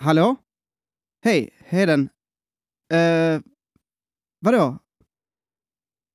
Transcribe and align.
Hallå? 0.00 0.36
Hej, 1.24 1.50
Heden. 1.58 2.08
Uh, 2.92 3.42
vadå? 4.40 4.78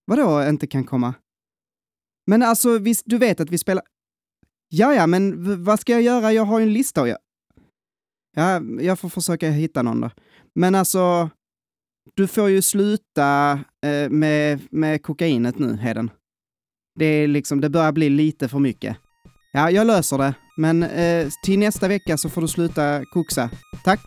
Vadå 0.05 0.49
inte 0.49 0.67
kan 0.67 0.83
komma? 0.83 1.13
Men 2.27 2.43
alltså, 2.43 2.77
visst, 2.77 3.03
du 3.05 3.17
vet 3.17 3.39
att 3.39 3.49
vi 3.49 3.57
spelar... 3.57 3.83
Ja, 4.69 4.93
ja, 4.93 5.07
men 5.07 5.43
v- 5.43 5.55
vad 5.55 5.79
ska 5.79 5.91
jag 5.91 6.01
göra? 6.01 6.33
Jag 6.33 6.45
har 6.45 6.59
ju 6.59 6.65
en 6.65 6.73
lista 6.73 7.01
och 7.01 7.07
jag... 7.07 7.17
Ja, 8.35 8.61
jag 8.81 8.99
får 8.99 9.09
försöka 9.09 9.49
hitta 9.49 9.81
någon 9.81 10.01
då. 10.01 10.11
Men 10.55 10.75
alltså, 10.75 11.29
du 12.13 12.27
får 12.27 12.49
ju 12.49 12.61
sluta 12.61 13.51
eh, 13.85 14.09
med, 14.09 14.67
med 14.71 15.03
kokainet 15.03 15.59
nu, 15.59 15.75
Heden. 15.77 16.11
Det 16.95 17.05
är 17.05 17.27
liksom, 17.27 17.61
det 17.61 17.69
börjar 17.69 17.91
bli 17.91 18.09
lite 18.09 18.49
för 18.49 18.59
mycket. 18.59 18.97
Ja, 19.53 19.71
jag 19.71 19.87
löser 19.87 20.17
det. 20.17 20.35
Men 20.57 20.83
eh, 20.83 21.27
till 21.43 21.59
nästa 21.59 21.87
vecka 21.87 22.17
så 22.17 22.29
får 22.29 22.41
du 22.41 22.47
sluta 22.47 23.05
koxa. 23.05 23.49
Tack. 23.83 24.01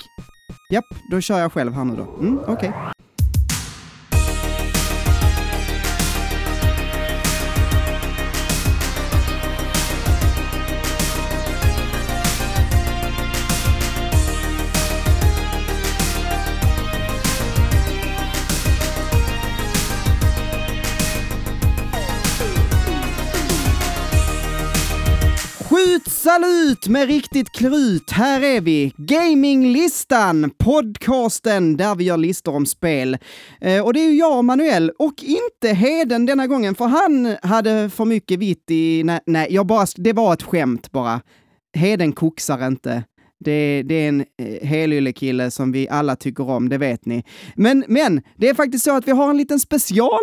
Japp, 0.73 0.85
då 1.11 1.21
kör 1.21 1.39
jag 1.39 1.53
själv 1.53 1.73
här 1.73 1.85
nu 1.85 1.97
då. 1.97 2.03
Mm, 2.21 2.39
okej. 2.39 2.53
Okay. 2.69 2.73
Salut 26.07 26.13
salut 26.13 26.89
med 26.89 27.07
riktigt 27.07 27.53
krut! 27.53 28.11
Här 28.11 28.43
är 28.43 28.61
vi! 28.61 28.93
Gaminglistan, 28.97 30.51
podcasten 30.59 31.77
där 31.77 31.95
vi 31.95 32.05
gör 32.05 32.17
listor 32.17 32.55
om 32.55 32.67
spel. 32.67 33.19
Eh, 33.61 33.85
och 33.85 33.93
det 33.93 34.01
är 34.01 34.11
ju 34.11 34.17
jag 34.17 34.39
och 34.39 34.45
Manuel, 34.45 34.91
och 34.99 35.15
inte 35.23 35.69
Heden 35.69 36.27
denna 36.27 36.47
gången, 36.47 36.75
för 36.75 36.85
han 36.85 37.37
hade 37.43 37.91
för 37.91 38.05
mycket 38.05 38.39
vitt 38.39 38.71
i... 38.71 39.03
Nej, 39.05 39.21
nej 39.27 39.47
jag 39.51 39.67
bara, 39.67 39.87
det 39.97 40.13
var 40.13 40.33
ett 40.33 40.43
skämt 40.43 40.93
bara. 40.93 41.21
Heden 41.77 42.13
koksar 42.13 42.67
inte. 42.67 43.05
Det, 43.41 43.83
det 43.83 43.95
är 43.95 44.09
en 44.09 44.21
eh, 44.21 44.69
helyllekille 44.69 45.51
som 45.51 45.73
vi 45.73 45.89
alla 45.89 46.17
tycker 46.17 46.51
om, 46.51 46.69
det 46.69 46.79
vet 46.79 47.07
ni. 47.07 47.25
Men, 47.55 47.85
men, 47.89 48.23
det 48.37 48.49
är 48.49 48.55
faktiskt 48.55 48.85
så 48.85 48.97
att 48.97 49.09
vi 49.09 49.13
har 49.13 49.31
en 49.31 49.37
liten 49.37 49.61
special 49.61 50.21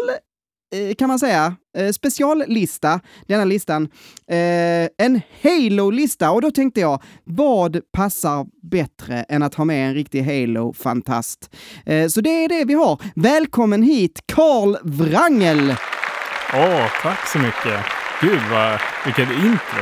kan 0.98 1.08
man 1.08 1.20
säga, 1.20 1.56
eh, 1.78 1.92
speciallista, 1.92 3.00
denna 3.28 3.46
listan. 3.46 3.84
Eh, 4.32 5.06
en 5.06 5.22
Halo-lista, 5.44 6.32
och 6.32 6.42
då 6.42 6.52
tänkte 6.52 6.80
jag, 6.82 7.04
vad 7.24 7.82
passar 7.94 8.46
bättre 8.72 9.24
än 9.30 9.44
att 9.44 9.56
ha 9.56 9.66
med 9.66 9.88
en 9.88 9.94
riktig 9.94 10.22
Halo-fantast? 10.22 11.56
Eh, 11.86 12.08
så 12.08 12.22
det 12.22 12.30
är 12.30 12.50
det 12.50 12.66
vi 12.66 12.74
har. 12.74 13.02
Välkommen 13.16 13.84
hit, 13.84 14.20
Karl 14.26 14.76
Wrangel! 14.84 15.76
Åh, 16.54 16.88
tack 17.02 17.28
så 17.28 17.40
mycket. 17.40 17.86
Gud, 18.22 18.42
vad, 18.52 18.80
vilket 19.06 19.30
intro. 19.30 19.82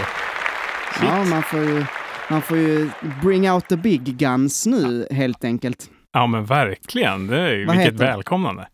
Shit. 0.93 1.03
Ja, 1.03 1.23
man 1.23 1.43
får, 1.43 1.59
ju, 1.59 1.85
man 2.29 2.41
får 2.41 2.57
ju 2.57 2.89
bring 3.21 3.51
out 3.51 3.67
the 3.67 3.77
big 3.77 4.01
guns 4.17 4.65
nu, 4.65 5.07
helt 5.11 5.43
enkelt. 5.43 5.89
Ja, 6.13 6.27
men 6.27 6.45
verkligen. 6.45 7.27
Det 7.27 7.37
är, 7.37 7.65
Vad 7.65 7.75
vilket 7.75 7.93
heter 7.93 8.05
välkomnande. 8.05 8.67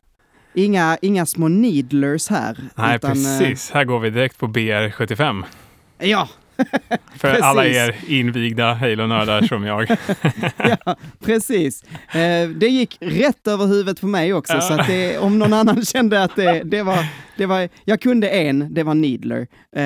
Inga, 0.66 0.98
inga 1.02 1.26
små 1.26 1.48
needlers 1.48 2.28
här. 2.30 2.58
Nej, 2.76 2.96
utan, 2.96 3.12
eh, 3.12 3.16
precis. 3.40 3.72
Här 3.72 3.84
går 3.84 4.00
vi 4.00 4.10
direkt 4.10 4.38
på 4.38 4.48
BR75. 4.48 5.44
ja, 6.00 6.28
För 7.18 7.28
Precis. 7.30 7.44
alla 7.44 7.66
er 7.66 7.96
invigda 8.08 8.74
Halo-nördar 8.74 9.42
som 9.42 9.64
jag. 9.66 9.88
ja, 10.86 10.96
precis. 11.26 11.84
Eh, 12.12 12.50
det 12.50 12.68
gick 12.68 12.98
rätt 13.00 13.48
över 13.48 13.66
huvudet 13.66 14.02
på 14.02 14.08
mig 14.08 14.34
också, 14.34 14.54
Ja. 14.54 14.62
så 14.62 14.74
att 14.74 14.88
det, 14.88 15.18
om 15.18 15.40
någon 15.40 15.54
annan 15.54 15.86
kände 15.86 16.24
att 16.24 16.36
det, 16.36 16.62
det, 16.64 16.84
var, 16.84 17.06
det 17.38 17.46
var... 17.46 17.70
Jag 17.86 18.02
kunde 18.02 18.30
en, 18.30 18.74
det 18.74 18.84
var 18.84 18.94
Needler. 18.94 19.48
Eh, 19.76 19.84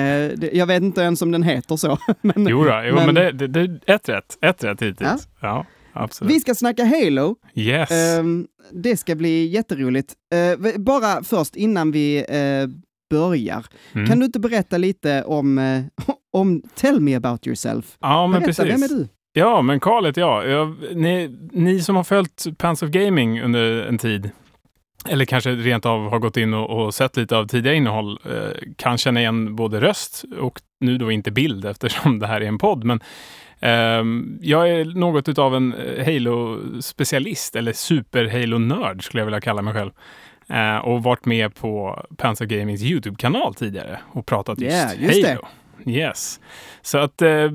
jag 0.56 0.66
vet 0.66 0.82
inte 0.82 1.00
ens 1.00 1.22
om 1.22 1.30
den 1.32 1.42
heter 1.42 1.76
så. 1.76 1.98
Men 2.22 2.46
Jo, 2.48 2.64
då, 2.64 2.82
jo 2.84 2.94
men, 2.94 3.06
Men- 3.06 3.14
det, 3.14 3.32
det, 3.32 3.66
det 3.66 3.92
ett 3.92 4.08
rätt. 4.08 4.38
Ett 4.40 4.64
rätt 4.64 4.82
hittills. 4.82 5.28
Ja, 5.40 5.66
absolut. 5.94 6.34
vi 6.34 6.40
ska 6.40 6.54
snacka 6.54 6.84
Halo. 6.84 7.36
Yes. 7.54 7.90
Ehm, 7.90 8.46
det 8.72 8.96
ska 8.96 9.14
bli 9.14 9.46
jätteroligt. 9.46 10.14
V- 10.58 10.78
bara 10.78 11.22
först 11.22 11.56
innan 11.56 11.90
vi 11.90 12.16
eh, 12.18 12.68
börjar, 13.10 13.66
Mm. 13.94 14.06
kan 14.08 14.18
du 14.18 14.24
inte 14.26 14.40
berätta 14.40 14.78
lite 14.78 15.22
om, 15.24 15.58
eh, 15.58 15.82
om 16.32 16.62
Tell 16.74 17.00
me 17.00 17.14
about 17.14 17.46
yourself? 17.46 17.96
ja, 18.00 18.26
men 18.26 18.40
Berätta, 18.40 18.62
precis. 18.62 18.74
vem 18.74 18.82
är 18.82 18.88
du? 19.02 19.08
Ja, 19.32 19.62
men 19.62 19.80
Karl 19.80 20.04
heter 20.06 20.20
jag. 20.20 20.48
jag 20.48 20.76
ni, 20.94 21.36
ni 21.52 21.80
som 21.80 21.96
har 21.96 22.04
följt 22.04 22.46
Pants 22.58 22.82
of 22.82 22.90
Gaming 22.90 23.42
under 23.42 23.82
en 23.86 23.98
tid, 23.98 24.30
eller 25.08 25.24
kanske 25.24 25.50
rent 25.50 25.86
av 25.86 26.10
har 26.10 26.18
gått 26.18 26.36
in 26.36 26.54
och, 26.54 26.84
och 26.84 26.94
sett 26.94 27.16
lite 27.16 27.36
av 27.36 27.46
tidigare 27.46 27.76
innehåll, 27.76 28.18
eh, 28.24 28.72
kan 28.76 28.98
känna 28.98 29.20
igen 29.20 29.56
både 29.56 29.80
röst 29.80 30.24
och 30.40 30.60
nu 30.80 30.98
då 30.98 31.10
inte 31.10 31.30
bild 31.30 31.64
eftersom 31.64 32.18
det 32.18 32.26
här 32.26 32.40
är 32.40 32.46
en 32.46 32.58
podd. 32.58 32.84
Men 32.84 33.00
jag 34.40 34.70
är 34.70 34.98
något 34.98 35.28
utav 35.28 35.54
en 35.54 35.74
eh, 35.74 36.04
Halo-specialist, 36.06 37.56
eller 37.56 37.72
super-Halo-nörd 37.72 39.04
skulle 39.04 39.20
jag 39.20 39.26
vilja 39.26 39.40
kalla 39.40 39.62
mig 39.62 39.74
själv. 39.74 39.90
Eh, 40.48 40.76
och 40.76 41.02
varit 41.02 41.24
med 41.24 41.54
på 41.54 42.04
of 42.22 42.38
Gamings 42.38 42.82
YouTube-kanal 42.82 43.54
tidigare 43.54 43.98
och 44.12 44.26
pratat 44.26 44.60
just, 44.60 44.76
Ja, 44.76 44.90
just 44.98 45.22
det. 45.22 45.28
Halo. 45.28 45.46
Yes. 45.86 46.40
Så 46.82 46.98
att 46.98 47.22
eh, 47.22 47.50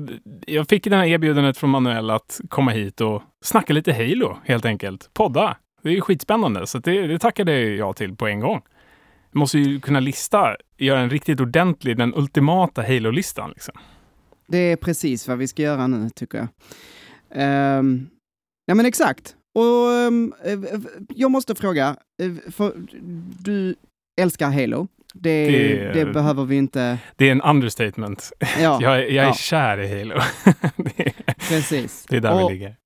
jag 0.46 0.68
fick 0.68 0.84
den 0.84 0.92
här 0.92 1.06
erbjudandet 1.06 1.58
från 1.58 1.70
Manuel 1.70 2.10
att 2.10 2.40
komma 2.48 2.70
hit 2.70 3.00
och 3.00 3.22
snacka 3.44 3.72
lite 3.72 3.92
Halo 3.92 4.36
helt 4.44 4.64
enkelt. 4.64 5.10
Podda. 5.14 5.56
Det 5.82 5.88
är 5.88 5.92
ju 5.92 6.00
skitspännande, 6.00 6.66
så 6.66 6.78
det, 6.78 7.06
det 7.06 7.18
tackade 7.18 7.60
jag 7.60 7.96
till 7.96 8.16
på 8.16 8.26
en 8.26 8.40
gång. 8.40 8.62
Jag 9.32 9.38
måste 9.38 9.58
ju 9.58 9.80
kunna 9.80 10.00
lista, 10.00 10.56
göra 10.78 11.00
en 11.00 11.10
riktigt 11.10 11.40
ordentlig, 11.40 11.96
den 11.96 12.14
ultimata 12.14 12.82
Halo-listan. 12.82 13.50
Liksom. 13.50 13.74
Det 14.50 14.58
är 14.58 14.76
precis 14.76 15.28
vad 15.28 15.38
vi 15.38 15.48
ska 15.48 15.62
göra 15.62 15.86
nu, 15.86 16.10
tycker 16.10 16.38
jag. 16.38 16.48
Ehm, 17.34 18.08
ja, 18.66 18.74
men 18.74 18.86
exakt. 18.86 19.36
Och 19.54 19.92
eh, 20.50 20.80
jag 21.08 21.30
måste 21.30 21.54
fråga, 21.54 21.96
för 22.50 22.72
du 23.44 23.74
älskar 24.20 24.50
Halo. 24.50 24.88
Det, 25.14 25.46
det... 25.50 25.92
Det- 25.92 26.12
behöver 26.12 26.44
vi 26.44 26.56
inte... 26.56 26.98
Det 27.16 27.28
är 27.28 27.32
en 27.32 27.42
understatement. 27.42 28.32
Ja, 28.60 28.78
Jag, 28.82 28.94
är- 28.96 28.98
jag 29.10 29.24
är 29.24 29.28
Ja. 29.28 29.34
kär 29.34 29.78
i 29.80 29.98
Halo. 29.98 30.14
det, 30.76 31.06
är, 31.06 31.12
precis. 31.48 32.06
det 32.08 32.16
är 32.16 32.20
där 32.20 32.42
Och 32.44 32.50
vi 32.50 32.54
ligger. 32.54 32.76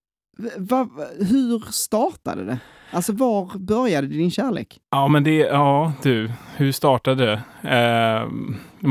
va- 0.56 0.88
hur 1.18 1.72
startade 1.72 2.44
det? 2.44 2.58
Alltså, 2.90 3.12
var 3.12 3.58
började 3.58 4.06
din 4.06 4.30
kärlek? 4.30 4.80
Ja, 4.90 5.08
men 5.08 5.24
det, 5.24 5.36
ja 5.36 5.92
du, 6.02 6.30
hur 6.56 6.72
startade 6.72 7.42
det? 7.62 7.70
Eh, 7.76 8.28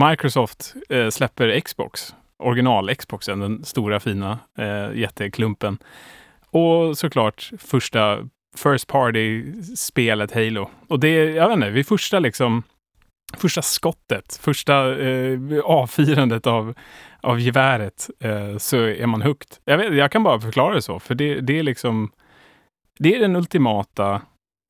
Microsoft 0.09 0.73
eh, 0.89 1.09
släpper 1.09 1.59
Xbox, 1.59 2.15
original 2.43 2.95
Xboxen, 2.95 3.39
den 3.39 3.63
stora 3.63 3.99
fina 3.99 4.39
eh, 4.57 4.99
jätteklumpen. 4.99 5.77
Och 6.49 6.97
såklart 6.97 7.51
första 7.59 8.29
First 8.55 8.87
Party-spelet 8.87 10.31
Halo. 10.31 10.69
Och 10.87 10.99
det, 10.99 11.09
jag 11.09 11.47
vet 11.47 11.55
inte, 11.55 11.69
vid 11.69 11.87
första 11.87 12.19
liksom, 12.19 12.63
första 13.37 13.61
skottet, 13.61 14.39
första 14.41 15.01
eh, 15.01 15.39
avfirandet 15.63 16.47
av, 16.47 16.73
av 17.21 17.39
geväret 17.39 18.09
eh, 18.19 18.57
så 18.57 18.77
är 18.77 19.05
man 19.05 19.21
hooked. 19.21 19.57
Jag, 19.65 19.77
vet, 19.77 19.93
jag 19.93 20.11
kan 20.11 20.23
bara 20.23 20.39
förklara 20.39 20.73
det 20.73 20.81
så, 20.81 20.99
för 20.99 21.15
det, 21.15 21.41
det 21.41 21.59
är 21.59 21.63
liksom, 21.63 22.11
det 22.99 23.15
är 23.15 23.19
den 23.19 23.35
ultimata 23.35 24.21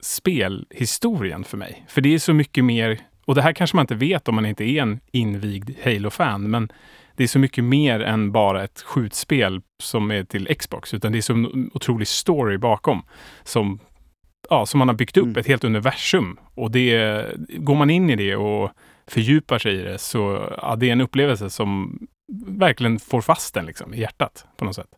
spelhistorien 0.03 1.43
för 1.43 1.57
mig. 1.57 1.85
För 1.87 2.01
det 2.01 2.13
är 2.13 2.19
så 2.19 2.33
mycket 2.33 2.65
mer, 2.65 2.99
och 3.25 3.35
det 3.35 3.41
här 3.41 3.53
kanske 3.53 3.75
man 3.75 3.83
inte 3.83 3.95
vet 3.95 4.27
om 4.27 4.35
man 4.35 4.45
inte 4.45 4.63
är 4.63 4.81
en 4.81 4.99
invigd 5.11 5.69
Halo-fan, 5.83 6.49
men 6.49 6.71
det 7.15 7.23
är 7.23 7.27
så 7.27 7.39
mycket 7.39 7.63
mer 7.63 7.99
än 7.99 8.31
bara 8.31 8.63
ett 8.63 8.81
skjutspel 8.81 9.61
som 9.83 10.11
är 10.11 10.23
till 10.23 10.55
Xbox, 10.59 10.93
utan 10.93 11.11
det 11.11 11.17
är 11.17 11.21
så 11.21 11.33
en 11.33 11.71
otrolig 11.73 12.07
story 12.07 12.57
bakom 12.57 13.01
som, 13.43 13.79
ja, 14.49 14.65
som 14.65 14.77
man 14.79 14.87
har 14.87 14.95
byggt 14.95 15.17
upp 15.17 15.23
Mm. 15.23 15.37
ett 15.37 15.47
helt 15.47 15.63
universum. 15.63 16.37
Och 16.55 16.71
det, 16.71 17.25
går 17.49 17.75
man 17.75 17.89
in 17.89 18.09
i 18.09 18.15
det 18.15 18.35
och 18.35 18.71
fördjupar 19.07 19.59
sig 19.59 19.73
i 19.79 19.83
det 19.83 19.97
så 19.97 20.49
ja, 20.61 20.75
det 20.75 20.87
är 20.87 20.91
en 20.91 21.01
upplevelse 21.01 21.49
som 21.49 21.99
verkligen 22.47 22.99
får 22.99 23.21
fast 23.21 23.53
den 23.53 23.65
liksom, 23.65 23.93
i 23.93 23.99
hjärtat 23.99 24.45
på 24.57 24.65
något 24.65 24.75
sätt. 24.75 24.89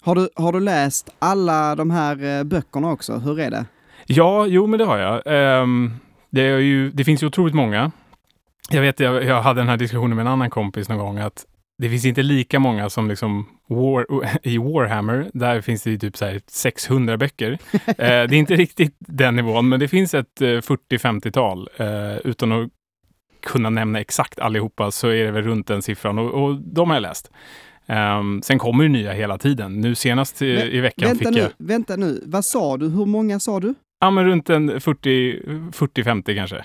Har 0.00 0.14
du, 0.14 0.28
har 0.34 0.52
du 0.52 0.60
läst 0.60 1.10
alla 1.18 1.74
de 1.74 1.90
här 1.90 2.38
eh, 2.38 2.44
böckerna 2.44 2.92
också? 2.92 3.18
Hur 3.18 3.40
är 3.40 3.50
det? 3.50 3.66
Ja, 4.06 4.46
jo, 4.46 4.66
men 4.66 4.78
det 4.78 4.84
har 4.84 4.98
jag. 4.98 5.22
Ehm, 5.26 5.92
det, 6.30 6.42
är 6.42 6.58
ju, 6.58 6.90
det 6.90 7.04
finns 7.04 7.22
ju 7.22 7.26
otroligt 7.26 7.54
många. 7.54 7.90
Jag 8.70 8.80
vet, 8.80 9.00
jag, 9.00 9.24
jag 9.24 9.42
hade 9.42 9.60
den 9.60 9.68
här 9.68 9.76
diskussionen 9.76 10.16
med 10.16 10.26
en 10.26 10.32
annan 10.32 10.50
kompis 10.50 10.88
någon 10.88 10.98
gång, 10.98 11.18
att 11.18 11.46
det 11.78 11.90
finns 11.90 12.04
inte 12.04 12.22
lika 12.22 12.58
många 12.58 12.90
som 12.90 13.08
liksom 13.08 13.46
War, 13.68 14.06
i 14.42 14.58
Warhammer. 14.58 15.30
Där 15.34 15.60
finns 15.60 15.82
det 15.82 15.90
ju 15.90 15.98
typ 15.98 16.16
så 16.16 16.24
här 16.24 16.40
600 16.46 17.16
böcker. 17.16 17.50
eh, 17.72 17.94
det 17.96 18.04
är 18.04 18.32
inte 18.32 18.56
riktigt 18.56 18.96
den 18.98 19.36
nivån, 19.36 19.68
men 19.68 19.80
det 19.80 19.88
finns 19.88 20.14
ett 20.14 20.40
eh, 20.40 20.46
40-50-tal. 20.46 21.68
Eh, 21.76 22.16
utan 22.24 22.52
att 22.52 22.70
kunna 23.42 23.70
nämna 23.70 24.00
exakt 24.00 24.38
allihopa 24.38 24.90
så 24.90 25.08
är 25.08 25.24
det 25.24 25.30
väl 25.30 25.42
runt 25.42 25.66
den 25.66 25.82
siffran 25.82 26.18
och, 26.18 26.44
och 26.44 26.56
de 26.56 26.88
har 26.90 26.96
jag 26.96 27.02
läst. 27.02 27.30
Um, 27.88 28.42
sen 28.42 28.58
kommer 28.58 28.84
det 28.84 28.90
nya 28.90 29.12
hela 29.12 29.38
tiden. 29.38 29.80
Nu 29.80 29.94
senast 29.94 30.42
i, 30.42 30.46
i 30.46 30.80
veckan 30.80 31.08
vänta 31.08 31.24
fick 31.24 31.34
nu, 31.34 31.40
jag... 31.40 31.50
Vänta 31.58 31.96
nu, 31.96 32.22
vad 32.26 32.44
sa 32.44 32.76
du? 32.76 32.88
Hur 32.88 33.06
många 33.06 33.40
sa 33.40 33.60
du? 33.60 33.74
Ja, 34.00 34.10
men 34.10 34.24
runt 34.24 34.50
en 34.50 34.70
40-50 34.70 36.36
kanske. 36.36 36.64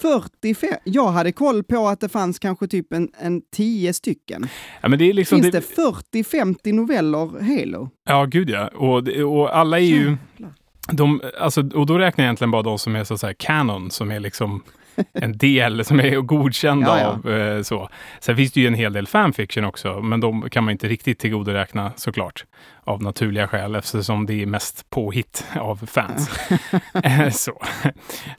45? 0.00 0.70
Jag 0.84 1.08
hade 1.08 1.32
koll 1.32 1.64
på 1.64 1.88
att 1.88 2.00
det 2.00 2.08
fanns 2.08 2.38
kanske 2.38 2.66
typ 2.66 2.92
en, 2.92 3.08
en 3.18 3.42
10 3.52 3.92
stycken. 3.92 4.48
Ja, 4.80 4.88
men 4.88 4.98
det 4.98 5.04
är 5.04 5.12
liksom 5.12 5.42
Finns 5.42 5.52
det, 5.52 5.76
det 6.12 6.22
40-50 6.22 6.72
noveller 6.72 7.58
Halo? 7.58 7.90
Ja, 8.08 8.24
gud 8.24 8.50
ja. 8.50 8.68
Och, 8.68 9.08
och 9.08 9.56
alla 9.56 9.78
är 9.78 9.84
ju... 9.84 10.16
De, 10.92 11.20
alltså, 11.40 11.68
och 11.74 11.86
då 11.86 11.98
räknar 11.98 12.24
jag 12.24 12.26
egentligen 12.26 12.50
bara 12.50 12.62
de 12.62 12.78
som 12.78 12.96
är 12.96 13.04
så 13.04 13.14
att 13.14 13.20
säga 13.20 13.34
canon, 13.34 13.90
som 13.90 14.10
är 14.10 14.20
liksom 14.20 14.62
en 15.12 15.38
del 15.38 15.84
som 15.84 16.00
är 16.00 16.20
godkända 16.20 16.86
Ja, 17.00 17.20
ja. 17.24 17.30
av 17.30 17.36
eh, 17.56 17.62
så. 17.62 17.88
Sen 18.20 18.36
finns 18.36 18.52
det 18.52 18.60
ju 18.60 18.66
en 18.66 18.74
hel 18.74 18.92
del 18.92 19.06
fanfiction 19.06 19.64
också, 19.64 20.00
men 20.02 20.20
de 20.20 20.50
kan 20.50 20.64
man 20.64 20.72
inte 20.72 20.88
riktigt 20.88 21.18
tillgodoräkna 21.18 21.92
såklart. 21.96 22.44
Av 22.84 23.02
naturliga 23.02 23.48
skäl 23.48 23.74
eftersom 23.74 24.26
det 24.26 24.42
är 24.42 24.46
mest 24.46 24.90
påhitt 24.90 25.46
av 25.60 25.86
fans. 25.86 26.30
Eh, 27.02 27.28
så. 27.30 27.62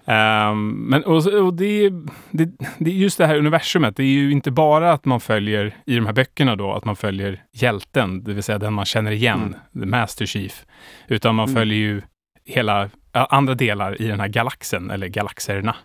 Ehm, 0.06 0.69
men 0.69 1.04
och, 1.04 1.25
och 1.27 1.54
det, 1.54 1.89
det, 2.31 2.50
det 2.77 2.92
just 2.92 3.18
det 3.18 3.25
här 3.27 3.36
universumet. 3.36 3.95
Det 3.95 4.04
är 4.04 4.07
ju 4.07 4.31
inte 4.31 4.51
bara 4.51 4.92
att 4.94 5.06
man 5.06 5.19
följer 5.19 5.75
i 5.86 5.95
de 5.95 6.06
här 6.06 6.13
böckerna 6.13 6.56
då, 6.56 6.74
att 6.74 6.86
man 6.86 6.95
följer 6.95 7.44
hjälten, 7.54 8.24
det 8.24 8.33
vill 8.33 8.44
säga 8.44 8.57
den 8.57 8.74
man 8.74 8.86
känner 8.86 9.12
igen, 9.12 9.38
Mm. 9.38 9.54
the 9.80 9.86
Master 9.86 10.25
Chief. 10.25 10.65
Utan 11.07 11.36
man 11.36 11.48
Mm. 11.50 11.56
följer 11.56 11.77
ju 11.77 12.01
hela 12.45 12.89
andra 13.12 13.54
delar 13.56 14.01
i 14.01 14.07
den 14.07 14.19
här 14.19 14.27
galaxen, 14.27 14.92
eller 14.92 15.07
galaxerna. 15.07 15.75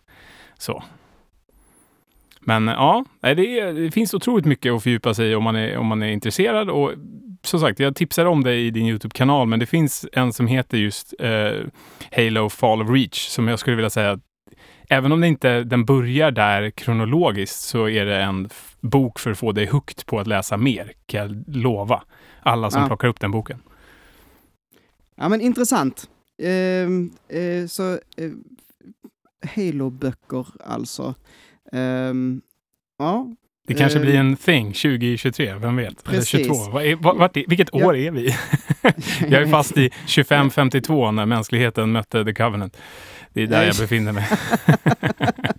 Så. 0.62 0.82
Men 2.40 2.66
ja, 2.66 3.04
det, 3.20 3.60
är, 3.60 3.72
det 3.72 3.90
finns 3.90 4.14
otroligt 4.14 4.44
mycket 4.44 4.72
att 4.72 4.82
fördjupa 4.82 5.14
sig 5.14 5.30
i 5.30 5.34
om 5.34 5.44
man 5.44 5.56
är, 5.56 5.76
om 5.76 5.86
man 5.86 6.02
är 6.02 6.08
intresserad. 6.08 6.70
Och 6.70 6.92
som 7.42 7.60
sagt, 7.60 7.78
jag 7.80 7.96
tipsar 7.96 8.26
om 8.26 8.44
det 8.44 8.54
i 8.54 8.70
din 8.70 8.86
YouTube-kanal, 8.86 9.48
men 9.48 9.58
det 9.58 9.66
finns 9.66 10.06
en 10.12 10.32
som 10.32 10.46
heter 10.46 10.78
just 10.78 11.14
eh, 11.18 11.52
Halo 12.16 12.48
Fall 12.48 12.82
of 12.82 12.90
Reach, 12.90 13.28
som 13.28 13.48
jag 13.48 13.58
skulle 13.58 13.76
vilja 13.76 13.90
säga 13.90 14.20
Även 14.88 15.12
om 15.12 15.20
det 15.20 15.28
inte 15.28 15.64
den 15.64 15.84
börjar 15.84 16.30
där 16.30 16.70
kronologiskt 16.70 17.60
så 17.60 17.88
är 17.88 18.04
det 18.04 18.22
en 18.22 18.48
bok 18.80 19.18
för 19.18 19.30
att 19.30 19.38
få 19.38 19.52
dig 19.52 19.66
hooked 19.66 20.06
på 20.06 20.20
att 20.20 20.26
läsa 20.26 20.56
mer, 20.56 20.92
kan 21.06 21.20
jag 21.20 21.44
lova. 21.56 22.02
Alla 22.42 22.70
som 22.70 22.82
Ja. 22.82 22.86
plockar 22.88 23.08
upp 23.08 23.20
den 23.20 23.30
boken. 23.30 23.62
Ja 25.16 25.28
men 25.28 25.40
intressant. 25.40 26.08
Ehm, 26.42 27.10
eh, 27.28 27.66
så 27.66 27.92
eh, 27.92 28.30
Halo-böcker 29.56 30.46
alltså. 30.64 31.14
Ehm, 31.72 32.40
ja, 32.98 33.26
Det 33.66 33.74
kanske 33.74 33.98
Eh, 33.98 34.04
blir 34.04 34.14
en 34.14 34.36
thing 34.36 34.66
2023, 34.72 35.54
vem 35.54 35.76
vet? 35.76 36.04
precis. 36.04 36.34
Eller 36.34 36.44
22. 36.44 36.70
Vad 36.72 36.84
är, 36.84 36.96
vart 36.96 37.36
är, 37.36 37.44
vilket 37.48 37.68
Ja. 37.72 37.86
år 37.86 37.96
är 37.96 38.10
vi? 38.10 38.26
jag 39.28 39.42
är 39.42 39.46
fast 39.46 39.76
i 39.78 39.88
2552 39.90 41.10
när 41.10 41.26
mänskligheten 41.26 41.92
mötte 41.92 42.24
The 42.24 42.34
Covenant. 42.34 42.76
Det 43.32 43.42
är 43.42 43.46
där 43.46 43.62
jag 43.62 43.76
befinner 43.76 44.12
mig. 44.12 44.28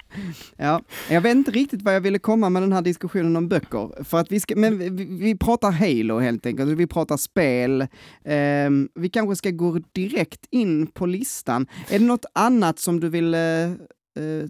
Ja, 0.58 0.81
jag 1.10 1.22
vet 1.22 1.36
inte 1.36 1.52
riktigt 1.52 1.81
vad 1.81 1.96
jag 1.96 2.02
ville 2.02 2.20
komma 2.20 2.50
med 2.50 2.62
den 2.62 2.74
här 2.74 2.81
diskussionen 2.81 3.36
om 3.36 3.50
böcker. 3.50 4.04
För 4.04 4.20
att 4.20 4.31
vi 4.31 4.40
ska, 4.40 4.56
men 4.56 4.78
vi, 4.78 4.90
vi 5.06 5.38
pratar 5.38 5.72
Halo 5.72 6.20
helt 6.20 6.46
enkelt, 6.46 6.78
vi 6.78 6.88
pratar 6.88 7.18
spel. 7.18 7.88
Ehm, 8.25 8.90
vi 8.96 9.10
kanske 9.10 9.36
ska 9.36 9.50
gå 9.50 9.80
direkt 9.92 10.46
in 10.52 10.88
på 10.88 11.06
listan. 11.06 11.68
Är 11.90 12.00
det 12.00 12.06
något 12.06 12.25
annat 12.34 12.80
som 12.80 13.00
du 13.00 13.10
vill 13.10 13.34
eh, 13.34 13.42
eh, 13.42 13.72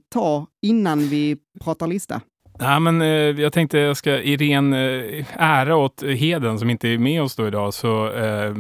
ta 0.10 0.48
innan 0.62 1.00
vi 1.00 1.38
pratar 1.64 1.88
lista? 1.88 2.22
Ja, 2.64 2.80
men, 2.80 3.02
eh, 3.02 3.08
jag 3.08 3.54
tänkte 3.54 3.78
jag 3.80 3.98
ska 3.98 4.12
i 4.18 4.38
ren 4.38 4.74
eh, 4.74 5.26
ära 5.38 5.76
åt 5.76 6.04
Heden 6.04 6.60
som 6.60 6.70
inte 6.70 6.88
är 6.90 6.98
med 6.98 7.22
oss 7.22 7.36
då 7.36 7.48
idag 7.48 7.74
så 7.74 8.12
eh, 8.14 8.54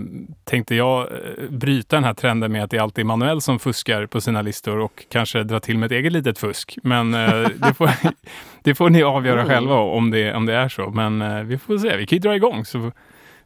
tänkte 0.43 0.75
jag 0.75 1.01
eh, 1.01 1.49
bryta 1.49 1.95
den 1.95 2.03
här 2.03 2.13
trenden 2.13 2.51
med 2.51 2.63
att 2.63 2.71
det 2.71 2.79
alltid 2.79 3.01
är 3.03 3.07
Manuel 3.07 3.41
som 3.41 3.59
fuskar 3.59 4.05
på 4.05 4.21
sina 4.21 4.41
listor 4.41 4.79
och 4.79 5.03
kanske 5.11 5.43
dra 5.43 5.59
till 5.59 5.77
med 5.77 5.85
ett 5.85 5.91
eget 5.91 6.11
litet 6.13 6.39
fusk. 6.39 6.77
Men 6.83 7.13
eh, 7.13 7.47
det, 7.67 7.73
får, 7.77 7.89
det 8.63 8.75
får 8.75 8.89
ni 8.89 9.03
avgöra 9.03 9.41
Mm. 9.41 9.47
själva 9.53 9.75
om 9.75 10.11
det, 10.11 10.33
om 10.33 10.45
det 10.45 10.53
är 10.55 10.69
så. 10.69 10.89
Men 10.89 11.21
eh, 11.21 11.43
vi 11.43 11.57
får 11.57 11.77
se. 11.77 11.97
Vi 11.97 12.05
kan 12.05 12.15
ju 12.15 12.19
dra 12.21 12.35
igång 12.35 12.65
så 12.65 12.91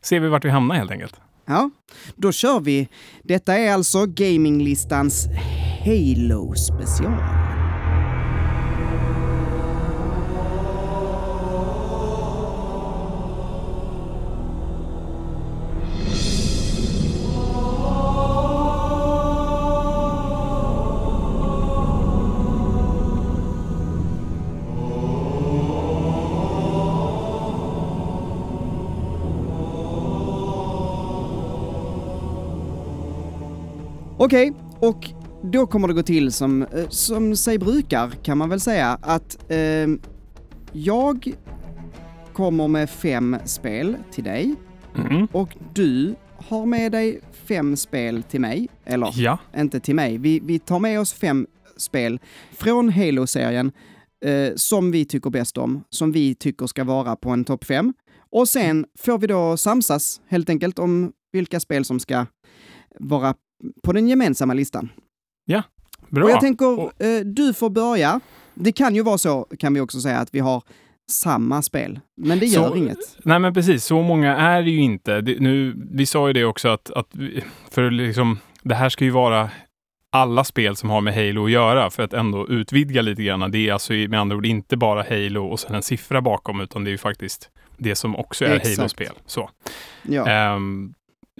ser 0.02 0.20
vi 0.20 0.28
vart 0.28 0.46
vi 0.46 0.50
hamnar 0.50 0.76
helt 0.76 0.92
enkelt. 0.92 1.16
Ja, 1.46 1.70
då 2.16 2.32
kör 2.32 2.60
vi. 2.60 2.88
Detta 3.24 3.54
är 3.58 3.74
alltså 3.74 4.06
gaminglistans 4.06 5.28
Halo 5.86 6.54
special. 6.56 7.14
Okej, 34.20 34.54
och 34.80 35.10
då 35.44 35.68
kommer 35.68 35.88
det 35.88 35.94
gå 35.94 36.04
till 36.04 36.32
som, 36.32 36.62
eh, 36.62 36.90
som 36.90 37.36
sig 37.36 37.58
brukar, 37.60 38.10
kan 38.10 38.38
man 38.38 38.50
väl 38.50 38.60
säga, 38.60 38.98
att 39.02 39.52
eh, 39.52 39.88
jag 40.72 41.34
kommer 42.34 42.68
med 42.68 42.90
fem 42.90 43.38
spel 43.46 43.98
till 44.12 44.24
dig 44.24 44.56
Mm. 45.12 45.28
och 45.32 45.58
du 45.74 46.16
har 46.38 46.66
med 46.66 46.92
dig 46.92 47.22
fem 47.48 47.76
spel 47.76 48.24
till 48.24 48.42
mig. 48.42 48.68
Eller, 48.86 49.12
Ja, 49.16 49.38
inte 49.58 49.80
till 49.80 49.96
mig. 49.96 50.18
Vi, 50.18 50.40
vi 50.44 50.60
tar 50.60 50.80
med 50.80 51.00
oss 51.00 51.14
fem 51.14 51.48
spel 51.78 52.20
från 52.52 52.90
Halo-serien 52.90 53.72
eh, 54.26 54.50
som 54.56 54.92
vi 54.92 55.06
tycker 55.06 55.30
bäst 55.30 55.58
om, 55.58 55.84
som 55.90 56.12
vi 56.12 56.36
tycker 56.36 56.68
ska 56.68 56.84
vara 56.84 57.16
på 57.16 57.30
en 57.30 57.46
topp 57.46 57.64
fem. 57.66 57.94
Och 58.32 58.50
sen 58.50 58.86
får 59.00 59.18
vi 59.20 59.28
då 59.28 59.58
samsas 59.58 60.22
helt 60.28 60.50
enkelt 60.50 60.80
om 60.80 61.12
vilka 61.32 61.60
spel 61.60 61.86
som 61.86 62.00
ska 62.00 62.26
vara 63.00 63.34
på 63.84 63.94
den 63.94 64.08
gemensamma 64.08 64.54
listan. 64.54 64.90
bra. 66.10 66.24
Och 66.24 66.30
jag 66.32 66.40
tänker, 66.42 66.80
Och- 66.80 67.02
eh, 67.02 67.20
du 67.26 67.54
får 67.54 67.70
börja. 67.70 68.20
Det 68.54 68.72
kan 68.72 68.96
ju 68.96 69.02
vara 69.04 69.18
så, 69.18 69.48
kan 69.60 69.74
vi 69.74 69.80
också 69.82 70.00
säga, 70.02 70.18
att 70.18 70.34
vi 70.36 70.40
har 70.40 70.64
samma 71.12 71.62
spel. 71.62 72.00
Men 72.18 72.40
det 72.40 72.48
Så- 72.48 72.62
gör 72.62 72.78
inget. 72.78 72.98
Nej 73.24 73.40
men 73.40 73.54
precis, 73.54 73.84
så 73.86 74.02
många 74.02 74.36
är 74.38 74.64
det 74.64 74.70
ju 74.72 74.82
inte. 74.82 75.22
Det, 75.22 75.40
nu, 75.40 75.76
vi 75.92 76.06
sa 76.06 76.28
ju 76.28 76.34
det 76.34 76.46
också 76.46 76.68
att, 76.70 76.90
att 76.92 77.08
vi- 77.16 77.44
för 77.72 77.92
liksom, 77.92 78.40
det 78.64 78.76
här 78.76 78.90
ska 78.90 79.04
ju 79.06 79.12
vara 79.12 79.50
alla 80.12 80.44
spel 80.44 80.76
som 80.76 80.90
har 80.90 81.02
med 81.02 81.14
Halo 81.16 81.46
att 81.46 81.52
göra 81.52 81.90
för 81.90 82.04
att 82.04 82.14
ändå 82.14 82.48
utvidga 82.50 83.02
lite 83.02 83.24
grann. 83.24 83.52
Det 83.52 83.58
är 83.70 83.74
alltså 83.74 83.94
med 83.94 84.20
andra 84.20 84.36
ord 84.38 84.46
inte 84.46 84.78
bara 84.78 85.04
Halo 85.10 85.46
och 85.46 85.60
sen 85.60 85.76
en 85.76 85.84
siffra 85.84 86.22
bakom 86.22 86.62
utan 86.62 86.84
det 86.84 86.90
är 86.90 86.92
ju 86.92 86.98
faktiskt 86.98 87.50
det 87.78 87.96
som 87.96 88.16
också 88.16 88.46
är. 88.46 88.50
Halo-spel. 88.78 89.14
Så, 89.26 89.50
Ja. 90.04 90.28
Ehm, 90.30 90.94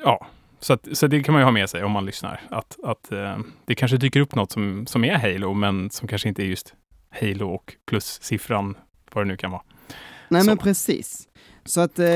ja. 0.04 0.28
Så, 0.60 0.74
att, 0.74 0.88
så 0.92 1.08
det 1.08 1.24
kan 1.24 1.34
man 1.34 1.42
ju 1.42 1.46
ha 1.46 1.52
med 1.52 1.70
sig 1.70 1.84
om 1.84 1.92
man 1.92 2.06
lyssnar. 2.06 2.42
Att, 2.50 2.78
att 2.84 3.12
ehm, 3.12 3.52
det 3.66 3.76
kanske 3.76 3.98
dyker 3.98 4.20
upp 4.20 4.36
något 4.36 4.52
som, 4.52 4.88
som 4.88 5.04
är 5.06 5.16
Halo 5.18 5.54
men 5.54 5.90
som 5.90 6.08
kanske 6.08 6.30
inte 6.30 6.44
är 6.44 6.46
just 6.46 6.74
Halo 7.22 7.50
och 7.50 7.74
plus 7.88 8.20
siffran, 8.22 8.78
vad 9.14 9.26
det 9.26 9.28
nu 9.28 9.38
kan 9.38 9.52
vara. 9.52 9.62
Nej 10.30 10.42
så. 10.42 10.48
men 10.48 10.58
precis. 10.58 11.28
Så 11.66 11.82
att 11.82 12.00
eh, 12.00 12.08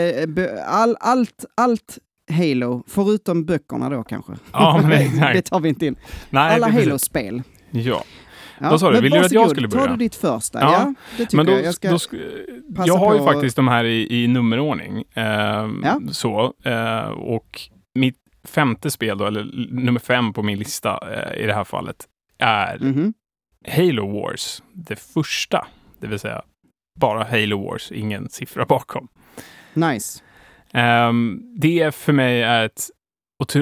all, 0.68 0.98
allt, 1.00 1.46
allt 1.56 1.98
Halo, 2.32 2.84
förutom 2.88 3.46
böckerna 3.46 3.90
då 3.90 4.04
kanske. 4.04 4.34
Ja, 4.54 4.80
men 4.82 4.90
det 4.90 4.98
exakt. 4.98 5.46
tar 5.50 5.60
vi 5.60 5.70
inte 5.70 5.86
in. 5.86 5.96
Nej, 6.30 6.56
Alla 6.56 6.68
det 6.68 6.74
Halo-spel. 6.74 7.44
Ja. 7.72 8.04
Ja. 8.60 8.70
Vad 8.70 8.80
sa 8.80 8.92
du? 8.92 9.02
Vill 9.02 9.12
du 9.12 9.20
att 9.20 9.32
jag 9.32 9.50
skulle 9.50 9.68
börja? 9.68 9.86
tar 9.86 9.92
du 9.92 9.98
ditt 9.98 10.16
första? 10.16 10.60
Ja. 10.60 10.72
Ja, 10.72 10.94
det 11.18 11.26
tycker 11.26 11.38
Men 11.38 11.46
då, 11.46 11.52
jag. 11.52 11.64
Jag, 11.82 12.02
ska, 12.02 12.18
då 12.68 12.84
jag 12.86 12.98
har 12.98 13.16
ju 13.16 13.24
faktiskt 13.24 13.56
de 13.56 13.68
här 13.68 13.84
i, 13.84 14.24
i 14.24 14.28
nummerordning. 14.28 15.04
Ehm, 15.14 15.84
Ja. 15.86 16.02
Så, 16.12 16.54
eh, 16.64 17.10
och 17.10 17.62
mitt 17.96 18.18
femte 18.44 18.92
spel 18.92 19.18
då, 19.18 19.26
eller 19.26 19.44
nummer 19.72 20.00
fem 20.00 20.34
på 20.34 20.44
min 20.44 20.60
lista 20.60 21.00
eh, 21.12 21.44
i 21.44 21.46
det 21.46 21.54
här 21.54 21.64
fallet, 21.64 22.08
är 22.38 22.78
Mhm. 22.80 23.14
Halo 23.68 24.22
Wars. 24.22 24.64
Det 24.74 24.96
första, 24.96 25.68
det 26.00 26.08
vill 26.08 26.20
säga 26.20 26.42
bara 27.00 27.24
Halo 27.24 27.66
Wars, 27.66 27.92
ingen 27.92 28.30
siffra 28.30 28.66
bakom. 28.66 29.08
Nice. 29.74 30.24
Ehm, 30.74 31.42
det 31.58 31.96
för 31.96 32.14
mig 32.14 32.42
är 32.42 32.66
ett 32.66 32.90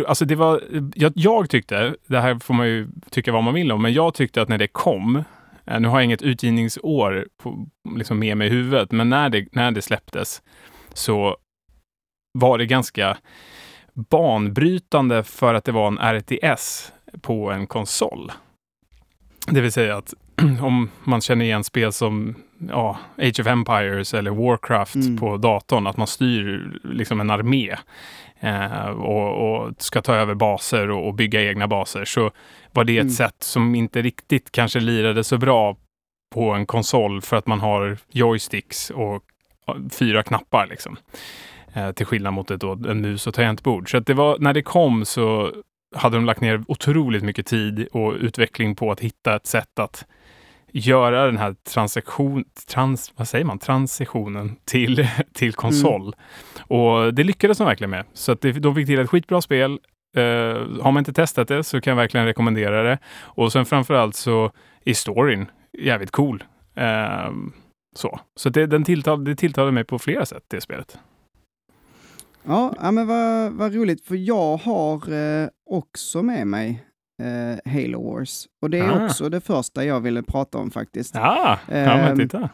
Alltså 0.07 0.25
det 0.25 0.35
var, 0.35 0.63
jag, 0.95 1.11
jag 1.15 1.49
tyckte, 1.49 1.95
det 2.07 2.19
här 2.19 2.39
får 2.39 2.53
man 2.53 2.67
ju 2.67 2.87
tycka 3.09 3.31
vad 3.31 3.43
man 3.43 3.53
vill 3.53 3.71
om, 3.71 3.81
men 3.81 3.93
jag 3.93 4.13
tyckte 4.13 4.41
att 4.41 4.49
när 4.49 4.57
det 4.57 4.67
kom, 4.67 5.23
eh, 5.65 5.79
nu 5.79 5.87
har 5.87 5.99
jag 5.99 6.05
inget 6.05 6.21
utgivningsår 6.21 7.27
på, 7.37 7.67
liksom 7.95 8.19
med 8.19 8.37
mig 8.37 8.47
i 8.47 8.51
huvudet, 8.51 8.91
men 8.91 9.09
när 9.09 9.29
det, 9.29 9.47
när 9.51 9.71
det 9.71 9.81
släpptes 9.81 10.41
så 10.93 11.37
var 12.33 12.57
det 12.57 12.65
ganska 12.65 13.17
banbrytande 13.93 15.23
för 15.23 15.53
att 15.53 15.63
det 15.65 15.71
var 15.71 15.87
en 15.87 16.17
RTS 16.19 16.91
på 17.21 17.51
en 17.51 17.67
konsol. 17.67 18.31
Det 19.47 19.61
vill 19.61 19.71
säga 19.71 19.97
att 19.97 20.13
om 20.61 20.89
man 21.03 21.21
känner 21.21 21.45
igen 21.45 21.63
spel 21.63 21.91
som 21.93 22.35
ja, 22.69 22.97
Age 23.17 23.39
of 23.39 23.47
Empires 23.47 24.13
eller 24.13 24.31
Warcraft 24.31 24.95
Mm. 24.95 25.17
på 25.17 25.37
datorn, 25.37 25.87
att 25.87 25.97
man 25.97 26.07
styr 26.07 26.71
liksom 26.83 27.19
en 27.19 27.29
armé 27.29 27.75
eh, 28.39 28.89
och, 28.89 29.51
och 29.65 29.73
ska 29.77 30.01
ta 30.01 30.15
över 30.15 30.33
baser 30.33 30.89
och, 30.89 31.07
och 31.07 31.13
bygga 31.13 31.41
egna 31.43 31.67
baser, 31.67 32.05
så 32.05 32.31
var 32.73 32.83
det 32.83 32.97
ett 32.97 33.01
Mm. 33.01 33.13
sätt 33.13 33.35
som 33.43 33.75
inte 33.75 34.01
riktigt 34.01 34.51
kanske 34.51 34.79
lirade 34.79 35.23
så 35.23 35.37
bra 35.37 35.75
på 36.35 36.51
en 36.51 36.65
konsol 36.65 37.21
för 37.21 37.37
att 37.37 37.47
man 37.47 37.59
har 37.59 37.97
joysticks 38.11 38.89
och 38.89 39.23
fyra 39.91 40.23
knappar 40.23 40.67
liksom. 40.67 40.97
Eh, 41.79 41.91
till 41.91 42.05
skillnad 42.05 42.33
mot 42.33 42.51
ett, 42.51 42.61
då, 42.61 42.71
en 42.71 43.01
mus 43.01 43.27
och 43.27 43.33
tangentbord. 43.33 43.91
Så 43.91 43.97
att 43.97 44.05
det 44.05 44.13
var, 44.13 44.37
när 44.39 44.53
det 44.53 44.61
kom 44.61 45.05
så 45.05 45.51
hade 45.95 46.17
de 46.17 46.25
lagt 46.25 46.41
ner 46.41 46.63
otroligt 46.67 47.23
mycket 47.23 47.45
tid 47.45 47.87
och 47.91 48.13
utveckling 48.13 48.75
på 48.75 48.91
att 48.91 48.99
hitta 48.99 49.35
ett 49.35 49.47
sätt 49.47 49.79
att 49.79 50.05
göra 50.71 51.25
den 51.25 51.37
här 51.37 51.55
transaktion, 51.73 52.45
trans, 52.67 53.13
vad 53.15 53.27
säger 53.27 53.45
man, 53.45 53.59
transitionen 53.59 54.55
till, 54.65 55.07
till 55.33 55.53
konsol. 55.53 56.15
Och 56.59 57.13
det 57.13 57.23
lyckades 57.23 57.57
de 57.57 57.67
verkligen 57.67 57.89
med. 57.89 58.05
Så 58.13 58.31
att 58.31 58.41
det, 58.41 58.51
de 58.51 58.75
fick 58.75 58.87
till 58.87 58.99
ett 58.99 59.09
skitbra 59.09 59.41
spel. 59.41 59.79
Eh, 60.15 60.23
har 60.81 60.91
man 60.91 60.97
inte 60.97 61.13
testat 61.13 61.47
det 61.47 61.63
så 61.63 61.81
kan 61.81 61.91
jag 61.91 61.95
verkligen 61.95 62.25
rekommendera 62.25 62.83
det. 62.83 62.97
Och 63.19 63.51
sen 63.51 63.65
framförallt 63.65 64.15
så 64.15 64.51
är 64.85 64.93
storyn 64.93 65.45
jävligt 65.77 66.11
cool. 66.11 66.43
Eh, 66.75 67.31
så 67.95 68.19
så 68.35 68.49
det, 68.49 68.65
den 68.65 68.83
tilltal, 68.83 69.23
det 69.23 69.35
tilltalade 69.35 69.71
mig 69.71 69.83
på 69.83 69.99
flera 69.99 70.25
sätt, 70.25 70.43
det 70.47 70.61
spelet. 70.61 70.97
Ja, 72.43 72.73
ja 72.81 72.91
men 72.91 73.07
vad, 73.07 73.51
vad 73.51 73.73
roligt, 73.75 74.05
för 74.05 74.15
jag 74.15 74.57
har 74.57 75.11
eh, 75.13 75.47
också 75.69 76.23
med 76.23 76.47
mig 76.47 76.85
eh, 77.21 77.71
Halo 77.73 78.13
Wars. 78.13 78.47
Och 78.61 78.69
det 78.69 78.79
är 78.79 78.89
Ah. 78.91 79.05
också 79.05 79.29
det 79.29 79.41
första 79.41 79.85
jag 79.85 79.99
ville 79.99 80.23
prata 80.23 80.57
om 80.57 80.71
faktiskt. 80.71 81.15
Ja, 81.15 81.59
ja 81.67 81.75
men 81.75 82.11
Ehm, 82.11 82.17
titta. 82.17 82.49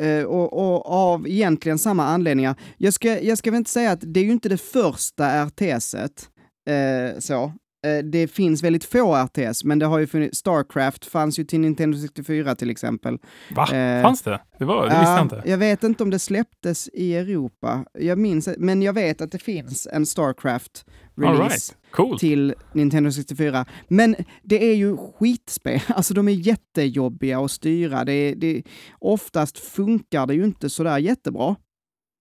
Eh, 0.00 0.24
och, 0.24 0.52
och 0.52 0.86
av 0.92 1.28
egentligen 1.28 1.78
samma 1.78 2.04
anledningar. 2.06 2.54
Jag 2.76 2.92
ska, 2.94 3.20
jag 3.20 3.38
ska 3.38 3.50
väl 3.50 3.58
inte 3.58 3.70
säga 3.70 3.90
att 3.92 4.00
det 4.02 4.20
är 4.20 4.24
ju 4.24 4.32
inte 4.32 4.48
det 4.48 4.58
första 4.60 5.44
RTS-et, 5.46 6.28
eh, 6.68 7.18
så. 7.18 7.52
Eh, 7.86 8.04
det 8.04 8.28
finns 8.28 8.62
väldigt 8.62 8.84
få 8.84 9.16
RTS, 9.16 9.64
men 9.64 9.78
det 9.78 9.86
har 9.86 9.98
ju 9.98 10.06
funnits, 10.06 10.38
Starcraft 10.38 11.04
fanns 11.06 11.38
ju 11.38 11.44
till 11.44 11.60
Nintendo 11.60 11.98
64 11.98 12.54
till 12.54 12.70
exempel. 12.70 13.18
Va? 13.56 13.62
eh, 13.62 14.02
Fanns 14.02 14.22
det? 14.22 14.40
Det, 14.58 14.64
var, 14.64 14.76
det 14.76 14.88
visste 14.88 15.02
jag 15.04 15.18
Ja, 15.18 15.22
inte. 15.22 15.42
Jag 15.46 15.58
vet 15.58 15.82
inte 15.84 16.02
om 16.02 16.10
det 16.10 16.18
släpptes 16.18 16.88
i 16.92 17.14
Europa, 17.16 17.84
jag 17.98 18.18
minns, 18.18 18.48
men 18.58 18.82
jag 18.82 18.92
vet 18.92 19.20
att 19.20 19.32
det 19.32 19.38
finns 19.38 19.88
en 19.92 20.04
Starcraft-release 20.04 21.48
right. 21.48 21.76
Coolt. 21.90 22.20
till 22.20 22.54
Nintendo 22.72 23.10
64. 23.12 23.66
Men 23.88 24.16
det 24.42 24.64
är 24.70 24.74
ju 24.74 24.96
skitspel, 24.96 25.80
alltså 25.88 26.14
de 26.14 26.28
är 26.28 26.32
jättejobbiga 26.32 27.40
att 27.40 27.50
styra. 27.50 28.04
Det, 28.04 28.34
det, 28.34 28.62
oftast 28.98 29.58
funkar 29.58 30.26
det 30.26 30.34
ju 30.34 30.44
inte 30.44 30.70
sådär 30.70 30.98
jättebra. 30.98 31.56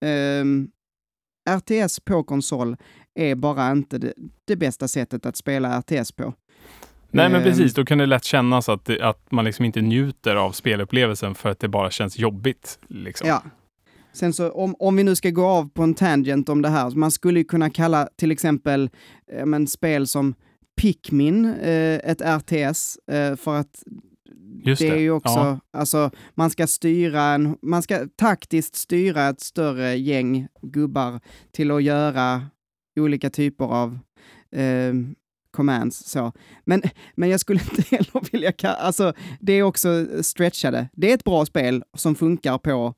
Ehm, 0.05 0.67
RTS 1.49 1.99
på 1.99 2.23
konsol 2.23 2.77
är 3.15 3.35
bara 3.35 3.71
inte 3.71 3.97
det, 3.97 4.13
det 4.45 4.55
bästa 4.55 4.87
sättet 4.87 5.25
att 5.25 5.35
spela 5.35 5.79
RTS 5.81 6.11
på. 6.11 6.33
Nej, 7.11 7.29
men 7.29 7.41
Ehm, 7.41 7.43
precis. 7.43 7.73
Då 7.73 7.85
kan 7.85 7.97
det 7.97 8.05
lätt 8.05 8.23
kännas 8.23 8.69
att, 8.69 8.85
det, 8.85 9.01
att 9.01 9.31
man 9.31 9.45
liksom 9.45 9.65
inte 9.65 9.81
njuter 9.81 10.35
av 10.35 10.51
spelupplevelsen 10.51 11.35
för 11.35 11.49
att 11.49 11.59
det 11.59 11.67
bara 11.67 11.91
känns 11.91 12.17
jobbigt. 12.17 12.79
Liksom. 12.87 13.27
Ja. 13.27 13.43
Sen 14.13 14.33
så 14.33 14.51
om, 14.51 14.75
om 14.79 14.95
vi 14.95 15.03
nu 15.03 15.15
ska 15.15 15.29
gå 15.29 15.45
av 15.45 15.69
på 15.69 15.83
en 15.83 15.93
tangent 15.93 16.49
om 16.49 16.61
det 16.61 16.69
här, 16.69 16.89
man 16.89 17.11
skulle 17.11 17.43
kunna 17.43 17.69
kalla 17.69 18.09
till 18.15 18.31
exempel 18.31 18.89
eh, 19.31 19.45
men, 19.45 19.67
spel 19.67 20.07
som 20.07 20.35
Pikmin 20.81 21.45
eh, 21.45 21.99
ett 22.03 22.21
RTS 22.21 22.97
eh, 23.11 23.35
för 23.35 23.55
att 23.55 23.83
Just 24.63 24.81
det 24.81 24.87
är 24.87 24.97
ju 24.97 25.11
också, 25.11 25.39
Ja. 25.39 25.59
alltså 25.73 26.11
man 26.33 26.49
ska 26.49 26.67
styra 26.67 27.21
en, 27.23 27.57
man 27.61 27.81
ska 27.83 28.07
taktiskt 28.15 28.75
styra 28.75 29.29
ett 29.29 29.41
större 29.41 29.95
gäng 29.95 30.47
gubbar 30.61 31.19
till 31.51 31.71
att 31.71 31.83
göra 31.83 32.41
olika 33.01 33.29
typer 33.29 33.65
av 33.65 33.99
eh, 34.55 34.93
commands 35.51 35.97
så. 36.09 36.31
Men, 36.65 36.81
men 37.15 37.29
jag 37.29 37.39
skulle 37.39 37.59
inte 37.69 37.81
heller 37.95 38.31
vilja 38.31 38.51
kalla, 38.51 38.75
alltså 38.75 39.13
det 39.39 39.53
är 39.53 39.63
också 39.63 40.07
stretchade. 40.23 40.89
Det 40.93 41.09
är 41.11 41.15
ett 41.15 41.23
bra 41.23 41.45
spel 41.45 41.83
som 41.97 42.15
funkar 42.15 42.57
på 42.57 42.93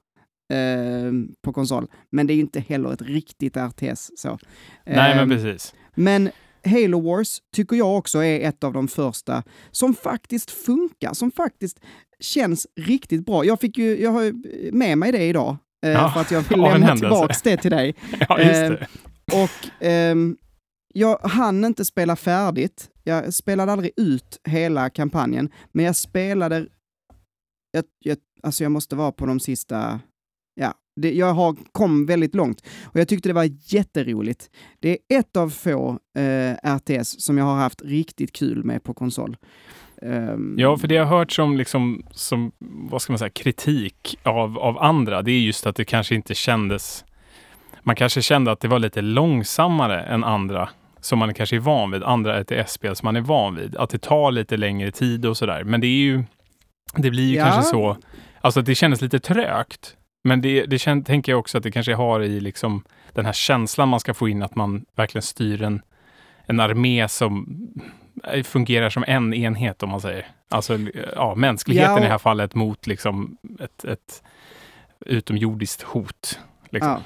eh, 0.54 1.12
på 1.44 1.54
konsol, 1.54 1.88
men 2.10 2.28
det 2.28 2.34
är 2.34 2.36
ju 2.36 2.42
inte 2.42 2.60
heller 2.60 2.94
ett 2.94 3.02
riktigt 3.02 3.58
RTS 3.58 4.12
så. 4.18 4.40
Nej, 4.86 5.16
men 5.16 5.20
Ehm, 5.20 5.30
precis. 5.30 5.74
men 5.96 6.30
Halo 6.66 7.00
Wars 7.02 7.38
tycker 7.56 7.76
jag 7.76 7.98
också 7.98 8.24
är 8.24 8.48
ett 8.50 8.64
av 8.64 8.74
de 8.74 8.88
första 8.88 9.44
som 9.72 9.94
faktiskt 9.94 10.52
funkar, 10.52 11.14
som 11.14 11.32
faktiskt 11.32 11.80
känns 12.20 12.68
riktigt 12.76 13.26
bra. 13.26 13.46
Jag 13.46 13.60
fick 13.60 13.78
ju, 13.78 14.02
jag 14.02 14.12
har 14.12 14.34
med 14.72 14.98
mig 14.98 15.12
det 15.12 15.24
idag, 15.26 15.58
eh, 15.86 15.92
Ja, 15.92 16.10
för 16.14 16.22
att 16.22 16.32
jag 16.32 16.42
vill 16.50 16.60
lämna 16.62 16.96
tillbaks 16.98 17.42
det 17.42 17.58
till 17.58 17.72
dig. 17.72 17.96
Ja, 18.30 18.40
just 18.40 18.54
ehm, 18.56 18.72
det. 18.74 18.88
Och 19.34 19.70
ehm, 19.80 20.38
jag 20.94 21.18
hann 21.18 21.66
inte 21.66 21.86
spela 21.86 22.16
färdigt. 22.16 22.90
Jag 23.04 23.34
spelade 23.34 23.72
aldrig 23.72 23.92
ut 23.98 24.40
hela 24.44 24.90
kampanjen, 24.90 25.50
men 25.72 25.86
jag 25.86 25.96
spelade... 25.96 26.68
Jag, 27.72 27.84
jag, 28.00 28.18
alltså 28.44 28.64
jag 28.64 28.72
måste 28.72 28.96
vara 28.96 29.12
på 29.12 29.26
de 29.26 29.40
sista... 29.40 30.00
Ja, 30.56 30.74
det, 30.96 31.14
jag 31.14 31.34
har, 31.34 31.56
kom 31.72 32.06
väldigt 32.06 32.36
långt 32.36 32.64
och 32.84 33.00
jag 33.00 33.08
tyckte 33.08 33.30
det 33.30 33.34
var 33.34 33.50
jätteroligt. 33.74 34.50
Det 34.80 34.90
är 34.90 35.20
ett 35.20 35.38
av 35.38 35.50
få 35.50 36.00
eh, 36.18 36.76
RTS 36.78 37.22
som 37.22 37.38
jag 37.38 37.46
har 37.46 37.56
haft 37.56 37.82
riktigt 37.82 38.32
kul 38.32 38.64
med 38.64 38.84
på 38.84 38.94
konsol. 38.94 39.38
Um, 40.02 40.56
Ja, 40.60 40.78
för 40.78 40.88
det 40.88 40.96
jag 40.96 41.06
har 41.06 41.18
hört 41.18 41.32
som, 41.32 41.58
liksom, 41.58 42.06
som 42.12 42.52
vad 42.60 43.02
ska 43.02 43.14
man 43.14 43.20
säga, 43.20 43.30
kritik 43.30 44.20
av, 44.24 44.60
av 44.60 44.78
andra, 44.78 45.22
det 45.22 45.32
är 45.32 45.40
just 45.40 45.66
att 45.66 45.76
det 45.76 45.86
kanske 45.86 46.16
inte 46.16 46.36
kändes... 46.36 47.06
Man 47.88 47.96
kanske 47.96 48.22
kände 48.22 48.52
att 48.52 48.60
det 48.60 48.68
var 48.68 48.80
lite 48.80 49.02
långsammare 49.02 50.02
än 50.04 50.24
andra 50.24 50.70
som 51.00 51.20
man 51.20 51.34
kanske 51.34 51.56
är 51.56 51.60
van 51.60 51.92
vid, 51.92 52.04
andra 52.04 52.44
RTS-spel 52.44 52.96
som 52.96 53.06
man 53.08 53.16
är 53.16 53.22
van 53.22 53.56
vid. 53.56 53.76
Att 53.76 53.90
det 53.90 53.98
tar 53.98 54.32
lite 54.32 54.58
längre 54.58 54.92
tid 54.92 55.26
och 55.26 55.38
sådär. 55.38 55.64
Men 55.64 55.82
det 55.82 55.88
är 55.88 56.00
ju... 56.02 56.24
Det 56.96 57.10
blir 57.10 57.24
ju 57.30 57.36
Ja. 57.36 57.44
kanske 57.44 57.62
så... 57.64 57.98
Alltså 58.42 58.62
det 58.62 58.76
kändes 58.76 59.02
lite 59.02 59.20
trögt. 59.20 59.96
Men 60.24 60.42
det, 60.42 60.66
det 60.66 60.80
kän, 60.80 61.04
tänker 61.04 61.32
jag 61.32 61.40
också 61.40 61.58
att 61.58 61.64
det 61.64 61.72
kanske 61.72 61.94
har 61.94 62.22
i 62.22 62.40
liksom 62.40 62.84
den 63.14 63.26
här 63.26 63.34
känslan 63.34 63.90
man 63.90 64.00
ska 64.00 64.14
få 64.14 64.30
in 64.30 64.44
att 64.44 64.56
man 64.56 64.86
verkligen 64.96 65.24
styr 65.24 65.62
en, 65.62 65.82
en 66.46 66.60
armé 66.60 67.08
som 67.08 67.48
fungerar 68.44 68.90
som 68.90 69.04
en 69.08 69.34
enhet 69.34 69.84
om 69.84 69.90
man 69.90 70.02
säger. 70.02 70.26
Alltså 70.50 70.78
ja, 71.16 71.36
mänskligheten 71.36 71.92
Ja, 71.94 72.00
i 72.00 72.04
det 72.04 72.10
här 72.10 72.18
fallet 72.18 72.56
mot 72.56 72.88
liksom 72.88 73.38
ett, 73.60 73.86
ett 73.86 74.24
utomjordiskt 75.06 75.82
hot. 75.82 76.40
Liksom. 76.70 76.92
Ja. 76.92 77.02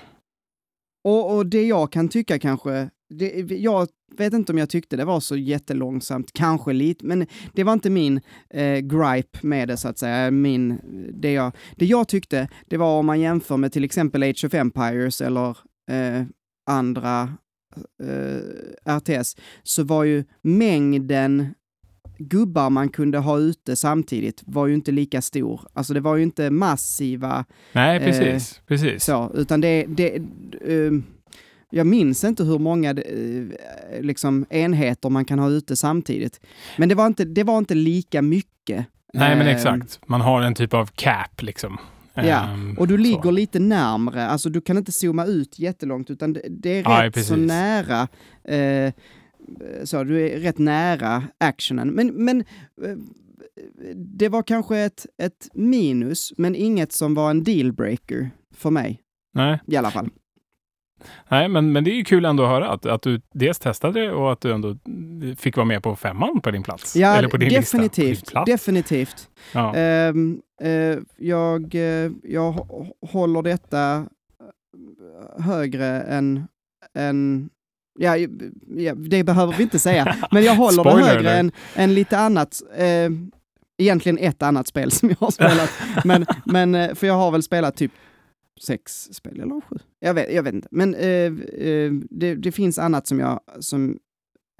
Och, 1.04 1.36
och 1.36 1.46
det 1.46 1.68
jag 1.68 1.92
kan 1.92 2.10
tycka 2.10 2.40
kanske, 2.40 2.90
det, 3.10 3.52
jag 3.52 3.88
vet 4.18 4.34
inte 4.34 4.52
om 4.52 4.58
jag 4.58 4.70
tyckte 4.70 4.98
det 4.98 5.06
var 5.06 5.20
så 5.20 5.38
jättelångsamt, 5.38 6.34
kanske 6.34 6.74
lite, 6.74 7.06
men 7.06 7.28
det 7.54 7.64
var 7.64 7.74
inte 7.74 7.90
min 7.90 8.22
eh, 8.50 8.78
gripe 8.78 9.40
med 9.42 9.68
det 9.68 9.78
så 9.78 9.88
att 9.88 9.98
säga. 9.98 10.32
Min, 10.32 10.80
det, 11.14 11.32
jag, 11.32 11.52
det 11.76 11.86
jag 11.86 12.08
tyckte, 12.08 12.50
det 12.68 12.78
var 12.78 13.00
om 13.00 13.06
man 13.06 13.20
jämför 13.20 13.58
med 13.58 13.72
till 13.72 13.84
exempel 13.84 14.24
Age 14.24 14.46
of 14.46 14.54
Empires 14.54 15.22
eller 15.22 15.58
eh, 15.92 16.24
andra 16.70 17.38
eh, 18.04 18.98
RTS, 18.98 19.36
så 19.64 19.84
var 19.84 20.04
ju 20.04 20.24
mängden 20.42 21.54
gubbar 22.30 22.70
man 22.70 22.90
kunde 22.90 23.18
ha 23.18 23.38
ute 23.38 23.76
samtidigt 23.76 24.42
var 24.46 24.68
ju 24.68 24.74
inte 24.74 24.92
lika 24.92 25.22
stor. 25.22 25.62
Alltså 25.74 25.94
det 25.94 26.00
var 26.00 26.16
ju 26.16 26.24
inte 26.24 26.50
massiva 26.50 27.46
Nej, 27.74 27.98
Eh, 27.98 28.04
precis. 28.06 28.62
precis. 28.68 29.04
så, 29.04 29.32
utan 29.36 29.62
det, 29.62 29.86
det 29.88 30.16
ehm, 30.68 31.04
jag 31.70 31.88
minns 31.88 32.24
inte 32.24 32.44
hur 32.44 32.60
många 32.60 32.90
eh, 32.90 34.02
liksom, 34.02 34.46
enheter 34.50 35.10
man 35.10 35.26
kan 35.26 35.40
ha 35.40 35.50
ute 35.50 35.76
samtidigt. 35.76 36.40
Men 36.78 36.90
det 36.90 36.96
var 36.96 37.08
inte, 37.08 37.26
det 37.26 37.44
var 37.44 37.58
inte 37.58 37.76
lika 37.76 38.22
mycket. 38.22 38.86
Nej, 39.14 39.36
men 39.36 39.48
Ehm, 39.48 39.56
exakt. 39.56 40.00
Man 40.08 40.22
har 40.22 40.42
en 40.42 40.54
typ 40.56 40.74
av 40.74 40.86
cap 40.96 41.42
liksom. 41.42 41.78
Ja, 42.14 42.22
Ehm, 42.24 42.76
Och 42.80 42.88
du 42.88 42.94
så. 42.94 43.02
ligger 43.02 43.32
lite 43.32 43.60
närmre, 43.60 44.28
alltså 44.28 44.50
du 44.50 44.62
kan 44.62 44.78
inte 44.78 44.92
zooma 44.92 45.26
ut 45.26 45.60
jättelångt, 45.60 46.10
utan 46.10 46.34
det, 46.34 46.42
det 46.50 46.80
är 46.80 47.04
rätt 47.04 47.14
precis. 47.14 47.30
så 47.30 47.36
nära. 47.36 48.08
Eh, 48.44 48.94
så 49.84 50.04
du 50.04 50.28
är 50.30 50.40
rätt 50.40 50.58
nära 50.58 51.24
actionen. 51.38 51.88
Men, 51.90 52.08
men 52.08 52.40
eh, 52.84 52.98
det 53.96 54.30
var 54.30 54.44
kanske 54.44 54.78
ett, 54.78 55.06
ett 55.18 55.50
minus, 55.54 56.34
men 56.38 56.56
inget 56.56 56.92
som 56.92 57.14
var 57.14 57.30
en 57.32 57.44
dealbreaker 57.44 58.30
för 58.56 58.70
mig 58.70 59.02
Nej, 59.34 59.60
i 59.68 59.76
alla 59.76 59.92
fall. 59.92 60.10
nej 61.30 61.48
men, 61.48 61.72
men 61.72 61.84
det 61.84 61.92
är 61.92 61.96
ju 61.96 62.04
kul 62.04 62.26
ändå 62.26 62.44
att 62.44 62.50
höra 62.50 62.70
att, 62.70 62.86
att 62.86 63.02
du 63.02 63.22
dels 63.34 63.60
testade 63.60 64.00
det 64.02 64.12
och 64.12 64.32
att 64.32 64.42
du 64.42 64.52
ändå 64.54 64.78
fick 65.38 65.58
vara 65.58 65.66
med 65.66 65.84
på 65.84 65.96
femman 65.96 66.42
på 66.42 66.52
din 66.52 66.64
plats. 66.64 66.96
Ja, 66.96 67.16
Eller 67.16 67.28
på 67.30 67.38
din 67.38 67.50
lista. 67.50 67.78
På 67.78 67.82
din 67.82 67.88
definitivt. 67.90 68.32
plats. 68.32 68.52
definitivt. 68.52 69.30
Ja. 69.54 69.76
Ehm, 69.76 70.42
eh, 70.62 70.98
jag, 71.18 71.76
eh, 71.76 72.12
jag 72.24 72.52
hå- 72.54 72.92
håller 73.12 73.42
detta 73.42 74.06
högre 75.40 76.02
än, 76.02 76.48
än 76.94 77.50
ja, 78.00 78.18
ja, 78.78 78.96
det 78.96 79.24
behöver 79.24 79.58
vi 79.58 79.64
inte 79.64 79.80
säga, 79.80 80.16
men 80.32 80.44
jag 80.44 80.56
håller 80.64 80.84
det 80.84 80.92
högre 80.92 81.32
än, 81.32 81.52
än 81.76 81.94
lite 81.94 82.18
annat. 82.18 82.62
Ehm, 82.78 83.32
egentligen 83.78 84.18
ett 84.18 84.42
annat 84.42 84.68
spel 84.68 84.92
som 84.92 85.10
jag 85.10 85.18
har 85.20 85.32
spelat. 85.32 85.70
men, 86.06 86.26
men, 86.46 86.76
eh, 86.76 86.96
för 86.96 87.08
jag 87.08 87.14
har 87.14 87.32
väl 87.32 87.44
spelat 87.44 87.78
typ 87.78 87.92
sex 88.62 89.10
spel, 89.12 89.40
eller 89.40 89.62
sju? 89.62 89.76
Jag 90.00 90.14
vet, 90.14 90.34
jag 90.34 90.44
vet 90.44 90.54
inte. 90.54 90.68
Men 90.72 90.96
eh, 90.96 91.34
eh, 91.68 91.92
det, 92.10 92.36
det, 92.36 92.52
finns 92.52 92.80
annat 92.80 93.08
som 93.08 93.20
jag, 93.20 93.40
som 93.60 93.98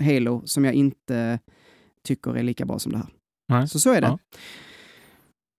Halo, 0.04 0.42
som 0.46 0.66
jag 0.66 0.74
inte 0.74 1.40
tycker 2.08 2.38
är 2.38 2.44
lika 2.44 2.66
bra 2.66 2.80
som 2.80 2.92
det 2.92 2.98
här. 2.98 3.08
Nej. 3.50 3.68
Så 3.68 3.80
så 3.80 3.94
är 3.94 4.02
det. 4.02 4.08
Ja. 4.08 4.20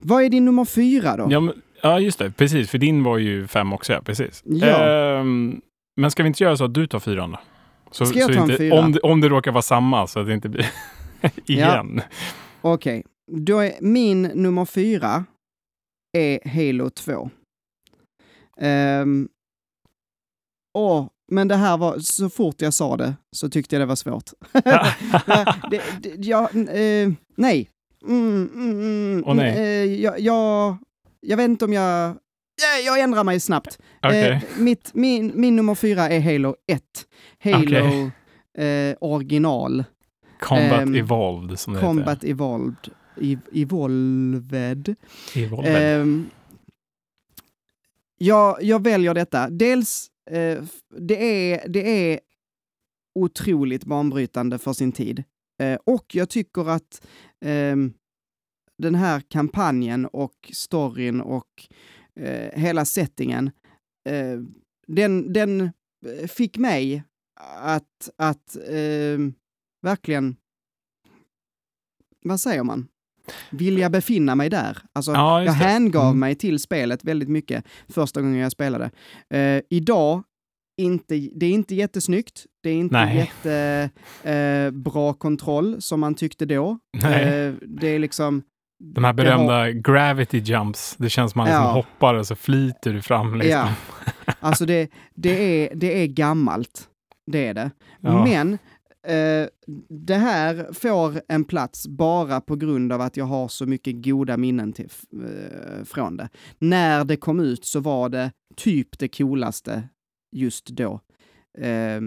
Vad 0.03 0.23
är 0.23 0.29
din 0.29 0.45
nummer 0.45 0.65
fyra 0.65 1.17
då? 1.17 1.27
Ja, 1.29 1.39
men, 1.39 1.61
ja, 1.81 1.99
just 1.99 2.19
det. 2.19 2.31
Precis, 2.31 2.69
för 2.69 2.77
din 2.77 3.03
var 3.03 3.17
ju 3.17 3.47
fem 3.47 3.73
också. 3.73 3.93
Ja, 3.93 4.01
precis. 4.01 4.43
Ja. 4.45 4.85
Ehm, 4.85 5.61
men 5.95 6.11
ska 6.11 6.23
vi 6.23 6.27
inte 6.27 6.43
göra 6.43 6.57
så 6.57 6.65
att 6.65 6.73
du 6.73 6.87
tar 6.87 6.99
fyran 6.99 7.31
då? 7.31 7.39
Så, 7.93 8.05
ska 8.05 8.19
jag 8.19 8.33
ta 8.33 8.41
inte, 8.41 8.53
en 8.53 8.57
fyra? 8.57 8.79
Om 8.79 8.97
om 9.03 9.21
det 9.21 9.29
råkar 9.29 9.51
vara 9.51 9.61
samma, 9.61 10.07
så 10.07 10.19
att 10.19 10.27
det 10.27 10.33
inte 10.33 10.49
blir 10.49 10.71
igen. 11.45 12.01
Ja. 12.03 12.17
Okej, 12.61 12.99
okay. 12.99 13.43
då 13.43 13.59
är 13.59 13.73
min 13.81 14.21
nummer 14.21 14.65
fyra 14.65 15.25
är 16.17 16.49
Halo 16.49 16.89
2. 16.89 17.29
Um, 18.61 19.29
åh, 20.73 21.07
men 21.31 21.47
det 21.47 21.55
här 21.55 21.77
var, 21.77 21.99
så 21.99 22.29
fort 22.29 22.61
jag 22.61 22.73
sa 22.73 22.97
det 22.97 23.15
så 23.31 23.49
tyckte 23.49 23.75
jag 23.75 23.81
det 23.81 23.85
var 23.85 23.95
svårt. 23.95 24.29
det, 25.71 25.81
det, 25.99 26.15
jag, 26.17 26.55
eh, 26.55 27.11
nej. 27.35 27.69
Mm, 28.07 28.49
mm, 28.53 28.71
mm, 28.71 29.23
oh, 29.25 29.35
nej. 29.35 29.57
Eh, 29.57 30.01
jag, 30.01 30.19
jag, 30.19 30.77
jag 31.21 31.37
vet 31.37 31.49
inte 31.49 31.65
om 31.65 31.73
jag... 31.73 32.15
Jag 32.85 32.99
ändrar 32.99 33.23
mig 33.23 33.39
snabbt. 33.39 33.79
Okay. 34.01 34.29
Eh, 34.29 34.41
mitt, 34.57 34.93
min, 34.93 35.31
min 35.35 35.55
nummer 35.55 35.75
fyra 35.75 36.09
är 36.09 36.19
Halo 36.19 36.55
1. 36.67 36.81
Halo 37.43 37.59
okay. 37.61 38.09
eh, 38.67 38.95
original. 39.01 39.83
Combat 40.39 40.81
um, 40.81 40.95
Evolved 40.95 41.59
som 41.59 41.73
det 41.73 41.79
Combat 41.79 42.17
heter. 42.17 42.27
Evolved. 42.27 42.89
E 43.21 43.37
Evolved. 43.51 44.95
Evolved. 45.35 46.01
Um, 46.01 46.29
jag, 48.17 48.63
jag 48.63 48.83
väljer 48.83 49.13
detta. 49.13 49.49
Dels, 49.49 50.07
eh, 50.31 50.63
det, 50.99 51.51
är, 51.53 51.69
det 51.69 52.11
är 52.11 52.19
otroligt 53.15 53.85
banbrytande 53.85 54.57
för 54.57 54.73
sin 54.73 54.91
tid. 54.91 55.23
Eh, 55.61 55.79
och 55.85 56.05
jag 56.15 56.29
tycker 56.29 56.69
att 56.69 57.07
eh, 57.45 57.75
den 58.77 58.95
här 58.95 59.21
kampanjen 59.29 60.05
och 60.05 60.51
storyn 60.53 61.21
och 61.21 61.67
eh, 62.19 62.59
hela 62.59 62.85
settingen, 62.85 63.51
eh, 64.09 64.39
den, 64.87 65.33
den 65.33 65.61
eh, 65.61 66.27
fick 66.27 66.57
mig 66.57 67.03
att, 67.59 68.09
att 68.17 68.55
eh, 68.55 69.19
verkligen, 69.81 70.35
vad 72.25 72.39
säger 72.39 72.63
man? 72.63 72.87
Vilja 73.51 73.89
befinna 73.89 74.35
mig 74.35 74.49
där. 74.49 74.77
Alltså, 74.93 75.11
ja, 75.11 75.43
jag 75.43 75.53
hängav 75.53 76.05
mm. 76.05 76.19
mig 76.19 76.35
till 76.35 76.59
spelet 76.59 77.03
väldigt 77.03 77.29
mycket 77.29 77.65
första 77.89 78.21
gången 78.21 78.39
jag 78.39 78.51
spelade. 78.51 78.91
Uh, 79.33 79.61
idag, 79.69 80.23
inte, 80.77 81.29
det 81.35 81.45
är 81.45 81.51
inte 81.51 81.75
jättesnyggt. 81.75 82.45
Det 82.63 82.69
är 82.69 82.75
inte 82.75 83.29
jättebra 84.23 85.09
uh, 85.09 85.13
kontroll 85.13 85.81
som 85.81 85.99
man 85.99 86.15
tyckte 86.15 86.45
då. 86.45 86.69
Uh, 86.97 87.53
det 87.61 87.87
är 87.87 87.99
liksom 87.99 88.43
de 88.83 89.03
här 89.03 89.13
berömda 89.13 89.53
har... 89.53 89.69
gravity 89.69 90.37
jumps, 90.37 90.95
det 90.97 91.09
känns 91.09 91.31
som 91.31 91.39
man 91.39 91.47
liksom 91.47 91.63
ja. 91.63 91.71
hoppar 91.71 92.13
och 92.13 92.27
så 92.27 92.35
flyter 92.35 92.93
du 92.93 93.01
fram. 93.01 93.35
Liksom. 93.35 93.51
Ja. 93.51 93.69
Alltså 94.39 94.65
det, 94.65 94.91
det, 95.15 95.29
är, 95.29 95.75
det 95.75 96.03
är 96.03 96.07
gammalt, 96.07 96.87
det 97.31 97.47
är 97.47 97.53
det. 97.53 97.71
Ja. 97.99 98.25
Men 98.25 98.53
eh, 99.07 99.47
det 99.89 100.15
här 100.15 100.73
får 100.73 101.21
en 101.27 101.43
plats 101.43 101.87
bara 101.87 102.41
på 102.41 102.55
grund 102.55 102.93
av 102.93 103.01
att 103.01 103.17
jag 103.17 103.25
har 103.25 103.47
så 103.47 103.65
mycket 103.65 104.05
goda 104.05 104.37
minnen 104.37 104.73
till, 104.73 104.89
eh, 105.13 105.83
från 105.85 106.17
det. 106.17 106.29
När 106.59 107.05
det 107.05 107.17
kom 107.17 107.39
ut 107.39 107.65
så 107.65 107.79
var 107.79 108.09
det 108.09 108.31
typ 108.55 108.99
det 108.99 109.07
coolaste 109.07 109.83
just 110.31 110.67
då. 110.67 110.99
Eh, 111.57 112.01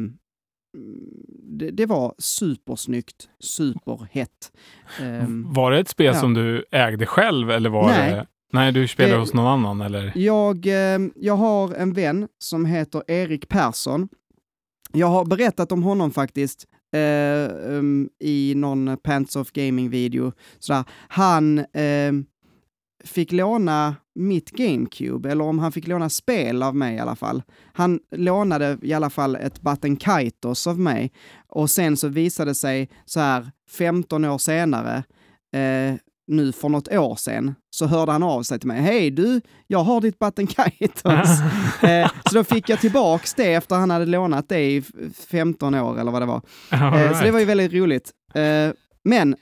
det, 1.58 1.70
det, 1.70 1.86
var 1.86 2.14
supersnyggt, 2.18 3.28
superhett. 3.40 4.52
Um, 5.00 5.52
var 5.52 5.70
det 5.70 5.78
ett 5.78 5.88
spel 5.88 6.06
ja. 6.06 6.14
som 6.14 6.34
du 6.34 6.64
ägde 6.70 7.06
själv 7.06 7.50
eller 7.50 7.70
var 7.70 7.88
Nej. 7.88 8.10
det? 8.10 8.26
Nej, 8.52 8.72
du 8.72 8.88
spelade 8.88 9.14
det, 9.14 9.20
hos 9.20 9.34
någon 9.34 9.46
annan 9.46 9.80
eller? 9.80 10.12
Jag, 10.14 10.66
eh, 10.66 11.08
jag 11.14 11.36
har 11.36 11.74
en 11.74 11.92
vän 11.92 12.28
som 12.38 12.66
heter 12.66 13.02
Erik 13.10 13.48
Persson. 13.48 14.08
Jag 14.92 15.06
har 15.06 15.24
berättat 15.24 15.72
om 15.72 15.82
honom 15.82 16.10
faktiskt 16.10 16.66
eh, 16.92 17.56
um, 17.70 18.08
i 18.20 18.54
någon 18.56 18.96
Pants 18.96 19.36
of 19.36 19.52
Gaming-video. 19.52 20.32
Han 21.08 21.58
eh, 21.58 22.12
fick 23.04 23.32
låna 23.32 23.96
mitt 24.16 24.50
GameCube, 24.50 25.30
eller 25.30 25.44
om 25.44 25.58
han 25.58 25.72
fick 25.72 25.86
låna 25.86 26.08
spel 26.08 26.62
av 26.62 26.76
mig 26.76 26.96
i 26.96 26.98
alla 26.98 27.16
fall. 27.16 27.42
Han 27.72 28.00
lånade 28.10 28.78
i 28.82 28.92
alla 28.92 29.10
fall 29.10 29.36
ett 29.36 29.60
Button 29.60 29.96
Kaitos 29.96 30.66
av 30.66 30.78
mig 30.78 31.12
och 31.48 31.70
sen 31.70 31.96
så 31.96 32.08
visade 32.08 32.50
det 32.50 32.54
sig 32.54 32.88
så 33.04 33.20
här 33.20 33.50
15 33.70 34.24
år 34.24 34.38
senare, 34.38 34.96
eh, 35.52 35.94
nu 36.26 36.52
för 36.52 36.68
något 36.68 36.88
år 36.88 37.16
sedan, 37.16 37.54
så 37.70 37.86
hörde 37.86 38.12
han 38.12 38.22
av 38.22 38.42
sig 38.42 38.58
till 38.58 38.68
mig. 38.68 38.80
Hej 38.80 39.10
du, 39.10 39.40
jag 39.66 39.78
har 39.78 40.00
ditt 40.00 40.18
Button 40.18 40.46
Kaitos. 40.46 41.04
eh, 41.82 42.10
så 42.30 42.34
då 42.34 42.44
fick 42.44 42.68
jag 42.68 42.80
tillbaks 42.80 43.34
det 43.34 43.54
efter 43.54 43.76
han 43.76 43.90
hade 43.90 44.06
lånat 44.06 44.48
det 44.48 44.60
i 44.60 44.82
15 45.30 45.74
år 45.74 46.00
eller 46.00 46.12
vad 46.12 46.22
det 46.22 46.26
var. 46.26 46.42
Eh, 46.72 46.92
right. 46.92 47.16
Så 47.16 47.24
det 47.24 47.30
var 47.30 47.38
ju 47.38 47.44
väldigt 47.44 47.72
roligt. 47.72 48.10
Eh, 48.34 48.70
men 49.04 49.36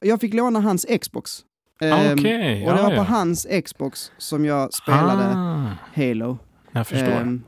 jag 0.00 0.20
fick 0.20 0.34
låna 0.34 0.60
hans 0.60 0.86
Xbox 1.00 1.44
Um, 1.82 2.18
okay, 2.18 2.66
och 2.66 2.74
det 2.74 2.82
var 2.82 2.96
på 2.96 3.02
hans 3.02 3.46
Xbox 3.64 4.12
som 4.18 4.44
jag 4.44 4.74
spelade 4.74 5.24
ah, 5.36 5.76
Halo. 5.94 6.38
Jag 6.72 6.86
förstår. 6.86 7.20
Um, 7.20 7.44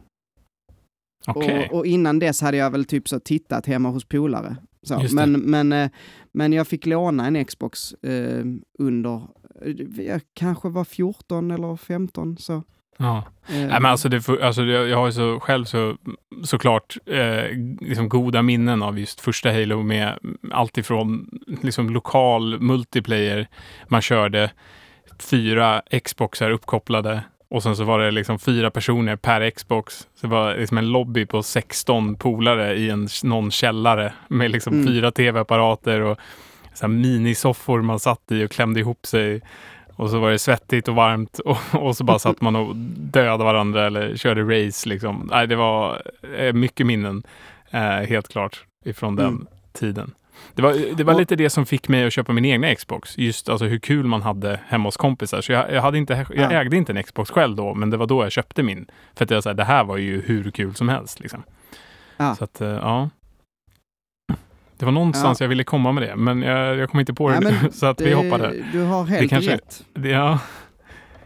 okay. 1.29 1.67
och, 1.67 1.75
och, 1.75 1.87
innan 1.87 2.19
dess 2.19 2.41
hade 2.41 2.57
jag 2.57 2.71
väl 2.71 2.85
typ 2.85 3.09
så 3.09 3.21
tittat 3.21 3.67
hemma 3.67 3.89
hos 3.89 4.05
polare. 4.05 4.57
Så. 4.83 5.07
Men, 5.13 5.33
men, 5.33 5.73
uh, 5.73 5.89
men 6.33 6.53
jag 6.53 6.69
fick 6.69 6.87
låna 6.87 7.27
en 7.27 7.45
Xbox 7.45 7.95
uh, 8.07 8.45
under, 8.79 9.23
uh, 9.67 10.07
jag 10.07 10.21
kanske 10.35 10.69
var 10.69 10.85
14 10.85 11.51
eller 11.51 11.77
15 11.77 12.37
så. 12.39 12.63
Ja. 13.01 13.17
Eh. 13.49 13.55
Nej, 13.55 13.67
men 13.67 13.85
alltså, 13.85 14.09
det, 14.09 14.29
alltså 14.29 14.63
jag 14.63 14.97
har 14.97 15.07
ju 15.07 15.13
så, 15.13 15.41
själv 15.41 15.65
så, 15.65 15.97
såklart 16.45 16.97
eh, 17.07 17.45
liksom 17.81 18.09
goda 18.09 18.43
minnen 18.43 18.83
av 18.83 18.99
just 18.99 19.21
första 19.21 19.53
Halo 19.53 19.83
med 19.83 20.19
allt 20.53 20.79
ifrån 20.79 21.31
liksom 21.63 21.91
lokal 21.91 22.61
multiplayer. 22.61 23.49
Man 23.89 24.03
körde 24.03 24.51
fyra 25.19 25.83
Xboxar 26.05 26.51
uppkopplade 26.51 27.23
och 27.51 27.63
sen 27.63 27.77
så 27.77 27.85
var 27.85 27.99
det 27.99 28.11
liksom 28.11 28.39
fyra 28.39 28.71
personer 28.71 29.17
per 29.17 29.51
Xbox. 29.51 29.95
Så 29.99 30.27
det 30.27 30.33
var 30.33 30.57
liksom 30.57 30.79
en 30.79 30.89
lobby 30.89 31.27
på 31.27 31.43
16 31.43 32.17
polare 32.17 32.75
i 32.75 32.91
en, 32.91 33.09
någon 33.23 33.51
källare 33.51 34.13
med 34.29 34.51
liksom 34.51 34.73
mm. 34.73 34.87
fyra 34.87 35.11
tv-apparater 35.11 36.01
och 36.01 36.19
så 36.75 36.89
minisoffor 36.89 37.83
man 37.83 38.01
satt 38.01 38.33
i 38.33 38.45
och 38.45 38.51
klämde 38.51 38.81
ihop 38.81 39.07
sig. 39.07 39.41
Och 40.01 40.11
så 40.11 40.19
var 40.19 40.31
det 40.31 40.39
svettigt 40.39 40.89
och 40.89 40.95
varmt 40.95 41.39
och, 41.39 41.59
och 41.73 41.97
så 41.97 42.05
bara 42.05 42.19
satt 42.19 42.41
man 42.41 42.57
och 42.57 42.77
dödade 42.97 43.45
varandra 43.45 43.87
eller 43.87 44.17
körde 44.17 44.43
race. 44.43 44.89
Liksom. 44.89 45.29
Nej, 45.31 45.47
det 45.47 45.57
var 45.57 46.03
eh, 46.37 46.53
mycket 46.53 46.87
minnen, 46.87 47.23
eh, 47.71 47.81
helt 47.81 48.29
klart, 48.29 48.65
ifrån 48.85 49.17
den 49.17 49.27
mm. 49.27 49.47
tiden. 49.73 50.15
Det 50.55 50.63
var, 50.63 50.97
det 50.97 51.05
var 51.05 51.15
lite 51.15 51.37
det 51.37 51.51
som 51.51 51.67
fick 51.67 51.89
mig 51.89 52.07
att 52.07 52.13
köpa 52.13 52.33
min 52.33 52.45
egna 52.45 52.75
Xbox. 52.75 53.19
Just 53.19 53.49
alltså 53.49 53.65
hur 53.65 53.79
kul 53.79 54.07
man 54.07 54.23
hade 54.23 54.61
hemma 54.67 54.89
hos 54.89 54.97
kompisar. 54.97 55.41
Så 55.41 55.53
jag, 55.53 55.73
jag, 55.73 55.83
hade 55.83 55.99
inte, 55.99 56.27
jag 56.35 56.53
ägde 56.53 56.77
inte 56.77 56.93
en 56.93 57.03
Xbox 57.03 57.31
själv 57.31 57.57
då, 57.57 57.75
men 57.75 57.91
det 57.91 57.97
var 57.97 58.07
då 58.07 58.23
jag 58.23 58.33
köpte 58.33 58.63
min. 58.63 58.87
För 59.15 59.25
att 59.25 59.31
jag, 59.31 59.45
här, 59.45 59.55
det 59.55 59.65
här 59.65 59.85
var 59.85 59.97
ju 59.97 60.23
hur 60.23 60.51
kul 60.51 60.75
som 60.75 60.89
helst. 60.89 61.21
Liksom. 61.21 61.43
Ja. 62.17 62.35
Så 62.35 62.45
att, 62.45 62.61
eh, 62.61 62.69
ja. 62.69 63.11
Det 64.81 64.87
var 64.87 64.93
någonstans 64.93 65.41
ja. 65.41 65.45
jag 65.45 65.49
ville 65.49 65.65
komma 65.65 65.93
med 65.93 66.03
det, 66.03 66.17
men 66.17 66.43
jag, 66.43 66.77
jag 66.77 66.91
kom 66.91 67.01
inte 67.01 67.15
på 67.15 67.31
det 67.31 67.41
nu, 67.41 67.55
så 67.73 67.87
att 67.87 67.99
det, 67.99 68.05
vi 68.05 68.13
hoppade. 68.13 68.65
Du 68.73 68.83
har 68.83 69.05
helt 69.05 69.23
det 69.23 69.29
kanske, 69.29 69.55
rätt. 69.55 69.85
Det, 69.95 70.09
ja. 70.09 70.41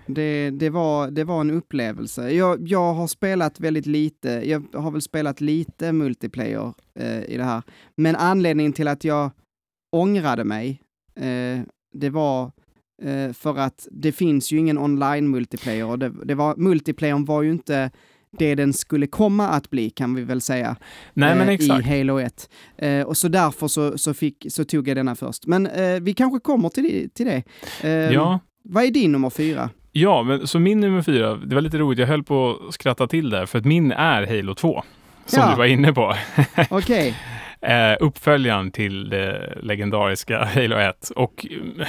Det, 0.07 0.51
det, 0.51 0.71
var, 0.71 1.11
det 1.11 1.25
var 1.25 1.41
en 1.41 1.51
upplevelse. 1.51 2.31
Jag, 2.31 2.69
jag 2.69 2.95
har 2.95 3.07
spelat 3.07 3.61
väldigt 3.61 3.87
lite, 3.87 4.29
jag 4.29 4.65
har 4.75 4.91
väl 4.91 5.03
spelat 5.03 5.41
lite 5.41 5.93
multiplayer 5.93 6.73
eh, 6.99 7.25
i 7.25 7.37
det 7.37 7.45
här, 7.45 7.63
men 7.97 8.17
anledningen 8.17 8.73
till 8.73 8.89
att 8.89 9.05
jag 9.05 9.31
ångrade 9.93 10.45
mig, 10.45 10.81
eh, 11.17 11.61
det 11.95 12.11
var 12.11 12.53
eh, 13.03 13.33
för 13.33 13.59
att 13.59 13.89
det 13.91 14.13
finns 14.13 14.53
ju 14.53 14.59
ingen 14.59 14.79
online 14.79 15.31
multiplayer 15.31 15.87
och 15.87 15.99
det, 15.99 16.13
det 16.25 16.35
var, 16.35 16.57
multiplayern 16.57 17.25
var 17.25 17.43
ju 17.43 17.51
inte 17.51 17.91
det 18.39 18.55
den 18.55 18.73
skulle 18.73 19.07
komma 19.07 19.49
att 19.49 19.71
bli, 19.71 19.91
kan 19.91 20.15
vi 20.15 20.23
väl 20.23 20.41
säga, 20.41 20.77
Nej, 21.15 21.39
eh, 21.39 21.61
i 21.61 21.99
Halo 21.99 22.19
1. 22.19 22.49
Eh, 22.79 23.03
och 23.03 23.17
så 23.17 23.29
därför 23.29 23.69
så, 23.69 23.99
så, 23.99 24.15
fick, 24.15 24.47
så 24.49 24.65
tog 24.65 24.89
jag 24.89 24.97
denna 24.97 25.15
först. 25.15 25.47
Men 25.47 25.67
eh, 25.67 26.01
vi 26.01 26.15
kanske 26.15 26.41
kommer 26.41 26.69
till. 26.69 27.11
Till 27.15 27.27
det. 27.27 27.43
Eh, 27.83 27.91
ja. 27.91 28.41
Vad 28.63 28.85
är 28.85 28.91
din 28.91 29.13
nummer 29.13 29.31
fyra? 29.31 29.71
Ja, 29.93 30.23
men 30.23 30.47
så 30.47 30.59
min 30.59 30.81
nummer 30.81 31.03
fyra, 31.03 31.35
det 31.37 31.55
var 31.55 31.63
lite 31.63 31.79
roligt, 31.79 31.99
jag 31.99 32.07
höll 32.07 32.23
på 32.23 32.59
att 32.69 32.75
skratta 32.75 33.07
till 33.07 33.31
där, 33.31 33.47
för 33.47 33.59
att 33.59 33.65
min 33.65 33.93
är 33.93 34.27
Halo 34.27 34.55
2, 34.55 34.83
som 35.27 35.41
ja. 35.41 35.51
du 35.51 35.57
var 35.57 35.65
inne 35.65 35.93
på. 35.93 36.15
Okej. 36.71 37.15
Eh, 37.65 37.97
uppföljaren 38.01 38.71
till 38.71 39.09
det 39.09 39.59
legendariska 39.63 40.45
Halo 40.45 40.77
1. 40.77 41.11
Och 41.17 41.47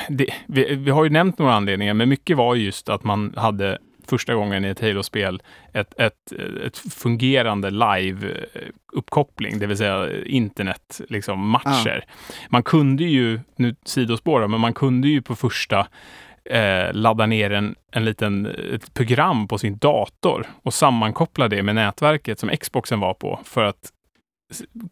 det, 0.10 0.28
vi, 0.48 0.76
vi 0.76 0.92
har 0.92 1.04
ju 1.04 1.10
nämnt 1.10 1.40
några 1.40 1.54
anledningar, 1.54 1.94
men 1.94 2.10
mycket 2.10 2.38
var 2.38 2.56
just 2.56 2.90
att 2.90 3.04
man 3.04 3.34
hade 3.38 3.78
första 4.10 4.34
gången 4.34 4.66
i 4.66 4.68
ett 4.68 4.82
Halo-spel 4.82 5.42
ett, 5.74 6.00
ett, 6.00 6.32
ett 6.66 6.78
fungerande 6.78 7.70
live-uppkoppling, 7.70 9.60
det 9.60 9.68
vill 9.68 9.78
säga 9.78 10.24
internet, 10.26 11.02
liksom 11.10 11.50
matcher. 11.50 12.06
Ah. 12.08 12.12
Man 12.50 12.64
kunde 12.64 13.04
ju, 13.04 13.40
nu 13.56 13.76
sidospåra, 13.86 14.48
men 14.48 14.60
man 14.60 14.74
kunde 14.74 15.08
ju 15.08 15.22
på 15.22 15.36
första 15.36 15.88
eh, 16.50 16.94
ladda 16.94 17.26
ner 17.26 17.52
en, 17.52 17.76
en 17.92 18.06
liten, 18.06 18.46
ett 18.74 18.94
program 18.94 19.48
på 19.48 19.58
sin 19.58 19.78
dator 19.78 20.48
och 20.64 20.74
sammankoppla 20.74 21.48
det 21.48 21.64
med 21.64 21.76
nätverket 21.76 22.40
som 22.40 22.50
Xboxen 22.50 23.00
var 23.00 23.14
på 23.14 23.40
för 23.44 23.64
att 23.64 23.92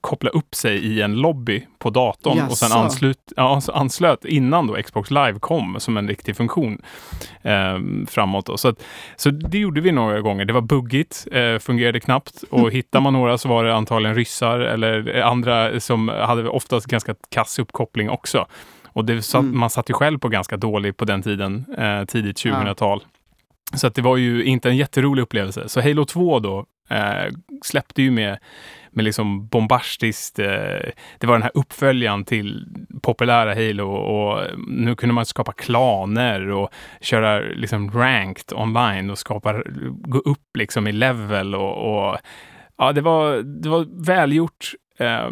koppla 0.02 0.30
upp 0.30 0.56
sig 0.56 0.78
i 0.78 1.02
en 1.02 1.16
lobby 1.16 1.68
på 1.80 1.90
datorn 1.90 2.38
Jaså. 2.38 2.52
och 2.52 2.58
sen 2.58 2.72
anslut, 2.72 3.34
ja, 3.36 3.62
anslöt 3.74 4.26
innan 4.26 4.68
då 4.68 4.74
Xbox 4.74 5.12
Live 5.12 5.40
kom 5.40 5.80
som 5.80 5.98
en 5.98 6.08
riktig 6.08 6.36
funktion 6.36 6.82
eh, 7.42 7.80
framåt. 8.08 8.46
Då. 8.46 8.58
Så, 8.58 8.68
att, 8.68 8.84
så 9.16 9.30
det 9.30 9.58
gjorde 9.58 9.82
vi 9.82 9.92
några 9.92 10.22
gånger. 10.22 10.46
Det 10.46 10.54
var 10.54 10.62
buggigt, 10.62 11.28
eh, 11.32 11.60
fungerade 11.60 12.00
knappt 12.00 12.44
och 12.50 12.72
hittar 12.72 13.02
man 13.02 13.14
några 13.14 13.38
så 13.38 13.50
var 13.50 13.64
det 13.64 13.76
antagligen 13.76 14.16
ryssar 14.16 14.60
eller 14.60 15.22
andra 15.22 15.80
som 15.80 16.08
hade 16.08 16.50
oftast 16.50 16.88
ganska 16.88 17.16
kass 17.30 17.60
uppkoppling 17.60 18.10
också. 18.10 18.48
Och 18.94 19.06
det 19.06 19.22
satt, 19.22 19.42
mm. 19.42 19.60
man 19.60 19.70
satt 19.70 19.90
ju 19.90 19.94
själv 19.94 20.20
på 20.20 20.30
ganska 20.30 20.58
dålig 20.58 20.98
på 20.98 21.06
den 21.06 21.22
tiden, 21.22 21.66
eh, 21.78 22.06
tidigt 22.06 22.38
2000-tal. 22.38 23.00
Ja. 23.04 23.78
Så 23.78 23.88
att 23.88 23.96
det 23.96 24.02
var 24.02 24.18
ju 24.18 24.44
inte 24.44 24.70
en 24.70 24.78
jätterolig 24.78 25.24
upplevelse. 25.24 25.70
Så 25.70 25.82
Halo 25.82 26.06
2 26.06 26.40
då 26.40 26.66
eh, 26.90 27.34
släppte 27.66 28.02
ju 28.02 28.12
med, 28.12 28.40
med 28.96 29.06
liksom 29.06 29.48
bombastiskt, 29.48 30.40
eh, 30.40 30.46
det 31.20 31.28
var 31.28 31.34
den 31.34 31.42
här 31.42 31.52
uppföljaren 31.54 32.26
till 32.26 32.68
populära 33.02 33.54
Halo 33.54 33.92
och 33.92 34.48
nu 34.68 34.96
kunde 34.96 35.14
man 35.14 35.26
skapa 35.26 35.52
klaner 35.52 36.50
och 36.50 36.70
köra 37.02 37.40
liksom 37.40 37.92
ranked 37.92 38.58
online 38.58 39.10
och 39.10 39.18
skapa, 39.18 39.64
gå 39.88 40.20
upp 40.20 40.58
liksom 40.58 40.88
i 40.88 40.92
level 40.92 41.56
och, 41.56 41.94
och 41.94 42.18
ja, 42.78 42.92
det 42.92 43.02
var, 43.02 43.38
det 43.62 43.70
var 43.70 44.06
välgjort, 44.06 44.72
eh, 45.00 45.30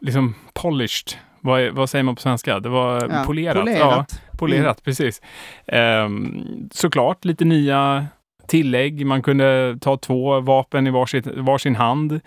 liksom 0.00 0.34
polished 0.52 1.18
vad, 1.42 1.70
vad, 1.70 1.90
säger 1.90 2.02
man 2.02 2.14
på 2.14 2.22
svenska? 2.22 2.60
Det 2.60 2.68
var 2.68 3.08
ja, 3.10 3.24
polerat. 3.26 3.56
Polerat, 3.56 4.20
ja, 4.22 4.36
polerat 4.38 4.62
mm. 4.62 4.84
precis. 4.84 5.22
Um, 5.66 6.68
såklart 6.72 7.24
lite 7.24 7.44
nya 7.44 8.06
tillägg. 8.50 9.06
Man 9.06 9.22
kunde 9.22 9.78
ta 9.80 9.96
två 9.96 10.40
vapen 10.40 10.86
i 10.86 10.90
varsitt, 10.90 11.26
varsin 11.26 11.76
hand. 11.76 12.20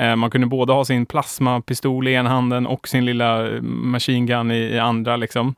Uh, 0.00 0.16
man 0.16 0.30
kunde 0.30 0.46
både 0.46 0.72
ha 0.72 0.84
sin 0.84 1.06
plasmapistol 1.06 2.08
i 2.08 2.12
ena 2.12 2.28
handen 2.28 2.66
och 2.66 2.88
sin 2.88 3.04
lilla 3.04 3.60
machine 3.62 4.26
gun 4.26 4.50
i, 4.50 4.58
i 4.58 4.78
andra. 4.78 5.16
Liksom. 5.16 5.54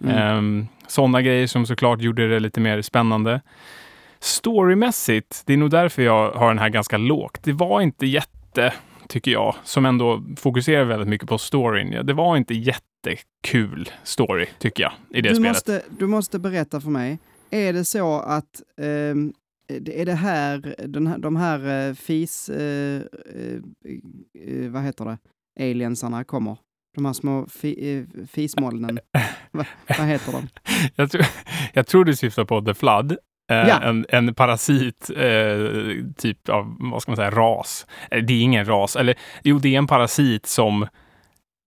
Mm. 0.00 0.38
Um, 0.38 0.68
Sådana 0.86 1.22
grejer 1.22 1.46
som 1.46 1.66
såklart 1.66 2.00
gjorde 2.00 2.28
det 2.28 2.40
lite 2.40 2.60
mer 2.60 2.82
spännande. 2.82 3.40
Storymässigt, 4.20 5.42
det 5.46 5.52
är 5.52 5.56
nog 5.56 5.70
därför 5.70 6.02
jag 6.02 6.30
har 6.30 6.48
den 6.48 6.58
här 6.58 6.68
ganska 6.68 6.96
lågt. 6.96 7.40
Det 7.42 7.52
var 7.52 7.80
inte 7.80 8.06
jätte 8.06 8.72
tycker 9.08 9.30
jag, 9.30 9.54
som 9.64 9.86
ändå 9.86 10.22
fokuserar 10.36 10.84
väldigt 10.84 11.08
mycket 11.08 11.28
på 11.28 11.38
storyn. 11.38 12.06
Det 12.06 12.12
var 12.12 12.36
inte 12.36 12.54
jättekul 12.54 13.90
story, 14.02 14.46
tycker 14.58 14.82
jag, 14.82 14.92
i 15.10 15.20
det 15.20 15.28
du 15.28 15.34
spelet. 15.34 15.50
Måste, 15.50 15.82
du 15.88 16.06
måste 16.06 16.38
berätta 16.38 16.80
för 16.80 16.90
mig, 16.90 17.18
är 17.50 17.72
det 17.72 17.84
så 17.84 18.20
att 18.20 18.62
eh, 18.78 19.14
är 19.68 20.04
det 20.04 20.14
här, 20.14 20.74
den 20.88 21.06
här, 21.06 21.18
de 21.18 21.36
här 21.36 21.88
uh, 21.88 21.94
fis, 21.94 22.50
uh, 22.50 22.56
uh, 22.56 23.60
vad 24.70 24.82
heter 24.82 25.04
det, 25.04 25.18
aliensarna 25.60 26.24
kommer? 26.24 26.58
De 26.94 27.04
här 27.04 27.12
små 27.12 27.46
fi, 27.46 28.06
fismolnen. 28.30 28.98
Va, 29.52 29.64
vad 29.98 30.06
heter 30.06 30.32
de? 30.32 30.48
jag, 30.96 31.10
tror, 31.10 31.24
jag 31.72 31.86
tror 31.86 32.04
du 32.04 32.16
syftar 32.16 32.44
på 32.44 32.60
The 32.60 32.74
Flood. 32.74 33.16
Eh, 33.50 33.68
ja. 33.68 33.82
En, 33.82 34.06
en 34.08 34.34
parasit, 34.34 35.10
eh, 35.16 35.56
typ 36.16 36.48
av, 36.48 36.76
vad 36.78 37.02
ska 37.02 37.10
man 37.10 37.16
säga, 37.16 37.30
ras. 37.30 37.86
Eh, 38.10 38.22
det 38.22 38.32
är 38.32 38.40
ingen 38.40 38.64
ras, 38.64 38.96
eller 38.96 39.14
jo, 39.42 39.58
det 39.58 39.74
är 39.74 39.78
en 39.78 39.86
parasit 39.86 40.46
som 40.46 40.86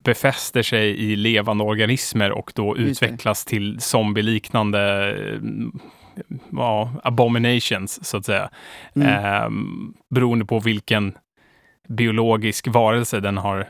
befäster 0.03 0.63
sig 0.63 0.89
i 0.89 1.15
levande 1.15 1.63
organismer 1.63 2.31
och 2.31 2.51
då 2.55 2.77
Just 2.77 3.03
utvecklas 3.03 3.45
det. 3.45 3.49
till 3.49 3.79
zombieliknande 3.79 5.13
ja, 6.51 6.91
abominations, 7.03 8.05
så 8.05 8.17
att 8.17 8.25
säga. 8.25 8.49
Mm. 8.95 9.07
Eh, 9.07 9.49
beroende 10.15 10.45
på 10.45 10.59
vilken 10.59 11.17
biologisk 11.87 12.67
varelse 12.67 13.19
den 13.19 13.37
har 13.37 13.67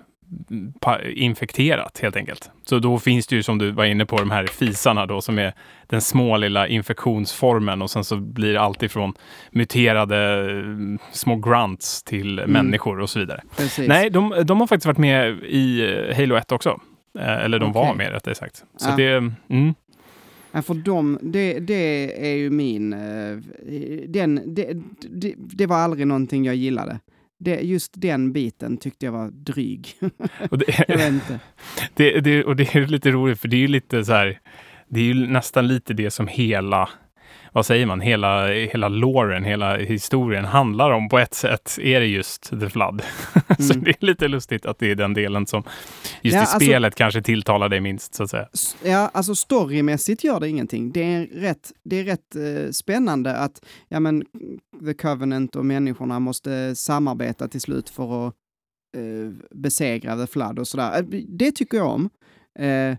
infekterat 1.13 1.99
helt 2.01 2.15
enkelt. 2.15 2.51
Så 2.65 2.79
då 2.79 2.99
finns 2.99 3.27
det 3.27 3.35
ju 3.35 3.43
som 3.43 3.57
du 3.57 3.71
var 3.71 3.85
inne 3.85 4.05
på 4.05 4.17
de 4.17 4.31
här 4.31 4.47
fisarna 4.47 5.05
då 5.05 5.21
som 5.21 5.39
är 5.39 5.53
den 5.87 6.01
små 6.01 6.37
lilla 6.37 6.67
infektionsformen 6.67 7.81
och 7.81 7.89
sen 7.89 8.03
så 8.03 8.17
blir 8.17 8.53
det 8.53 8.61
alltifrån 8.61 9.13
muterade 9.51 10.49
mm, 10.49 10.99
små 11.11 11.35
grunts 11.35 12.03
till 12.03 12.39
mm. 12.39 12.51
människor 12.51 12.99
och 12.99 13.09
så 13.09 13.19
vidare. 13.19 13.43
Precis. 13.57 13.87
Nej, 13.87 14.09
de, 14.09 14.43
de, 14.45 14.59
har 14.59 14.67
faktiskt 14.67 14.85
varit 14.85 14.97
med 14.97 15.43
i 15.43 15.95
eh, 16.09 16.15
Halo 16.17 16.35
1 16.35 16.51
också. 16.51 16.79
Eh, 17.19 17.43
eller 17.43 17.59
de 17.59 17.69
okay. 17.69 17.83
var 17.83 17.93
med 17.93 18.11
rättare 18.11 18.35
sagt. 18.35 18.63
Så 18.77 18.89
ja. 18.89 18.95
det, 18.95 19.11
mm. 19.49 19.75
Ja, 20.57 20.61
för 20.61 20.73
dem, 20.73 21.19
det, 21.21 21.59
det 21.59 22.27
är 22.31 22.35
ju 22.35 22.49
min... 22.49 22.93
Eh, 22.93 23.37
den, 24.07 24.55
det, 24.55 24.73
det, 25.09 25.33
det 25.37 25.65
var 25.65 25.77
aldrig 25.77 26.07
någonting 26.07 26.45
jag 26.45 26.55
gillade 26.55 26.99
det, 27.39 27.59
just 27.61 27.91
den 27.95 28.33
biten 28.33 28.77
tyckte 28.77 29.05
jag 29.05 29.13
var 29.13 29.29
dryg. 29.31 29.87
Och 30.49 30.57
det, 30.57 30.85
jag 30.87 30.97
vet 30.97 31.13
inte. 31.13 31.39
Det, 31.93 32.19
det, 32.19 32.43
och 32.43 32.55
det 32.55 32.75
är 32.75 32.87
lite 32.87 33.11
roligt, 33.11 33.39
för 33.39 33.47
det 33.47 33.55
är 33.55 33.61
ju 33.61 33.67
lite 33.67 34.05
så 34.05 34.13
här, 34.13 34.39
det 34.87 34.99
är 34.99 35.03
ju 35.03 35.27
nästan 35.27 35.67
lite 35.67 35.93
det 35.93 36.11
som 36.11 36.27
hela 36.27 36.89
vad 37.53 37.65
säger 37.65 37.85
man, 37.85 38.01
hela, 38.01 38.47
hela 38.47 38.87
låren, 38.87 39.43
hela 39.43 39.77
historien 39.77 40.45
handlar 40.45 40.91
om 40.91 41.09
på 41.09 41.19
ett 41.19 41.33
sätt 41.33 41.77
är 41.81 41.99
det 41.99 42.05
just 42.05 42.49
The 42.49 42.69
Flood. 42.69 43.01
Mm. 43.49 43.67
så 43.67 43.73
det 43.79 43.89
är 43.89 44.05
lite 44.05 44.27
lustigt 44.27 44.65
att 44.65 44.79
det 44.79 44.91
är 44.91 44.95
den 44.95 45.13
delen 45.13 45.47
som 45.47 45.63
just 46.21 46.35
ja, 46.35 46.39
i 46.39 46.41
alltså, 46.41 46.59
spelet 46.59 46.95
kanske 46.95 47.21
tilltalar 47.21 47.69
dig 47.69 47.79
minst 47.79 48.15
så 48.15 48.23
att 48.23 48.29
säga. 48.29 48.47
Ja, 48.83 49.11
alltså 49.13 49.35
storymässigt 49.35 50.23
gör 50.23 50.39
det 50.39 50.49
ingenting. 50.49 50.91
Det 50.91 51.13
är 51.13 51.25
rätt, 51.25 51.71
det 51.83 51.95
är 51.99 52.03
rätt 52.03 52.35
uh, 52.35 52.71
spännande 52.71 53.35
att 53.35 53.65
ja, 53.87 53.99
men, 53.99 54.25
The 54.85 54.93
Covenant 54.93 55.55
och 55.55 55.65
människorna 55.65 56.19
måste 56.19 56.75
samarbeta 56.75 57.47
till 57.47 57.61
slut 57.61 57.89
för 57.89 58.27
att 58.27 58.33
uh, 58.97 59.33
besegra 59.51 60.15
The 60.15 60.27
Flood 60.27 60.59
och 60.59 60.67
sådär. 60.67 61.05
Det 61.27 61.51
tycker 61.51 61.77
jag 61.77 61.87
om. 61.87 62.09
Uh, 62.59 62.97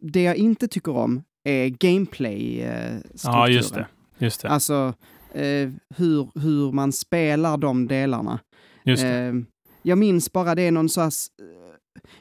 det 0.00 0.22
jag 0.22 0.36
inte 0.36 0.68
tycker 0.68 0.96
om 0.96 1.22
är 1.48 1.68
gameplay-strukturen. 1.68 3.40
Ja, 3.40 3.48
just 3.48 3.74
det. 3.74 3.86
Just 4.18 4.42
det. 4.42 4.48
Alltså 4.48 4.94
eh, 5.32 5.70
hur, 5.96 6.40
hur 6.40 6.72
man 6.72 6.92
spelar 6.92 7.56
de 7.56 7.86
delarna. 7.86 8.38
Just 8.84 9.02
det. 9.02 9.08
Eh, 9.08 9.34
jag 9.82 9.98
minns 9.98 10.32
bara 10.32 10.54
det 10.54 10.62
är 10.62 10.70
någon 10.72 10.88
sån 10.88 11.10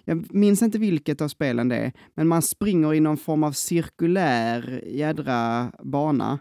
jag 0.06 0.36
minns 0.36 0.62
inte 0.62 0.78
vilket 0.78 1.22
av 1.22 1.28
spelen 1.28 1.70
det 1.70 1.76
är, 1.76 1.92
men 2.14 2.28
man 2.28 2.42
springer 2.42 2.94
i 2.94 3.00
någon 3.00 3.18
form 3.18 3.44
av 3.44 3.52
cirkulär 3.52 4.82
jädra 4.86 5.72
bana. 5.84 6.40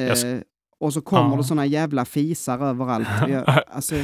Eh, 0.00 0.40
och 0.80 0.92
så 0.92 1.00
kommer 1.00 1.30
ja. 1.30 1.36
det 1.36 1.44
såna 1.44 1.66
jävla 1.66 2.04
fisar 2.04 2.58
överallt. 2.58 3.08
Jag, 3.28 3.62
alltså, 3.66 3.94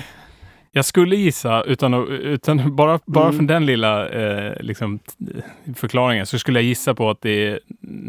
jag 0.72 0.84
skulle 0.84 1.16
gissa, 1.16 1.62
utan, 1.62 1.94
utan 2.08 2.76
bara, 2.76 3.00
bara 3.06 3.24
mm. 3.24 3.36
från 3.36 3.46
den 3.46 3.66
lilla 3.66 4.08
eh, 4.08 4.52
liksom, 4.60 4.98
förklaringen, 5.76 6.26
så 6.26 6.38
skulle 6.38 6.58
jag 6.58 6.64
gissa 6.64 6.94
på 6.94 7.10
att 7.10 7.20
det 7.20 7.48
är 7.48 7.60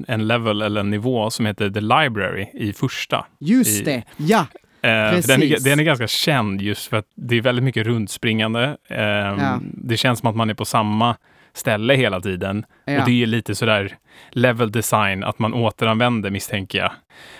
en 0.07 0.27
level 0.27 0.61
eller 0.61 0.81
en 0.81 0.89
nivå 0.89 1.29
som 1.29 1.45
heter 1.45 1.69
The 1.69 1.81
Library 1.81 2.47
i 2.53 2.73
första. 2.73 3.25
Just 3.39 3.81
i, 3.81 3.83
det, 3.83 4.03
ja! 4.17 4.45
Eh, 4.83 5.19
den, 5.27 5.43
är, 5.43 5.63
den 5.63 5.79
är 5.79 5.83
ganska 5.83 6.07
känd 6.07 6.61
just 6.61 6.89
för 6.89 6.97
att 6.97 7.07
det 7.15 7.37
är 7.37 7.41
väldigt 7.41 7.63
mycket 7.63 7.87
rundspringande. 7.87 8.77
Eh, 8.89 9.01
ja. 9.01 9.59
Det 9.63 9.97
känns 9.97 10.19
som 10.19 10.29
att 10.29 10.35
man 10.35 10.49
är 10.49 10.53
på 10.53 10.65
samma 10.65 11.15
ställe 11.53 11.93
hela 11.93 12.21
tiden. 12.21 12.65
Ja. 12.85 12.99
Och 12.99 13.05
det 13.05 13.23
är 13.23 13.25
lite 13.25 13.55
sådär 13.55 13.97
level 14.29 14.71
design, 14.71 15.23
att 15.23 15.39
man 15.39 15.53
återanvänder 15.53 16.29
misstänker 16.29 16.79
jag. 16.79 16.91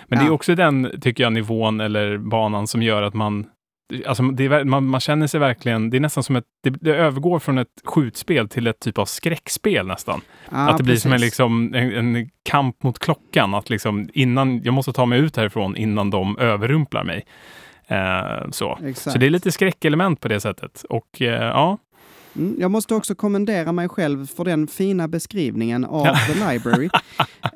Men 0.06 0.18
ja. 0.18 0.24
det 0.24 0.28
är 0.28 0.32
också 0.32 0.54
den, 0.54 1.00
tycker 1.00 1.22
jag, 1.22 1.32
nivån 1.32 1.80
eller 1.80 2.18
banan 2.18 2.66
som 2.66 2.82
gör 2.82 3.02
att 3.02 3.14
man 3.14 3.46
Alltså 4.06 4.22
är, 4.22 4.64
man, 4.64 4.86
man, 4.86 5.00
känner 5.00 5.26
sig 5.26 5.40
verkligen, 5.40 5.90
det 5.90 5.96
är 5.96 6.00
nästan 6.00 6.22
som 6.22 6.36
ett, 6.36 6.44
det, 6.62 6.70
det, 6.70 6.96
övergår 6.96 7.38
från 7.38 7.58
ett 7.58 7.68
skjutspel 7.84 8.48
till 8.48 8.66
ett 8.66 8.80
typ 8.80 8.98
av 8.98 9.04
skräckspel 9.04 9.86
nästan. 9.86 10.20
Ah, 10.48 10.68
att 10.68 10.78
det 10.78 10.84
blir 10.84 10.96
som 10.96 11.12
en, 11.12 11.20
liksom, 11.20 11.74
en, 11.74 12.16
en, 12.16 12.30
kamp 12.42 12.82
mot 12.82 12.98
klockan, 12.98 13.54
att 13.54 13.70
liksom 13.70 14.08
innan, 14.12 14.62
jag 14.62 14.74
måste 14.74 14.92
ta 14.92 15.06
mig 15.06 15.18
ut 15.18 15.36
härifrån 15.36 15.76
innan 15.76 16.10
de 16.10 16.38
överrumplar 16.38 17.04
mig. 17.04 17.24
Eh, 17.86 18.50
så. 18.50 18.78
så 18.94 19.18
det 19.18 19.26
är 19.26 19.30
lite 19.30 19.52
skräckelement 19.52 20.20
på 20.20 20.28
det 20.28 20.40
sättet. 20.40 20.84
Och 20.88 21.22
eh, 21.22 21.42
ja, 21.42 21.78
Mm, 22.36 22.56
jag 22.58 22.70
måste 22.70 22.94
också 22.94 23.14
kommendera 23.14 23.72
mig 23.72 23.88
själv 23.88 24.26
för 24.26 24.44
den 24.44 24.66
fina 24.66 25.08
beskrivningen 25.08 25.84
av 25.84 26.04
The 26.04 26.52
Library. 26.52 26.90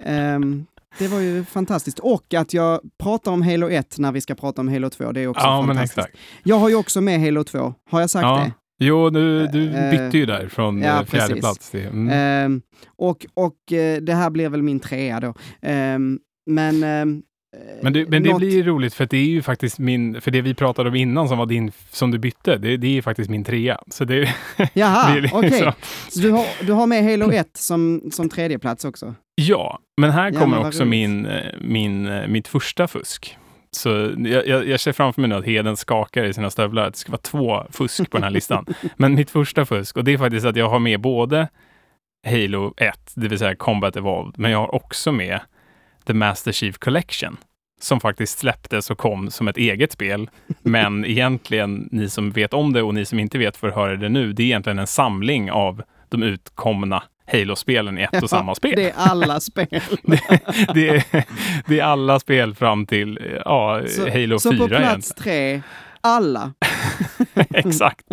um, 0.06 0.66
Det 0.98 1.08
var 1.08 1.20
ju 1.20 1.44
fantastiskt. 1.44 1.98
Och 1.98 2.34
att 2.34 2.54
jag 2.54 2.80
pratar 3.02 3.32
om 3.32 3.42
Halo 3.42 3.70
1 3.70 3.98
när 3.98 4.12
vi 4.12 4.20
ska 4.20 4.34
prata 4.34 4.60
om 4.60 4.68
Halo 4.68 4.90
2, 4.90 5.12
det 5.12 5.20
är 5.20 5.26
också 5.26 5.46
ja, 5.46 5.64
fantastiskt. 5.66 6.08
Jag 6.42 6.56
har 6.56 6.68
ju 6.68 6.74
också 6.74 7.00
med 7.00 7.20
Halo 7.20 7.44
2. 7.44 7.74
Har 7.90 8.00
jag 8.00 8.10
sagt 8.10 8.22
ja. 8.22 8.36
det? 8.36 8.52
Jo, 8.78 9.10
du, 9.10 9.46
du 9.46 9.74
Eh, 9.74 9.90
bytte 9.90 10.18
ju 10.18 10.26
där 10.26 10.48
från 10.48 10.82
ja, 10.82 11.00
eh, 11.00 11.06
fjärde 11.06 11.26
precis. 11.26 11.40
plats 11.40 11.70
till... 11.70 11.86
Mm. 11.86 12.08
Ehm, 12.10 12.62
och 12.96 13.26
och 13.34 13.72
eh, 13.72 14.00
det 14.00 14.14
här 14.14 14.30
blir 14.30 14.48
väl 14.48 14.62
min 14.62 14.80
trea 14.80 15.20
då. 15.20 15.34
Ehm, 15.62 16.18
men... 16.46 17.22
ehm, 17.56 17.78
Men, 17.82 17.92
det, 17.92 18.08
men 18.08 18.22
det 18.22 18.30
något- 18.30 18.38
blir 18.38 18.50
ju 18.50 18.62
roligt 18.62 18.94
för 18.94 19.06
det 19.06 19.16
är 19.16 19.24
ju 19.24 19.42
faktiskt 19.42 19.78
min, 19.78 20.20
för 20.20 20.30
det 20.30 20.40
vi 20.40 20.54
pratade 20.54 20.88
om 20.88 20.94
innan 20.94 21.28
som 21.28 21.38
var 21.38 21.46
din, 21.46 21.72
som 21.90 22.10
du 22.10 22.18
bytte, 22.18 22.56
det, 22.56 22.76
det 22.76 22.86
är 22.86 22.90
ju 22.92 23.02
faktiskt 23.02 23.30
min 23.30 23.44
trea. 23.44 23.78
Så 23.90 24.04
det, 24.04 24.34
Jaha, 24.72 25.14
det 25.14 25.18
är 25.28 25.34
okej. 25.34 25.50
liksom- 25.50 25.72
Så 26.08 26.20
du 26.20 26.30
har, 26.30 26.46
du 26.66 26.72
har 26.72 26.86
med 26.86 27.04
Halo 27.04 27.32
1 27.32 27.48
som, 27.56 28.02
som 28.12 28.28
tredje 28.28 28.58
plats 28.58 28.84
också? 28.84 29.14
Ja, 29.34 29.78
men 30.00 30.10
här 30.10 30.30
Ja, 30.34 30.40
kommer 30.40 30.56
men 30.58 30.66
också 30.66 30.80
roligt. 30.82 30.90
min, 30.90 31.26
eh, 31.26 31.42
min, 31.60 32.06
eh, 32.06 32.28
mitt 32.28 32.48
första 32.48 32.88
fusk. 32.88 33.36
Så 33.70 33.88
jag, 34.18 34.46
jag, 34.46 34.68
jag 34.68 34.80
ser 34.80 34.92
framför 34.92 35.20
mig 35.20 35.28
nu 35.30 35.36
att 35.36 35.44
Heden 35.44 35.76
skakar 35.76 36.24
i 36.24 36.34
sina 36.34 36.50
stövlar, 36.50 36.86
att 36.86 36.92
det 36.94 36.98
ska 36.98 37.12
vara 37.12 37.20
två 37.22 37.62
fusk 37.70 38.10
på 38.10 38.16
den 38.16 38.24
här 38.24 38.30
listan. 38.30 38.66
Men 38.96 39.14
mitt 39.14 39.30
första 39.30 39.64
fusk, 39.66 39.96
och 39.96 40.04
det 40.04 40.12
är 40.12 40.18
faktiskt 40.18 40.46
att 40.46 40.56
jag 40.56 40.68
har 40.68 40.78
med 40.78 41.00
både 41.00 41.48
Halo 42.26 42.74
1, 42.76 43.12
det 43.14 43.28
vill 43.28 43.38
säga 43.38 43.54
Combat 43.54 43.96
Evolved, 43.96 44.34
men 44.38 44.50
jag 44.50 44.58
har 44.58 44.74
också 44.74 45.12
med 45.12 45.40
The 46.06 46.14
Master 46.14 46.52
Chief 46.52 46.78
Collection, 46.78 47.36
som 47.80 48.00
faktiskt 48.00 48.38
släpptes 48.38 48.90
och 48.90 48.98
kom 48.98 49.30
som 49.30 49.48
ett 49.48 49.56
eget 49.56 49.92
spel. 49.92 50.30
Men 50.62 51.04
egentligen, 51.04 51.88
ni 51.92 52.08
som 52.10 52.30
vet 52.30 52.54
om 52.54 52.72
det 52.72 52.82
och 52.82 52.94
ni 52.94 53.04
som 53.04 53.18
inte 53.18 53.38
vet 53.38 53.56
får 53.56 53.68
höra 53.70 53.96
det 53.96 54.08
nu, 54.08 54.32
det 54.32 54.42
är 54.42 54.46
egentligen 54.46 54.78
en 54.78 54.86
samling 54.86 55.50
av 55.50 55.82
de 56.08 56.22
utkomna 56.22 57.02
Halo-spelen 57.32 57.98
i 57.98 58.02
ett 58.02 58.22
och 58.22 58.30
samma 58.30 58.54
spel. 58.54 58.72
Det 58.76 58.90
är 58.90 58.94
alla 58.96 59.40
spel. 59.40 59.66
Det, 60.02 60.20
det, 60.74 60.88
är, 60.88 61.24
det 61.66 61.80
är 61.80 61.84
alla 61.84 62.20
spel 62.20 62.54
fram 62.54 62.86
till 62.86 63.18
ja, 63.44 63.82
Så- 63.88 64.10
Halo 64.10 64.38
Så 64.38 64.50
4 64.52 64.58
på 64.60 64.68
plats 64.68 64.82
egentligen. 64.82 65.22
tre, 65.22 65.62
alla. 66.00 66.52
Exakt. 67.54 68.04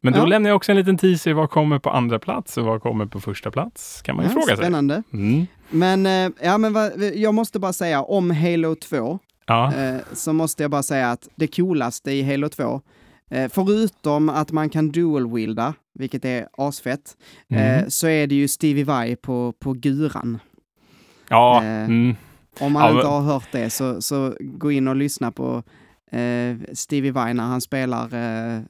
Men 0.00 0.12
då 0.12 0.18
Ja. 0.18 0.26
lämnar 0.26 0.50
jag 0.50 0.56
också 0.56 0.72
en 0.72 0.76
liten 0.78 0.98
teaser. 0.98 1.32
Vad 1.32 1.50
kommer 1.50 1.78
på 1.78 1.90
andra 1.90 2.18
plats 2.18 2.56
och 2.56 2.64
vad 2.64 2.82
kommer 2.82 3.06
på 3.06 3.20
första 3.20 3.50
plats? 3.50 4.02
Kan 4.02 4.16
man 4.16 4.24
ju 4.24 4.28
Ja, 4.30 4.32
fråga 4.32 4.46
sig. 4.46 4.56
spännande. 4.56 5.02
Mm. 5.12 5.46
Men, 5.70 6.06
eh, 6.06 6.30
ja, 6.42 6.58
men 6.58 6.72
vad, 6.72 6.92
jag 7.14 7.34
måste 7.34 7.58
bara 7.58 7.72
säga 7.72 8.02
om 8.02 8.30
Halo 8.30 8.74
2, 8.74 9.18
Ja. 9.46 9.74
eh, 9.74 9.96
så 10.12 10.32
måste 10.32 10.62
jag 10.64 10.70
bara 10.70 10.82
säga 10.82 11.10
att 11.10 11.28
det 11.36 11.46
coolaste 11.56 12.12
i 12.12 12.22
Halo 12.22 12.48
2, 12.48 12.80
eh, 13.30 13.50
förutom 13.54 14.28
att 14.28 14.52
man 14.52 14.70
kan 14.70 14.90
dual-wielda, 14.92 15.74
vilket 15.94 16.24
är 16.24 16.48
asfett, 16.56 17.16
Mm. 17.50 17.90
så 17.90 18.06
är 18.08 18.26
det 18.26 18.34
ju 18.34 18.48
Stevie 18.48 18.84
Vai 18.84 19.16
på, 19.16 19.52
på 19.58 19.72
guran. 19.72 20.38
ja. 21.28 21.62
Mm. 21.62 22.16
Om 22.60 22.72
man 22.72 22.82
Ja, 22.90 22.94
inte 22.96 23.06
har 23.06 23.20
hört 23.20 23.48
det 23.52 23.70
så, 23.70 24.02
så 24.02 24.34
gå 24.40 24.72
in 24.72 24.88
och 24.88 24.96
lyssna 24.96 25.32
på 25.32 25.62
eh, 26.10 26.56
Stevie 26.72 27.12
Vai 27.12 27.34
när 27.34 27.44
han 27.44 27.60
spelar 27.60 28.04
eh, 28.14 28.60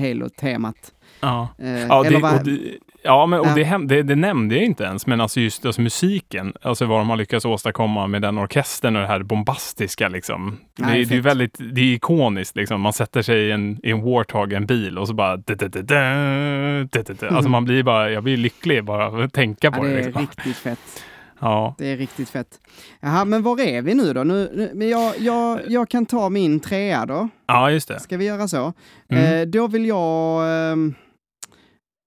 Halo-temat. 0.00 0.92
ja. 1.20 1.48
Eh, 1.58 1.70
Ja, 1.70 2.04
eller 2.06 2.20
det, 2.20 2.38
och 2.38 2.44
det, 2.44 2.78
ja, 3.06 3.26
men 3.26 3.40
och 3.40 3.46
det, 3.54 3.78
det, 3.86 4.02
det 4.02 4.16
nämnde 4.16 4.54
jag 4.54 4.64
inte 4.64 4.84
ens, 4.84 5.06
men 5.06 5.20
alltså 5.20 5.40
just 5.40 5.66
alltså 5.66 5.80
musiken, 5.80 6.52
alltså 6.62 6.86
vad 6.86 7.00
de 7.00 7.10
har 7.10 7.16
lyckats 7.16 7.44
åstadkomma 7.44 8.06
med 8.06 8.22
den 8.22 8.38
orkestern 8.38 8.96
och 8.96 9.02
det 9.02 9.08
här 9.08 9.22
bombastiska 9.22 10.08
liksom. 10.08 10.58
Nej, 10.78 10.98
det, 10.98 11.04
det 11.04 11.16
är 11.16 11.20
väldigt, 11.20 11.56
det 11.74 11.80
är 11.80 11.94
ikoniskt 11.94 12.56
liksom. 12.56 12.80
Man 12.80 12.92
sätter 12.92 13.22
sig 13.22 13.40
i 13.48 13.50
en, 13.50 13.80
i 13.82 13.90
en 13.90 14.02
Warthog, 14.02 14.52
en 14.52 14.66
bil 14.66 14.98
och 14.98 15.08
så 15.08 15.14
bara... 15.14 15.36
da, 15.36 15.54
da, 15.54 15.68
da, 15.68 15.82
da, 15.82 15.94
da, 16.92 17.02
da, 17.02 17.14
da. 17.20 17.36
Alltså 17.36 17.50
man 17.50 17.64
blir 17.64 17.82
bara, 17.82 18.10
jag 18.10 18.22
blir 18.22 18.36
lycklig 18.36 18.84
bara 18.84 19.06
av 19.06 19.20
att 19.20 19.32
tänka 19.32 19.70
på 19.70 19.78
ja, 19.78 19.82
det 19.88 19.94
det. 19.94 20.00
är 20.00 20.04
Liksom. 20.04 20.20
riktigt 20.22 20.56
fett. 20.56 20.78
Ja. 21.40 21.74
Det 21.78 21.86
är 21.92 21.96
riktigt 21.96 22.30
fett. 22.30 22.48
Jaha, 23.00 23.24
men 23.24 23.42
var 23.42 23.60
är 23.60 23.82
vi 23.82 23.94
nu 23.94 24.12
då? 24.12 24.24
Nu, 24.24 24.50
nu, 24.54 24.70
men 24.74 24.88
jag, 24.88 25.14
jag, 25.18 25.60
jag 25.68 25.88
kan 25.88 26.06
ta 26.06 26.28
min 26.28 26.60
trea 26.60 27.06
då. 27.06 27.28
ja, 27.46 27.70
just 27.70 27.88
det. 27.88 28.00
Ska 28.00 28.16
vi 28.16 28.24
göra 28.24 28.48
så? 28.48 28.72
Mm. 29.08 29.40
Eh, 29.40 29.46
då 29.46 29.66
vill 29.66 29.86
jag... 29.86 30.42
ehm, 30.72 30.94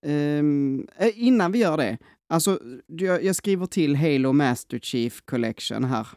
eh, 0.05 1.09
innan 1.27 1.51
vi 1.51 1.59
gör 1.59 1.77
det, 1.77 1.97
alltså 2.29 2.59
jag, 2.87 3.23
jag 3.23 3.35
skriver 3.35 3.65
till 3.65 3.95
Halo 3.95 4.33
Master 4.33 4.79
Chief 4.79 5.21
Collection 5.25 5.83
här. 5.83 6.07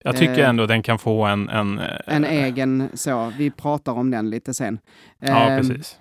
Jag 0.00 0.16
tycker 0.16 0.38
eh, 0.38 0.48
ändå 0.48 0.66
den 0.66 0.82
kan 0.82 0.98
få 0.98 1.24
en... 1.24 1.48
En, 1.48 1.78
eh, 1.78 1.86
En 2.06 2.24
egen 2.24 2.88
så, 2.94 3.32
vi 3.38 3.50
pratar 3.50 3.92
om 3.92 4.10
den 4.10 4.30
lite 4.30 4.54
sen. 4.54 4.78
Ja, 5.18 5.48
Ehm, 5.50 5.60
precis. 5.68 5.98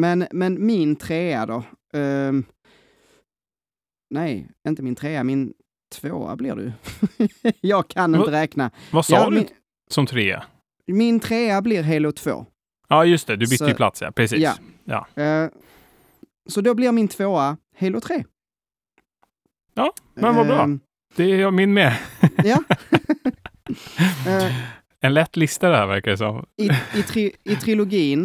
Men, 0.00 0.26
men 0.32 0.66
min 0.66 0.96
trea 0.96 1.46
då? 1.46 1.62
Ehm, 1.94 2.44
nej, 4.14 4.46
inte 4.68 4.82
min 4.82 4.94
trea, 4.94 5.24
min 5.24 5.52
tvåa 5.94 6.36
blir 6.36 6.54
du. 6.54 6.72
jag 7.60 7.88
kan 7.88 8.14
inte 8.14 8.18
Vad- 8.18 8.30
räkna. 8.40 8.70
Vad 8.90 9.06
sa 9.06 9.16
Ja, 9.16 9.30
du 9.30 9.36
min, 9.36 9.48
som 9.90 10.06
trea? 10.06 10.44
min 10.86 11.20
trea 11.20 11.62
blir 11.62 11.82
Halo 11.82 12.12
2. 12.12 12.46
Ja, 12.88 13.04
just 13.04 13.26
det. 13.26 13.36
Du 13.36 13.46
bytte 13.50 13.64
ju 13.64 13.74
plats, 13.74 14.02
ja. 14.02 14.12
Precis. 14.12 14.48
Ja. 14.84 15.06
Eh, 15.22 15.48
så 16.48 16.60
då 16.60 16.74
blir 16.74 16.92
min 16.92 17.08
tvåa 17.08 17.56
Halo 17.80 18.00
3. 18.00 18.24
Ja, 19.74 19.92
men 20.14 20.34
vad 20.34 20.46
bra. 20.46 20.62
Ehm, 20.62 20.80
Det 21.16 21.24
är 21.24 21.36
jag 21.36 21.54
min 21.54 21.72
med. 21.74 21.96
ja. 22.44 22.62
Eh, 24.26 24.56
En 25.00 25.14
lätt 25.14 25.36
lista 25.36 25.68
det 25.68 25.76
här 25.76 25.86
verkar 25.86 26.10
det 26.10 26.16
som. 26.16 26.46
i, 26.56 26.70
i, 26.98 27.02
tri, 27.02 27.32
I 27.44 27.56
trilogin, 27.56 28.24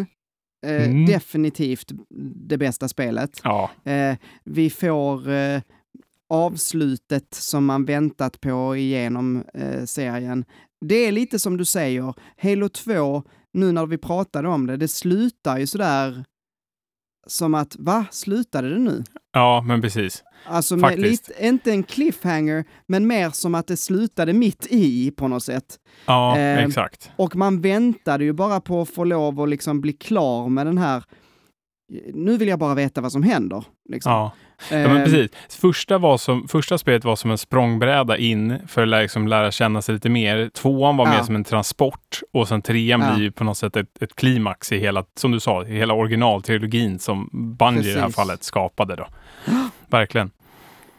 eh, 0.65 0.83
Mm. 0.89 1.05
definitivt 1.05 1.91
det 2.49 2.57
bästa 2.57 2.87
spelet. 2.87 3.41
Ja, 3.43 3.71
Eh, 3.85 4.17
vi 4.43 4.69
får 4.69 5.29
eh, 5.29 5.61
avslutet 6.29 7.33
som 7.33 7.65
man 7.65 7.85
väntat 7.85 8.41
på 8.41 8.75
igenom 8.75 9.43
eh, 9.53 9.83
serien. 9.85 10.45
Det 10.85 10.95
är 10.95 11.11
lite 11.11 11.39
som 11.39 11.57
du 11.57 11.65
säger, 11.65 12.13
Halo 12.37 12.69
2, 12.69 13.23
nu 13.53 13.71
när 13.71 13.85
vi 13.85 13.97
pratade 13.97 14.47
om 14.47 14.67
det, 14.67 14.77
det 14.77 14.87
slutar 14.87 15.57
ju 15.57 15.67
sådär 15.67 16.25
som 17.27 17.53
att, 17.55 17.75
va, 17.79 18.05
slutade 18.11 18.69
det 18.69 18.79
nu? 18.79 19.03
ja 19.33 19.63
men 19.65 19.81
precis. 19.81 20.23
Alltså 20.45 20.75
lite, 20.75 21.45
inte 21.47 21.71
en 21.71 21.83
cliffhanger, 21.83 22.65
men 22.87 23.07
mer 23.07 23.29
som 23.29 23.55
att 23.55 23.67
det 23.67 23.77
slutade 23.77 24.33
mitt 24.33 24.67
i 24.69 25.11
på 25.11 25.27
något 25.27 25.43
sätt. 25.43 25.79
Ja, 26.05 26.37
Eh, 26.37 26.63
exakt. 26.65 27.11
Och 27.15 27.35
man 27.35 27.61
väntade 27.61 28.23
ju 28.23 28.33
bara 28.33 28.61
på 28.61 28.81
att 28.81 28.89
få 28.89 29.03
lov 29.03 29.41
att 29.41 29.49
liksom 29.49 29.81
bli 29.81 29.93
klar 29.93 30.49
med 30.49 30.65
den 30.65 30.77
här, 30.77 31.03
nu 32.13 32.37
vill 32.37 32.47
jag 32.47 32.59
bara 32.59 32.75
veta 32.75 33.01
vad 33.01 33.11
som 33.11 33.23
händer. 33.23 33.65
Liksom. 33.89 34.11
Ja. 34.11 34.31
Ja, 34.71 34.77
men 34.77 34.97
Ehm, 34.97 35.03
precis. 35.03 35.31
Första, 35.61 35.97
var 35.97 36.17
som, 36.17 36.47
första 36.47 36.77
spelet 36.77 37.03
var 37.05 37.15
som 37.15 37.31
en 37.31 37.37
språngbräda 37.37 38.17
in 38.17 38.59
för 38.67 38.81
att 38.81 38.87
lära, 38.87 39.01
liksom, 39.01 39.27
lära 39.27 39.51
känna 39.51 39.81
sig 39.81 39.93
lite 39.93 40.09
mer. 40.09 40.49
Tvåan 40.53 40.97
var 40.97 41.05
Ja. 41.05 41.11
mer 41.11 41.23
som 41.23 41.35
en 41.35 41.43
transport 41.43 42.21
och 42.33 42.47
sen 42.47 42.61
trean 42.61 43.01
Ja. 43.01 43.13
blir 43.13 43.23
ju 43.23 43.31
på 43.31 43.43
något 43.43 43.57
sätt 43.57 43.75
ett, 43.75 44.01
ett 44.01 44.15
klimax 44.15 44.71
i 44.71 44.77
hela, 44.79 45.03
som 45.15 45.31
du 45.31 45.39
sa, 45.39 45.65
i 45.65 45.77
hela 45.77 45.93
originaltrilogin 45.93 46.99
som 46.99 47.29
Bungie 47.59 47.81
i 47.81 47.93
det 47.93 47.99
här 47.99 48.01
Precis. 48.01 48.15
fallet 48.15 48.43
skapade 48.43 48.95
då. 48.95 49.07
Verkligen. 49.87 50.31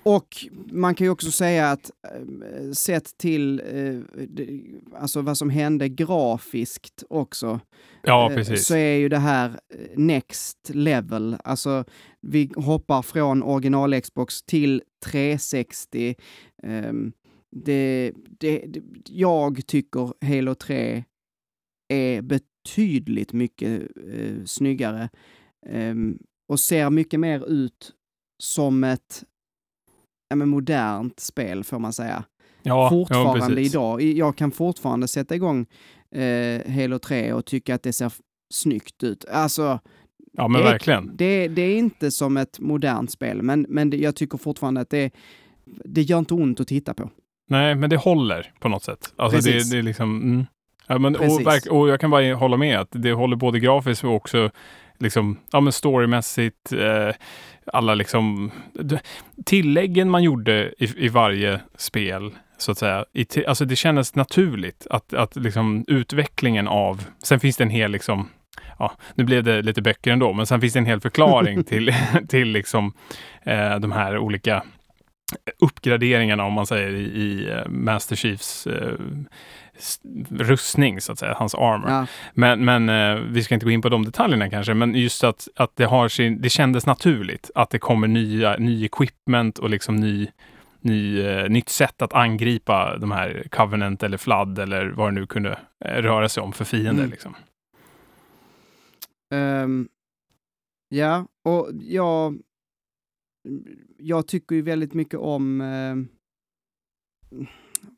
Och 0.09 0.47
man 0.73 0.95
kan 0.95 1.05
ju 1.05 1.11
också 1.11 1.31
säga 1.31 1.71
att 1.71 1.91
eh, 2.13 2.73
sett 2.73 3.19
till 3.19 3.61
eh, 3.61 4.01
alltså 5.01 5.23
vad 5.23 5.39
som 5.39 5.51
hände 5.51 5.89
grafiskt 5.89 7.05
också, 7.11 7.61
Ja, 8.03 8.33
eh, 8.33 8.55
så 8.55 8.75
är 8.75 8.97
ju 8.97 9.09
det 9.09 9.19
här 9.19 9.61
next 9.97 10.71
level. 10.75 11.37
Alltså 11.45 11.85
vi 12.21 12.51
hoppar 12.57 13.03
från 13.03 13.43
original 13.43 14.01
Xbox 14.01 14.43
till 14.43 14.83
360. 15.05 16.15
Ehm, 16.63 17.13
det, 17.51 18.13
det, 18.41 18.65
det, 18.67 18.83
jag 19.09 19.67
tycker 19.67 20.13
Halo 20.27 20.55
3 20.55 21.05
är 21.89 22.23
betydligt 22.23 23.33
mycket 23.33 23.83
eh, 24.13 24.45
snyggare 24.45 25.09
ehm, 25.67 26.19
och 26.49 26.61
ser 26.61 26.91
mycket 26.91 27.21
mer 27.21 27.51
ut 27.51 27.93
som 28.43 28.85
ett 28.85 29.25
ja, 30.29 30.37
men 30.37 30.49
modernt 30.49 31.21
spel 31.21 31.65
får 31.65 31.79
man 31.79 31.93
säga. 31.93 32.25
ja, 32.63 32.91
fortfarande 32.91 33.61
ja, 33.61 33.67
idag. 33.67 34.03
Jag 34.03 34.37
kan 34.37 34.51
fortfarande 34.51 35.09
sätta 35.09 35.35
igång 35.35 35.67
eh, 36.15 36.73
Halo 36.73 36.99
3 36.99 37.33
och 37.33 37.45
tycka 37.47 37.75
att 37.75 37.83
det 37.83 37.93
ser 37.93 38.13
snyggt 38.55 39.03
ut. 39.03 39.25
Alltså, 39.25 39.79
Ja, 40.33 40.49
men 40.49 40.61
det 40.63 40.69
är- 40.69 40.73
verkligen. 40.73 41.17
det, 41.17 41.49
det 41.49 41.63
är 41.63 41.79
inte 41.79 42.11
som 42.11 42.37
ett 42.37 42.61
modernt 42.61 43.11
spel, 43.11 43.43
men, 43.43 43.67
men 43.69 43.91
det, 43.91 43.97
jag 43.97 44.17
tycker 44.17 44.39
fortfarande 44.39 44.81
att 44.81 44.91
det, 44.91 45.11
det 45.85 46.03
gör 46.03 46.19
inte 46.19 46.35
ont 46.35 46.61
att 46.61 46.69
titta 46.69 46.95
på. 46.95 47.11
Nej, 47.51 47.75
men 47.75 47.91
det 47.91 47.97
håller 47.97 48.53
på 48.61 48.69
något 48.69 48.83
sätt. 48.83 49.13
Alltså 49.17 49.37
det, 49.37 49.53
Precis. 49.53 49.71
det 49.71 49.79
är 49.79 49.83
liksom... 49.83 50.23
Mm. 50.23 50.47
Ja, 50.87 50.99
men, 50.99 51.17
och, 51.17 51.79
och 51.81 51.89
jag 51.89 52.01
kan 52.01 52.11
bara 52.11 52.35
hålla 52.35 52.57
med 52.57 52.81
att 52.81 52.89
det 52.91 53.13
håller 53.13 53.37
både 53.37 53.61
grafiskt 53.61 54.05
och 54.05 54.15
också 54.15 54.51
liksom, 54.99 55.37
ja, 55.53 55.61
men 55.61 55.73
storymässigt. 55.73 56.73
Eh, 56.73 57.15
alla 57.73 57.95
liksom... 57.95 58.51
Tilläggen 59.45 60.11
man 60.11 60.23
gjorde 60.23 60.75
i, 60.79 61.05
i 61.05 61.09
varje 61.09 61.61
spel, 61.77 62.31
så 62.59 62.73
att 62.73 62.79
säga. 62.79 63.05
I, 63.13 63.47
alltså 63.47 63.65
det 63.65 63.77
kändes 63.77 64.15
naturligt 64.15 64.87
att, 64.91 65.15
att 65.15 65.37
liksom 65.37 65.85
utvecklingen 65.89 66.69
av... 66.69 67.05
Sen 67.23 67.41
finns 67.41 67.57
det 67.57 67.65
en 67.65 67.71
hel 67.71 67.91
liksom... 67.91 68.29
Ja, 68.79 68.93
nu 69.15 69.25
blev 69.25 69.45
det 69.45 69.63
lite 69.63 69.83
böcker 69.83 70.13
ändå, 70.13 70.33
men 70.33 70.47
sen 70.47 70.61
finns 70.61 70.73
det 70.73 70.79
en 70.79 70.87
hel 70.87 71.01
förklaring 71.01 71.65
till, 71.71 71.95
till 72.29 72.49
liksom, 72.49 72.93
eh, 73.43 73.77
de 73.79 73.93
här 73.93 74.19
olika 74.19 74.63
uppgraderingarna 75.61 76.45
om 76.45 76.53
man 76.53 76.67
säger 76.67 76.91
i, 76.91 77.03
i 77.03 77.51
eh, 77.51 77.69
Master 77.69 78.17
Chiefs 78.17 78.67
eh, 78.67 78.93
rustning, 80.31 81.01
så 81.01 81.13
att 81.13 81.19
säga, 81.19 81.35
hans 81.35 81.55
armor. 81.55 81.91
Ja. 81.91 82.07
Men, 82.35 82.65
men 82.65 82.89
eh, 82.89 83.23
vi 83.23 83.43
ska 83.43 83.55
inte 83.55 83.67
gå 83.67 83.73
in 83.73 83.83
på 83.83 83.89
de 83.89 84.05
detaljerna 84.05 84.51
kanske, 84.51 84.75
men 84.75 84.95
just 84.95 85.25
att, 85.25 85.49
att 85.57 85.77
det, 85.77 85.85
har 85.85 86.09
sin, 86.09 86.41
det 86.41 86.51
kändes 86.51 86.87
naturligt 86.87 87.51
att 87.55 87.71
det 87.71 87.79
kommer 87.79 88.09
nya, 88.09 88.57
ny 88.57 88.85
equipment 88.85 89.59
och 89.59 89.71
liksom 89.71 89.97
ny, 89.97 90.29
ny, 90.81 91.21
eh, 91.21 91.49
nytt 91.49 91.69
sätt 91.69 92.03
att 92.03 92.13
angripa 92.13 92.97
de 92.99 93.11
här 93.11 93.47
Covenant 93.51 94.03
eller 94.03 94.17
Flood 94.17 94.59
eller 94.59 94.87
vad 94.89 95.09
det 95.09 95.21
nu 95.21 95.27
kunde 95.27 95.59
eh, 95.85 96.03
röra 96.03 96.29
sig 96.29 96.43
om 96.43 96.53
för 96.53 96.65
fiender. 96.65 96.93
Mm. 96.93 97.11
Liksom. 97.11 97.35
Ehm, 99.35 99.89
ja, 100.89 101.27
och 101.45 101.71
jag, 101.81 102.39
jag 103.99 104.27
tycker 104.27 104.57
ju 104.57 104.63
väldigt 104.63 104.95
mycket 104.95 105.21
om, 105.21 105.61
ehm, 105.61 106.09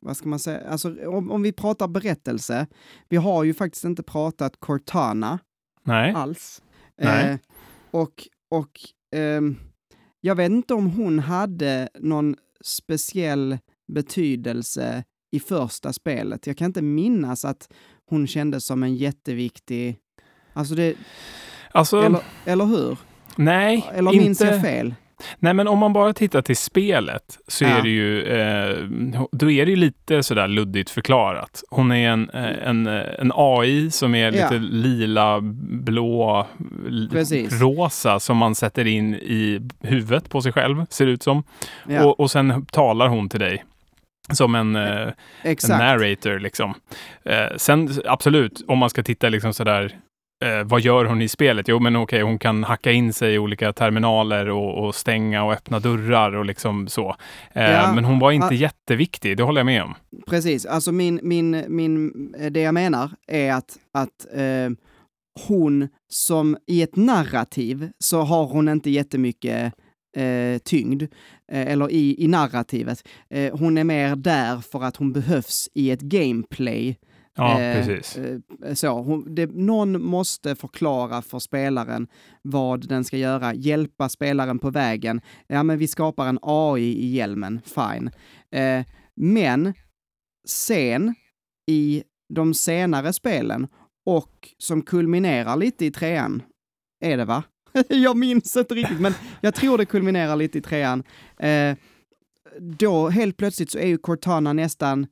vad 0.00 0.16
ska 0.16 0.28
man 0.28 0.38
säga, 0.38 0.68
alltså 0.68 1.08
om, 1.08 1.30
om 1.30 1.42
vi 1.42 1.52
pratar 1.52 1.88
berättelse, 1.88 2.66
vi 3.08 3.16
har 3.16 3.44
ju 3.44 3.54
faktiskt 3.54 3.84
inte 3.84 4.02
pratat 4.02 4.60
Cortana 4.60 5.38
Nej, 5.84 6.12
alls. 6.14 6.62
Nej. 6.98 7.30
Eh, 7.30 7.38
och 7.90 8.28
och 8.50 8.80
ehm, 9.16 9.56
jag 10.20 10.34
vet 10.34 10.50
inte 10.50 10.74
om 10.74 10.90
hon 10.90 11.18
hade 11.18 11.88
någon 11.98 12.36
speciell 12.60 13.58
betydelse 13.92 15.04
i 15.30 15.40
första 15.40 15.92
spelet. 15.92 16.46
Jag 16.46 16.56
kan 16.56 16.66
inte 16.66 16.82
minnas 16.82 17.44
att 17.44 17.72
hon 18.06 18.26
kändes 18.26 18.66
som 18.66 18.82
en 18.82 18.96
jätteviktig... 18.96 19.96
Alltså 20.52 20.74
det, 20.74 20.96
alltså, 21.72 22.02
eller, 22.02 22.22
eller 22.44 22.64
hur? 22.64 22.98
nej, 23.36 23.90
Eller 23.92 24.12
inte, 24.12 24.24
minns 24.24 24.40
jag 24.40 24.62
fel? 24.62 24.94
Nej, 25.38 25.54
men 25.54 25.68
om 25.68 25.78
man 25.78 25.92
bara 25.92 26.12
tittar 26.12 26.42
till 26.42 26.56
spelet 26.56 27.38
så 27.48 27.64
Ja. 27.64 27.68
är 27.70 27.82
det 27.82 27.88
ju, 27.88 28.22
eh, 28.22 28.76
då 29.32 29.50
är 29.50 29.64
det 29.66 29.70
ju 29.70 29.76
lite 29.76 30.22
sådär 30.22 30.48
luddigt 30.48 30.90
förklarat. 30.90 31.62
Hon 31.70 31.92
är 31.92 32.10
en, 32.10 32.30
eh, 32.30 32.68
en, 32.68 32.86
eh, 32.86 33.02
en 33.18 33.32
AI 33.34 33.90
som 33.90 34.14
är 34.14 34.30
lite 34.30 34.54
Ja. 34.54 34.60
lila, 34.60 35.38
blå, 35.40 36.46
Precis. 37.10 37.60
rosa 37.60 38.20
som 38.20 38.36
man 38.36 38.54
sätter 38.54 38.86
in 38.86 39.14
i 39.14 39.60
huvudet 39.80 40.28
på 40.30 40.42
sig 40.42 40.52
själv, 40.52 40.84
ser 40.90 41.06
det 41.06 41.12
ut 41.12 41.22
som. 41.22 41.44
Ja, 41.88 42.04
Och, 42.04 42.20
och 42.20 42.30
sen 42.30 42.66
talar 42.66 43.08
hon 43.08 43.28
till 43.28 43.40
dig. 43.40 43.64
Som 44.32 44.54
en, 44.54 44.76
eh, 44.76 45.08
en 45.44 45.56
narrator 45.68 46.38
liksom. 46.38 46.74
Eh, 47.24 47.56
sen 47.56 47.88
absolut, 48.04 48.64
om 48.68 48.78
man 48.78 48.90
ska 48.90 49.02
titta 49.02 49.28
liksom 49.28 49.52
sådär, 49.54 49.92
eh, 50.44 50.64
vad 50.64 50.80
gör 50.80 51.04
hon 51.04 51.22
i 51.22 51.28
spelet? 51.28 51.68
Jo, 51.68 51.78
men 51.78 51.96
okej, 51.96 52.22
hon 52.22 52.38
kan 52.38 52.64
hacka 52.64 52.92
in 52.92 53.12
sig 53.12 53.34
i 53.34 53.38
olika 53.38 53.72
terminaler 53.72 54.48
och, 54.48 54.86
och 54.86 54.94
stänga 54.94 55.44
och 55.44 55.52
öppna 55.52 55.80
dörrar 55.80 56.32
och 56.36 56.44
liksom 56.44 56.88
så. 56.88 57.16
Eh, 57.52 57.70
Ja, 57.70 57.92
men 57.94 58.04
hon 58.04 58.18
var 58.18 58.32
inte 58.32 58.54
jätteviktig, 58.54 59.36
det 59.36 59.42
håller 59.42 59.58
jag 59.58 59.66
med 59.66 59.82
om. 59.82 59.94
Precis, 60.26 60.66
alltså 60.66 60.92
min, 60.92 61.20
min, 61.22 61.64
min, 61.68 62.12
det 62.50 62.60
jag 62.60 62.74
menar 62.74 63.10
är 63.26 63.52
att, 63.52 63.76
att 63.92 64.26
eh, 64.34 64.70
hon 65.48 65.88
som 66.08 66.56
i 66.66 66.82
ett 66.82 66.96
narrativ 66.96 67.90
så 67.98 68.20
har 68.22 68.46
hon 68.46 68.68
inte 68.68 68.90
jättemycket 68.90 69.72
eh, 70.16 70.58
tyngd, 70.64 71.02
eh, 71.52 71.72
eller 71.72 71.90
i, 71.90 72.24
i 72.24 72.28
narrativet. 72.28 73.08
Eh, 73.30 73.58
hon 73.58 73.78
är 73.78 73.84
mer 73.84 74.16
där 74.16 74.60
för 74.72 74.84
att 74.84 74.96
hon 74.96 75.12
behövs 75.12 75.68
i 75.74 75.90
ett 75.90 76.00
gameplay. 76.00 76.96
Ja, 77.36 77.60
Eh, 77.60 77.86
precis. 77.86 78.16
eh, 78.16 78.74
så, 78.74 78.88
hon, 79.02 79.34
det, 79.34 79.46
någon 79.46 80.02
måste 80.02 80.54
förklara 80.54 81.22
för 81.22 81.38
spelaren 81.38 82.06
vad 82.42 82.88
den 82.88 83.04
ska 83.04 83.16
göra, 83.16 83.54
hjälpa 83.54 84.08
spelaren 84.08 84.58
på 84.58 84.70
vägen. 84.70 85.20
Ja, 85.46 85.62
men 85.62 85.78
vi 85.78 85.88
skapar 85.88 86.26
en 86.28 86.38
AI 86.42 86.82
i 86.84 87.06
hjälmen, 87.06 87.60
fine. 87.64 88.10
Eh, 88.52 88.84
men 89.16 89.74
sen 90.48 91.14
i 91.70 92.02
de 92.34 92.54
senare 92.54 93.12
spelen 93.12 93.66
och 94.06 94.48
som 94.58 94.82
kulminerar 94.82 95.56
lite 95.56 95.84
i 95.86 95.90
trean, 95.90 96.42
är 97.04 97.16
det 97.16 97.24
va? 97.24 97.42
jag 97.88 98.16
minns 98.16 98.56
inte 98.56 98.74
riktigt, 98.74 99.00
men 99.00 99.14
jag 99.40 99.54
tror 99.54 99.78
det 99.78 99.84
kulminerar 99.86 100.36
lite 100.36 100.58
i 100.58 100.60
trean. 100.60 101.02
Eh, 101.38 101.76
då 102.60 103.08
helt 103.08 103.36
plötsligt 103.36 103.70
så 103.70 103.78
är 103.78 103.86
ju 103.86 103.98
Cortana 103.98 104.52
nästan, 104.52 105.06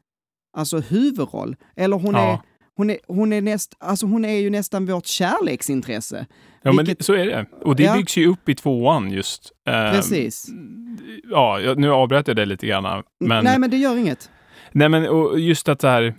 alltså 0.57 0.79
huvudroll. 0.81 1.57
Eller 1.77 1.97
hon 1.97 2.15
är, 2.15 2.19
Ja. 2.19 2.43
hon 2.77 2.91
är, 2.91 2.99
hon 3.09 3.33
är 3.33 3.41
näst, 3.43 3.77
alltså 3.79 4.07
hon 4.07 4.25
är 4.25 4.39
ju 4.39 4.51
nästan 4.51 4.87
vårt 4.87 5.07
kärleksintresse. 5.07 6.27
Ja, 6.63 6.73
men 6.73 6.77
vilket- 6.77 6.99
det, 6.99 7.05
så 7.05 7.13
är 7.15 7.27
det. 7.27 7.47
Och 7.63 7.77
det 7.77 7.83
Ja. 7.83 7.97
byggs 7.97 8.17
ju 8.17 8.27
upp 8.27 8.49
i 8.49 8.55
tvåan 8.55 9.11
just. 9.11 9.53
Eh, 9.69 9.93
Precis. 9.93 10.47
Ja, 11.31 11.75
nu 11.77 11.91
avbröt 11.93 12.29
jag 12.29 12.37
dig 12.37 12.47
lite 12.47 12.67
grann. 12.67 13.03
Men, 13.21 13.45
Nej, 13.45 13.59
men 13.59 13.71
det 13.71 13.77
gör 13.77 13.97
inget. 13.97 14.31
Nej, 14.73 14.89
men 14.89 15.09
och 15.09 15.41
just 15.41 15.69
att 15.69 15.81
så 15.81 15.87
här, 15.89 16.15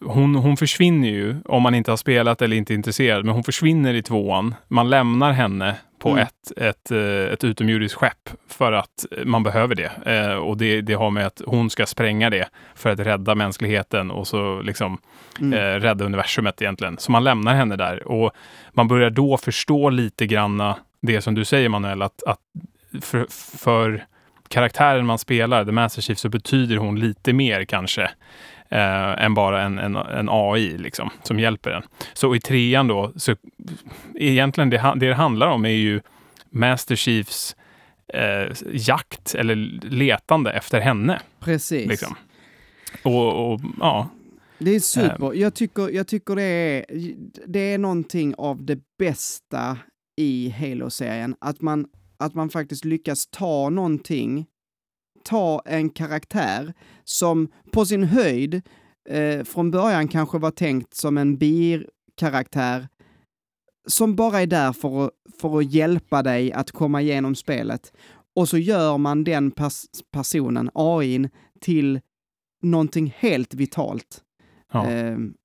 hon, 0.00 0.34
hon 0.34 0.56
försvinner 0.56 1.08
ju 1.08 1.36
om 1.44 1.62
man 1.62 1.74
inte 1.74 1.90
har 1.92 1.96
spelat 1.96 2.42
eller 2.42 2.56
inte 2.56 2.72
är 2.72 2.74
intresserad, 2.74 3.24
men 3.24 3.34
hon 3.34 3.44
försvinner 3.44 3.94
i 3.94 4.02
tvåan. 4.02 4.54
Man 4.68 4.90
lämnar 4.90 5.32
henne 5.32 5.76
på 5.98 6.08
Mm. 6.10 6.22
ett, 6.22 6.52
ett, 6.56 6.90
eh, 6.90 7.32
ett 7.32 7.44
utomjordiskt 7.44 7.98
skepp 7.98 8.30
för 8.48 8.72
att 8.72 9.06
man 9.24 9.42
behöver 9.42 9.74
det. 9.74 9.90
Eh, 10.06 10.34
och 10.34 10.56
det, 10.56 10.80
det 10.80 10.94
har 10.94 11.10
med 11.10 11.26
att 11.26 11.42
hon 11.46 11.70
ska 11.70 11.86
spränga 11.86 12.30
det 12.30 12.48
för 12.74 12.90
att 12.90 12.98
rädda 13.00 13.34
mänskligheten 13.34 14.10
och 14.10 14.26
så 14.28 14.62
liksom 14.62 14.98
Mm. 15.40 15.58
eh, 15.58 15.80
rädda 15.80 16.04
universumet 16.04 16.62
egentligen. 16.62 16.98
Så 16.98 17.12
man 17.12 17.24
lämnar 17.24 17.54
henne 17.54 17.76
där 17.76 18.08
och 18.08 18.30
man 18.72 18.88
börjar 18.88 19.10
då 19.10 19.36
förstå 19.36 19.90
lite 19.90 20.26
granna 20.26 20.76
det 21.02 21.20
som 21.20 21.34
du 21.34 21.44
säger 21.44 21.68
Manuel, 21.68 22.02
att, 22.02 22.22
att 22.26 22.38
för, 23.02 23.26
för 23.58 24.04
karaktären 24.48 25.06
man 25.06 25.18
spelar, 25.18 25.64
The 25.64 25.72
Master 25.72 26.02
Chief, 26.02 26.18
så 26.18 26.28
betyder 26.28 26.76
hon 26.76 27.00
lite 27.00 27.32
mer 27.32 27.64
kanske 27.64 28.10
eh, 28.70 29.24
än 29.24 29.34
bara 29.34 29.62
en, 29.62 29.78
en, 29.78 29.96
en 29.96 30.28
AI 30.30 30.78
liksom, 30.78 31.10
som 31.22 31.38
hjälper 31.38 31.70
en. 31.70 31.82
Så 32.12 32.34
i 32.34 32.40
trean 32.40 32.86
då, 32.88 33.12
så 33.16 33.36
egentligen 34.14 34.70
det, 34.70 34.92
det 34.96 35.06
det 35.06 35.14
handlar 35.14 35.46
om 35.46 35.64
är 35.64 35.68
ju 35.68 36.00
Master 36.50 36.96
Chiefs 36.96 37.56
eh, 38.14 38.52
jakt 38.72 39.34
eller 39.34 39.54
letande 39.90 40.50
efter 40.50 40.80
henne. 40.80 41.20
Precis. 41.40 41.88
Liksom. 41.88 42.16
Och, 43.02 43.52
och 43.52 43.60
ja, 43.80 44.08
Det 44.58 44.70
är 44.74 44.80
super. 44.80 45.32
Ehm. 45.32 45.40
Jag 45.40 45.54
tycker, 45.54 45.88
jag 45.88 46.06
tycker 46.06 46.36
det, 46.36 46.42
är, 46.42 46.84
det 47.46 47.74
är 47.74 47.78
någonting 47.78 48.34
av 48.38 48.64
det 48.64 48.78
bästa 48.98 49.78
i 50.16 50.54
Halo-serien. 50.58 51.36
Att 51.40 51.60
man, 51.60 51.86
att 52.18 52.34
man 52.34 52.50
faktiskt 52.50 52.84
lyckas 52.84 53.26
ta 53.26 53.70
någonting, 53.70 54.46
ta 55.24 55.62
en 55.64 55.90
karaktär 55.90 56.74
som 57.04 57.48
på 57.72 57.84
sin 57.84 58.04
höjd 58.04 58.62
eh, 59.08 59.44
från 59.44 59.70
början 59.70 60.08
kanske 60.08 60.38
var 60.38 60.50
tänkt 60.50 60.94
som 60.94 61.18
en 61.18 61.36
bikaraktär 61.38 62.88
som 63.86 64.16
bara 64.16 64.40
är 64.40 64.46
där 64.46 64.72
för 64.72 65.06
att, 65.06 65.10
för 65.40 65.58
att 65.58 65.72
hjälpa 65.72 66.22
dig 66.22 66.52
att 66.52 66.70
komma 66.70 67.02
igenom 67.02 67.34
spelet. 67.34 67.92
Och 68.36 68.48
så 68.48 68.58
gör 68.58 68.98
man 68.98 69.24
den 69.24 69.50
pers 69.50 69.84
personen, 70.12 70.70
AIn, 70.74 71.28
till 71.60 72.00
någonting 72.62 73.14
helt 73.18 73.54
vitalt. 73.54 74.20
ja. 74.72 74.84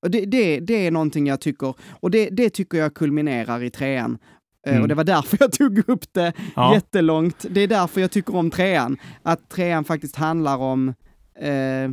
Och 0.01 0.11
det, 0.11 0.25
det, 0.25 0.59
det 0.59 0.88
är 0.88 0.91
någonting 0.91 1.27
jag 1.27 1.41
tycker, 1.41 1.75
och 1.99 2.11
det, 2.11 2.29
det 2.29 2.49
tycker 2.49 2.77
jag 2.77 2.93
kulminerar 2.93 3.63
i 3.63 3.69
trean. 3.69 4.17
Eh, 4.65 4.71
Mm. 4.71 4.82
Och 4.82 4.88
det 4.88 4.95
var 4.95 5.04
därför 5.04 5.38
jag 5.39 5.51
tog 5.51 5.89
upp 5.89 6.13
det 6.13 6.34
ja. 6.56 6.73
jättelångt. 6.73 7.45
Det 7.49 7.62
är 7.62 7.67
därför 7.67 8.01
jag 8.01 8.12
tycker 8.12 8.36
om 8.36 8.51
trean. 8.51 8.97
Att 9.23 9.49
trean 9.49 9.84
faktiskt 9.84 10.15
handlar 10.15 10.58
om 10.58 10.93
eh, 11.39 11.91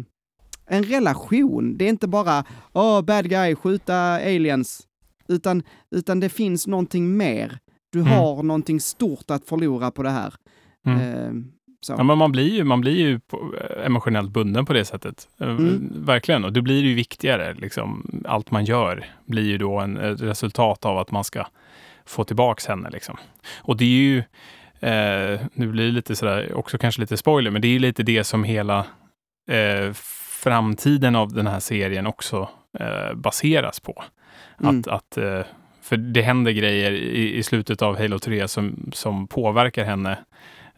en 0.67 0.83
relation. 0.85 1.77
Det 1.79 1.85
är 1.85 1.89
inte 1.89 2.09
bara 2.09 2.45
oh, 2.73 3.03
bad 3.03 3.29
guy, 3.31 3.55
skjuta 3.55 3.95
aliens. 4.15 4.81
Utan, 5.29 5.63
utan 5.91 6.21
det 6.21 6.29
finns 6.29 6.67
någonting 6.67 7.17
mer. 7.17 7.59
Du 7.93 7.99
Mm. 8.01 8.13
har 8.13 8.43
någonting 8.43 8.81
stort 8.81 9.31
att 9.31 9.45
förlora 9.45 9.91
på 9.91 10.03
det 10.03 10.11
här. 10.11 10.35
Mm. 10.87 10.99
Eh. 11.01 11.33
Ja, 11.89 12.03
men 12.03 12.19
man 12.19 12.33
blir 12.33 12.55
ju, 12.55 12.65
man 12.65 12.81
blir 12.81 12.97
ju 12.97 13.21
på, 13.21 13.55
emotionellt 13.85 14.31
bunden 14.31 14.65
på 14.67 14.73
det 14.73 14.85
sättet. 14.85 15.29
Eh, 15.41 15.49
Mm. 15.49 15.93
Verkligen. 16.05 16.45
Och 16.45 16.53
då 16.53 16.63
blir 16.63 16.83
det 16.83 16.89
ju 16.89 16.95
viktigare. 16.95 17.55
Liksom, 17.55 18.11
allt 18.29 18.51
man 18.51 18.65
gör 18.65 19.05
blir 19.27 19.43
ju 19.45 19.59
då 19.59 19.79
en, 19.81 19.97
ett 19.97 20.21
resultat 20.23 20.85
av 20.85 20.99
att 20.99 21.11
man 21.11 21.25
ska 21.25 21.45
få 22.07 22.25
tillbaks 22.25 22.67
henne. 22.67 22.91
Liksom. 22.91 23.17
Och 23.57 23.77
det 23.77 23.85
är 23.85 23.89
ju, 23.89 24.19
eh, 24.81 25.41
nu 25.53 25.67
blir 25.67 25.87
det 25.87 25.93
lite 25.93 26.17
sådär, 26.17 26.53
också 26.55 26.79
kanske 26.79 27.01
lite 27.01 27.17
spoiler, 27.17 27.51
men 27.51 27.63
det 27.63 27.69
är 27.69 27.79
lite 27.79 28.03
det 28.03 28.25
som 28.25 28.45
hela 28.45 28.87
eh, 29.51 29.93
framtiden 30.43 31.17
av 31.17 31.33
den 31.33 31.47
här 31.47 31.61
serien 31.61 32.07
också 32.07 32.49
eh, 32.79 33.15
baseras 33.15 33.81
på. 33.81 34.05
Mm. 34.61 34.81
Att, 34.81 34.89
att, 34.89 35.17
eh, 35.17 35.41
för 35.83 35.97
det 35.97 36.23
händer 36.23 36.53
grejer 36.53 36.93
i, 36.93 37.37
i 37.37 37.43
slutet 37.43 37.83
av 37.83 37.99
Halo 37.99 38.19
3 38.19 38.49
som, 38.49 38.91
som 38.93 39.29
påverkar 39.29 39.85
henne, 39.85 40.19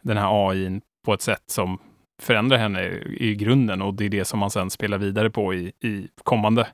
den 0.01 0.17
här 0.17 0.49
AIn, 0.49 0.81
på 1.05 1.13
ett 1.13 1.21
sätt 1.21 1.43
som 1.47 1.79
förändrar 2.21 2.57
henne 2.57 2.83
i, 2.83 3.17
i 3.19 3.35
grunden 3.35 3.81
och 3.81 3.93
det 3.93 4.05
är 4.05 4.09
det 4.09 4.25
som 4.25 4.39
man 4.39 4.51
sen 4.51 4.69
spelar 4.69 4.97
vidare 4.97 5.29
på 5.29 5.53
i, 5.53 5.71
i 5.81 6.07
kommande 6.23 6.67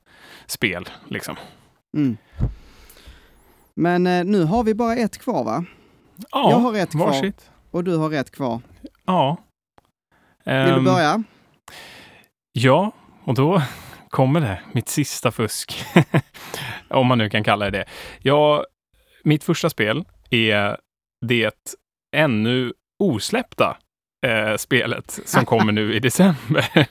spel. 0.46 0.86
Liksom. 1.08 1.36
Mm. 1.98 2.18
Men 3.82 4.08
eh, 4.08 4.24
nu 4.26 4.44
har 4.44 4.64
vi 4.64 4.74
bara 4.74 4.96
ett 4.96 5.18
kvar 5.18 5.44
va? 5.44 5.66
Ja, 6.32 6.50
jag 6.52 6.58
har 6.58 6.76
ett 6.76 6.92
kvar 6.92 7.06
varsitt. 7.08 7.52
och 7.72 7.84
du 7.84 7.98
har 7.98 8.14
ett 8.14 8.32
kvar. 8.32 8.62
Ja. 9.06 9.38
Vill 10.46 10.54
du 10.56 10.60
Ehm, 10.72 10.84
börja? 10.84 11.24
Ja, 12.52 12.92
och 13.24 13.34
då 13.36 13.62
kommer 14.10 14.42
det. 14.42 14.62
Mitt 14.72 14.90
sista 14.90 15.32
fusk. 15.32 15.86
Om 16.90 17.08
man 17.08 17.18
nu 17.18 17.30
kan 17.30 17.44
kalla 17.44 17.66
det 17.66 17.72
det. 17.78 17.86
Ja, 18.22 18.66
mitt 19.24 19.44
första 19.44 19.70
spel 19.70 20.06
är 20.30 20.78
det 21.26 21.76
ännu 22.16 22.74
osläppta 23.00 23.78
eh, 24.26 24.58
spelet 24.58 25.20
som 25.26 25.46
kommer 25.46 25.72
nu 25.72 25.94
i 25.94 26.00
december. 26.00 26.66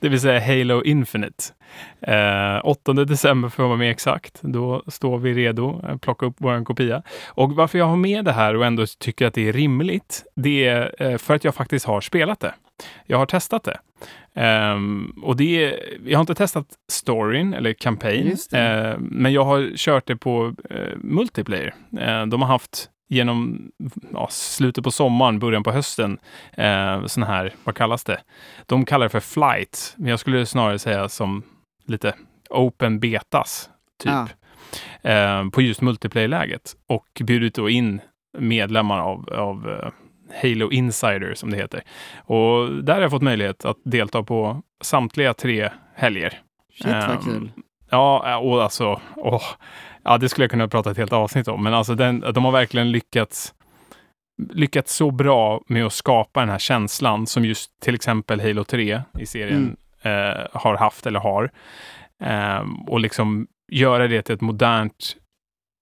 det 0.00 0.08
vill 0.08 0.20
säga 0.20 0.40
Halo 0.40 0.82
Infinite. 0.82 1.44
Eh, 2.00 2.60
8 2.64 2.92
december 2.92 3.48
för 3.48 3.62
att 3.62 3.68
vara 3.68 3.78
mer 3.78 3.90
exakt. 3.90 4.38
Då 4.42 4.82
står 4.86 5.18
vi 5.18 5.34
redo 5.34 5.80
att 5.82 6.00
plocka 6.00 6.26
upp 6.26 6.36
vår 6.38 6.64
kopia. 6.64 7.02
Och 7.26 7.52
varför 7.52 7.78
jag 7.78 7.86
har 7.86 7.96
med 7.96 8.24
det 8.24 8.32
här 8.32 8.56
och 8.56 8.66
ändå 8.66 8.86
tycker 8.98 9.26
att 9.26 9.34
det 9.34 9.48
är 9.48 9.52
rimligt, 9.52 10.24
det 10.34 10.66
är 10.66 11.02
eh, 11.02 11.18
för 11.18 11.34
att 11.34 11.44
jag 11.44 11.54
faktiskt 11.54 11.86
har 11.86 12.00
spelat 12.00 12.40
det. 12.40 12.54
Jag 13.06 13.18
har 13.18 13.26
testat 13.26 13.64
det. 13.64 13.78
Um, 14.34 15.22
och 15.22 15.36
det 15.36 15.64
är, 15.64 15.80
jag 16.04 16.18
har 16.18 16.20
inte 16.20 16.34
testat 16.34 16.66
storyn 16.88 17.54
eller 17.54 17.72
campaign, 17.72 18.26
uh, 18.26 18.98
men 18.98 19.32
jag 19.32 19.44
har 19.44 19.76
kört 19.76 20.06
det 20.06 20.16
på 20.16 20.46
uh, 20.46 20.96
multiplayer. 20.96 21.74
Uh, 21.92 22.26
de 22.26 22.42
har 22.42 22.48
haft 22.48 22.90
genom 23.08 23.70
ja, 24.12 24.28
slutet 24.30 24.84
på 24.84 24.90
sommaren, 24.90 25.38
början 25.38 25.62
på 25.62 25.70
hösten, 25.70 26.18
eh, 26.52 27.06
sån 27.06 27.22
här, 27.22 27.54
vad 27.64 27.74
kallas 27.74 28.04
det? 28.04 28.20
De 28.66 28.84
kallar 28.84 29.06
det 29.06 29.10
för 29.10 29.20
flight, 29.20 29.94
men 29.96 30.10
jag 30.10 30.20
skulle 30.20 30.46
snarare 30.46 30.78
säga 30.78 31.08
som 31.08 31.42
lite 31.86 32.14
open 32.50 33.00
betas, 33.00 33.70
typ. 34.02 34.12
Ah. 34.12 34.28
Eh, 35.10 35.48
på 35.48 35.62
just 35.62 35.80
multiplayer-läget 35.80 36.76
och 36.86 37.22
bjudit 37.24 37.54
då 37.54 37.68
in 37.68 38.00
medlemmar 38.38 38.98
av, 38.98 39.28
av 39.32 39.68
uh, 39.68 39.88
Halo 40.42 40.70
Insider 40.70 41.34
som 41.34 41.50
det 41.50 41.56
heter. 41.56 41.82
Och 42.16 42.84
där 42.84 42.94
har 42.94 43.00
jag 43.00 43.10
fått 43.10 43.22
möjlighet 43.22 43.64
att 43.64 43.76
delta 43.84 44.22
på 44.22 44.62
samtliga 44.80 45.34
tre 45.34 45.70
helger. 45.94 46.40
Shit 46.72 46.86
vad 46.86 47.10
um, 47.10 47.18
kul. 47.24 47.50
Ja, 47.90 48.38
och 48.38 48.62
alltså, 48.62 49.00
åh, 49.16 49.42
ja, 50.04 50.18
det 50.18 50.28
skulle 50.28 50.44
jag 50.44 50.50
kunna 50.50 50.68
prata 50.68 50.90
ett 50.90 50.96
helt 50.96 51.12
avsnitt 51.12 51.48
om, 51.48 51.62
men 51.62 51.74
alltså 51.74 51.94
den, 51.94 52.20
de 52.34 52.44
har 52.44 52.52
verkligen 52.52 52.92
lyckats 52.92 53.54
lyckats 54.52 54.94
så 54.94 55.10
bra 55.10 55.62
med 55.66 55.86
att 55.86 55.92
skapa 55.92 56.40
den 56.40 56.48
här 56.48 56.58
känslan 56.58 57.26
som 57.26 57.44
just 57.44 57.80
till 57.80 57.94
exempel 57.94 58.40
Halo 58.40 58.64
3 58.64 59.02
i 59.18 59.26
serien 59.26 59.76
mm. 60.02 60.28
eh, 60.30 60.46
har 60.52 60.76
haft 60.76 61.06
eller 61.06 61.20
har. 61.20 61.50
Eh, 62.22 62.64
och 62.86 63.00
liksom 63.00 63.46
göra 63.72 64.08
det 64.08 64.22
till 64.22 64.34
ett 64.34 64.40
modernt, 64.40 65.16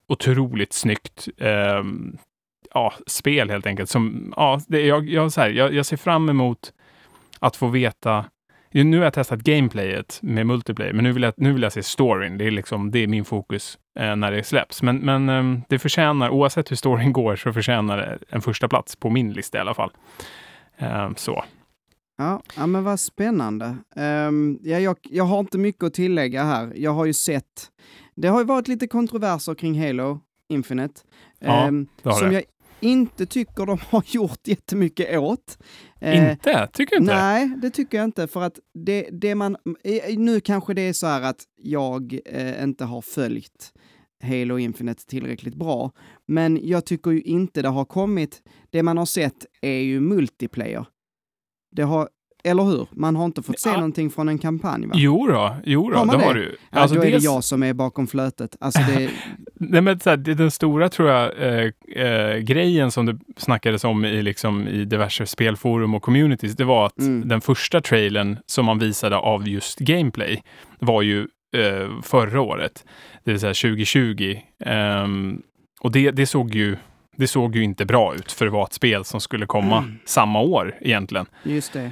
otroligt 0.09 0.73
snyggt 0.73 1.29
eh, 1.37 1.83
ja, 2.75 2.93
spel 3.07 3.51
helt 3.51 3.67
enkelt. 3.67 3.91
Som, 3.91 4.35
ja, 4.37 4.61
det, 4.69 4.81
jag, 4.81 5.09
jag, 5.09 5.33
så 5.33 5.41
här, 5.41 5.51
jag, 5.51 5.75
jag 5.75 5.87
ser 5.87 5.97
fram 5.97 6.29
emot 6.29 6.73
att 7.41 7.57
få 7.57 7.67
veta 7.67 8.25
nu 8.71 8.97
har 8.97 9.05
jag 9.05 9.13
testat 9.13 9.41
gameplayet 9.41 10.19
med 10.23 10.47
multiplayer, 10.47 10.93
men 10.93 11.05
nu 11.05 11.13
vill 11.13 11.23
jag, 11.23 11.35
nu 11.37 11.53
vill 11.53 11.63
jag 11.63 11.73
se 11.73 11.83
storyn. 11.83 12.39
Det 12.39 12.45
är, 12.45 12.51
liksom, 12.51 12.91
det 12.91 12.99
är 12.99 13.07
min 13.07 13.25
fokus 13.25 13.79
eh, 13.99 14.17
när 14.17 14.33
det 14.33 14.43
släpps. 14.43 14.83
Men, 14.83 14.97
men 14.97 15.29
eh, 15.29 15.61
det 15.69 15.79
förtjänar, 15.79 16.31
oavsett 16.31 16.71
hur 16.71 16.77
storyn 16.77 17.13
går, 17.13 17.37
så 17.37 17.53
förtjänar 17.53 17.97
det 17.97 18.19
en 18.29 18.43
första 18.43 18.69
plats 18.69 18.97
på 18.97 19.11
min 19.11 19.33
lista 19.33 19.59
i 19.59 19.61
alla 19.61 19.75
fall. 19.75 19.91
Eh, 20.79 21.11
så. 21.17 21.45
Ja, 22.19 22.43
ja, 22.57 22.67
men 22.67 22.85
vad 22.85 23.01
spännande. 23.01 23.77
Um, 23.97 24.59
ja, 24.63 24.79
jag, 24.79 24.97
jag 25.03 25.25
har 25.25 25.41
inte 25.41 25.59
mycket 25.59 25.85
att 25.85 25.95
tillägga 25.95 26.45
här. 26.45 26.73
Jag 26.77 26.91
har 26.91 27.05
ju 27.05 27.13
sett, 27.13 27.71
det 28.15 28.29
har 28.29 28.39
ju 28.39 28.45
varit 28.45 28.69
lite 28.69 28.87
kontroverser 28.87 29.55
kring 29.55 29.87
Halo 29.87 30.21
Infinite. 30.49 31.01
Ja, 31.39 31.67
um, 31.69 31.87
som 32.03 32.29
det. 32.29 32.35
jag 32.35 32.43
inte 32.81 33.27
tycker 33.27 33.67
de 33.67 33.79
har 33.83 34.05
gjort 34.15 34.49
jättemycket 34.49 35.19
åt. 35.19 35.59
Eh, 36.01 36.31
inte? 36.31 36.69
Tycker 36.73 36.97
du 36.97 37.01
inte? 37.03 37.15
Nej, 37.15 37.53
det 37.63 37.71
tycker 37.71 37.99
jag 37.99 38.05
inte. 38.05 38.27
För 38.27 38.43
att 38.43 38.59
det, 38.75 39.09
det 39.13 39.35
man... 39.35 39.57
Nu 40.17 40.41
kanske 40.41 40.75
det 40.75 40.83
är 40.83 40.93
så 40.93 41.07
här 41.07 41.23
att 41.23 41.45
jag 41.57 42.19
eh, 42.25 42.63
inte 42.63 42.85
har 42.85 43.01
följt 43.01 43.73
Halo 44.23 44.59
Infinite 44.59 45.07
tillräckligt 45.07 45.55
bra. 45.55 45.93
Men 46.27 46.61
jag 46.63 46.87
tycker 46.87 47.11
ju 47.11 47.23
inte 47.23 47.63
det 47.63 47.69
har 47.69 47.85
kommit... 47.85 48.43
Det 48.71 48.83
man 48.83 48.99
har 48.99 49.07
sett 49.07 49.47
är 49.61 49.79
ju 49.79 50.01
multiplayer. 50.01 50.87
Det 51.71 51.83
har 51.83 52.09
eller 52.47 52.63
hur? 52.63 52.87
Man 52.91 53.17
har 53.17 53.25
inte 53.25 53.43
fått 53.43 53.61
se 53.61 53.69
ja. 53.69 53.75
någonting 53.75 54.11
från 54.11 54.29
en 54.29 54.39
kampanj 54.39 54.87
va? 54.87 54.95
Jo 54.97 55.27
då, 55.27 55.57
jo 55.65 55.91
då, 55.91 55.97
har 55.97 56.07
det, 56.07 56.17
det 56.17 56.25
har 56.25 56.35
du. 56.35 56.57
Ja, 56.71 56.79
alltså, 56.79 56.97
då 56.97 57.05
är 57.05 57.11
det 57.11 57.19
jag 57.19 57.45
som 57.45 57.63
är 57.63 57.73
bakom 57.73 58.07
flötet. 58.07 58.57
Alltså 58.61 58.81
det... 58.81 59.11
Nej, 59.55 59.81
men 59.81 60.01
så 60.01 60.11
här, 60.11 60.17
den 60.17 60.51
stora, 60.51 60.89
tror 60.89 61.09
jag, 61.09 61.33
eh, 61.39 61.71
eh, 62.07 62.37
grejen 62.37 62.91
som 62.91 63.07
det 63.07 63.19
snackades 63.37 63.85
om 63.85 64.05
i, 64.05 64.23
liksom, 64.23 64.69
i 64.69 64.85
diverse 64.85 65.27
spelforum 65.27 65.95
och 65.95 66.03
communities, 66.03 66.57
det 66.57 66.65
var 66.65 66.87
att 66.87 66.99
mm. 66.99 67.29
den 67.29 67.41
första 67.41 67.81
trailern 67.81 68.39
som 68.47 68.67
man 68.67 68.79
visade 68.79 69.17
av 69.17 69.49
just 69.49 69.79
gameplay 69.79 70.43
var 70.79 71.03
ju 71.03 71.21
eh, 71.57 71.89
förra 72.03 72.41
året, 72.41 72.85
det 73.25 73.31
vill 73.31 73.41
säga 73.41 73.55
2020. 73.55 74.37
Ehm, 74.65 75.43
och 75.81 75.93
det, 75.93 76.11
det 76.11 76.27
såg 76.27 76.55
ju 76.55 76.77
det 77.17 77.29
såg 77.29 77.57
ju 77.57 77.63
inte 77.63 77.85
bra 77.85 78.15
ut 78.15 78.33
för 78.33 78.47
att 78.47 78.53
vara 78.53 78.65
ett 78.65 78.73
spel 78.73 79.05
som 79.05 79.21
skulle 79.21 79.47
komma 79.47 79.79
mm. 79.79 79.99
samma 80.05 80.41
år 80.41 80.75
egentligen. 80.81 81.27
Just 81.43 81.73
det. 81.73 81.91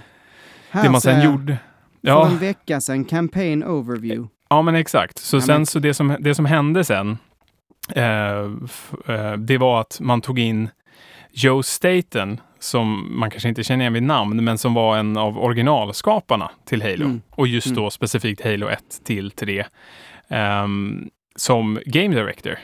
Här 0.75 0.83
det 0.83 0.91
man 0.91 1.01
sen 1.01 1.23
gjorde. 1.23 1.59
Ja. 2.01 2.25
För 2.25 2.33
en 2.33 2.39
vecka 2.39 2.81
sedan, 2.81 3.05
campaign 3.05 3.65
overview. 3.65 4.29
Ja, 4.49 4.63
men 4.63 4.75
exakt. 4.75 5.19
Så 5.19 5.37
ja, 5.37 5.41
sen 5.41 5.57
men... 5.57 5.67
så 5.67 5.79
det 5.79 5.95
som, 5.95 6.17
det 6.21 6.35
som 6.35 6.45
hände 6.45 6.85
sen, 6.85 7.19
eh, 7.95 8.05
eh, 9.15 9.33
det 9.39 9.59
var 9.59 9.81
att 9.81 10.01
man 10.01 10.21
tog 10.21 10.39
in 10.39 10.69
Joe 11.33 11.63
Staten, 11.63 12.41
som 12.59 13.19
man 13.19 13.31
kanske 13.31 13.49
inte 13.49 13.65
känner 13.65 13.83
igen 13.83 13.93
vid 13.93 14.03
namn, 14.03 14.45
men 14.45 14.59
som 14.59 14.75
var 14.75 14.97
en 14.97 15.17
av 15.17 15.39
originalskaparna 15.39 16.51
till 16.65 16.83
Halo. 16.83 17.05
Mm. 17.05 17.23
Och 17.31 17.47
just 17.47 17.67
mm. 17.67 17.77
då 17.77 17.91
specifikt 17.91 18.45
Halo 18.45 18.69
1 18.69 18.81
till 19.05 19.31
3. 19.31 19.65
Eh, 20.29 20.67
som 21.37 21.79
Game 21.87 22.15
Director. 22.15 22.59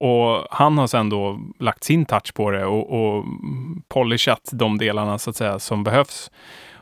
Och 0.00 0.46
han 0.50 0.78
har 0.78 0.86
sen 0.86 1.08
då 1.08 1.40
lagt 1.58 1.84
sin 1.84 2.06
touch 2.06 2.34
på 2.34 2.50
det 2.50 2.64
och, 2.64 2.90
och 2.90 3.24
polishat 3.88 4.50
de 4.52 4.78
delarna 4.78 5.18
så 5.18 5.30
att 5.30 5.36
säga 5.36 5.58
som 5.58 5.84
behövs 5.84 6.30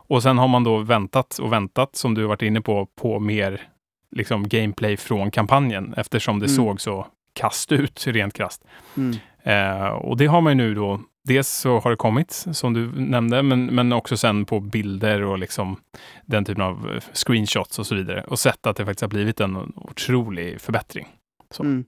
och 0.08 0.22
sen 0.22 0.38
har 0.38 0.48
man 0.48 0.64
då 0.64 0.78
väntat 0.78 1.38
och 1.38 1.52
väntat, 1.52 1.96
som 1.96 2.14
du 2.14 2.24
varit 2.24 2.42
inne 2.42 2.60
på, 2.60 2.86
på 2.86 3.18
mer 3.18 3.68
liksom, 4.10 4.48
gameplay 4.48 4.96
från 4.96 5.30
kampanjen 5.30 5.94
eftersom 5.96 6.38
det 6.38 6.46
mm. 6.46 6.56
såg 6.56 6.80
så 6.80 7.06
kast 7.32 7.72
ut, 7.72 8.06
rent 8.06 8.34
krasst. 8.34 8.64
Mm. 8.96 9.16
Eh, 9.42 9.86
och 9.86 10.16
det 10.16 10.26
har 10.26 10.40
man 10.40 10.50
ju 10.50 10.56
nu 10.56 10.74
då, 10.74 11.00
dels 11.24 11.48
så 11.48 11.78
har 11.78 11.90
det 11.90 11.96
kommit, 11.96 12.32
som 12.52 12.72
du 12.72 12.92
nämnde, 13.00 13.42
men, 13.42 13.66
men 13.66 13.92
också 13.92 14.16
sen 14.16 14.44
på 14.44 14.60
bilder 14.60 15.22
och 15.22 15.38
liksom 15.38 15.76
den 16.24 16.44
typen 16.44 16.62
av 16.62 16.90
eh, 16.94 17.02
screenshots 17.12 17.78
och 17.78 17.86
så 17.86 17.94
vidare. 17.94 18.24
Och 18.28 18.38
sett 18.38 18.66
att 18.66 18.76
det 18.76 18.84
faktiskt 18.84 19.00
har 19.00 19.08
blivit 19.08 19.40
en 19.40 19.72
otrolig 19.76 20.60
förbättring. 20.60 21.06
Mm. 21.60 21.84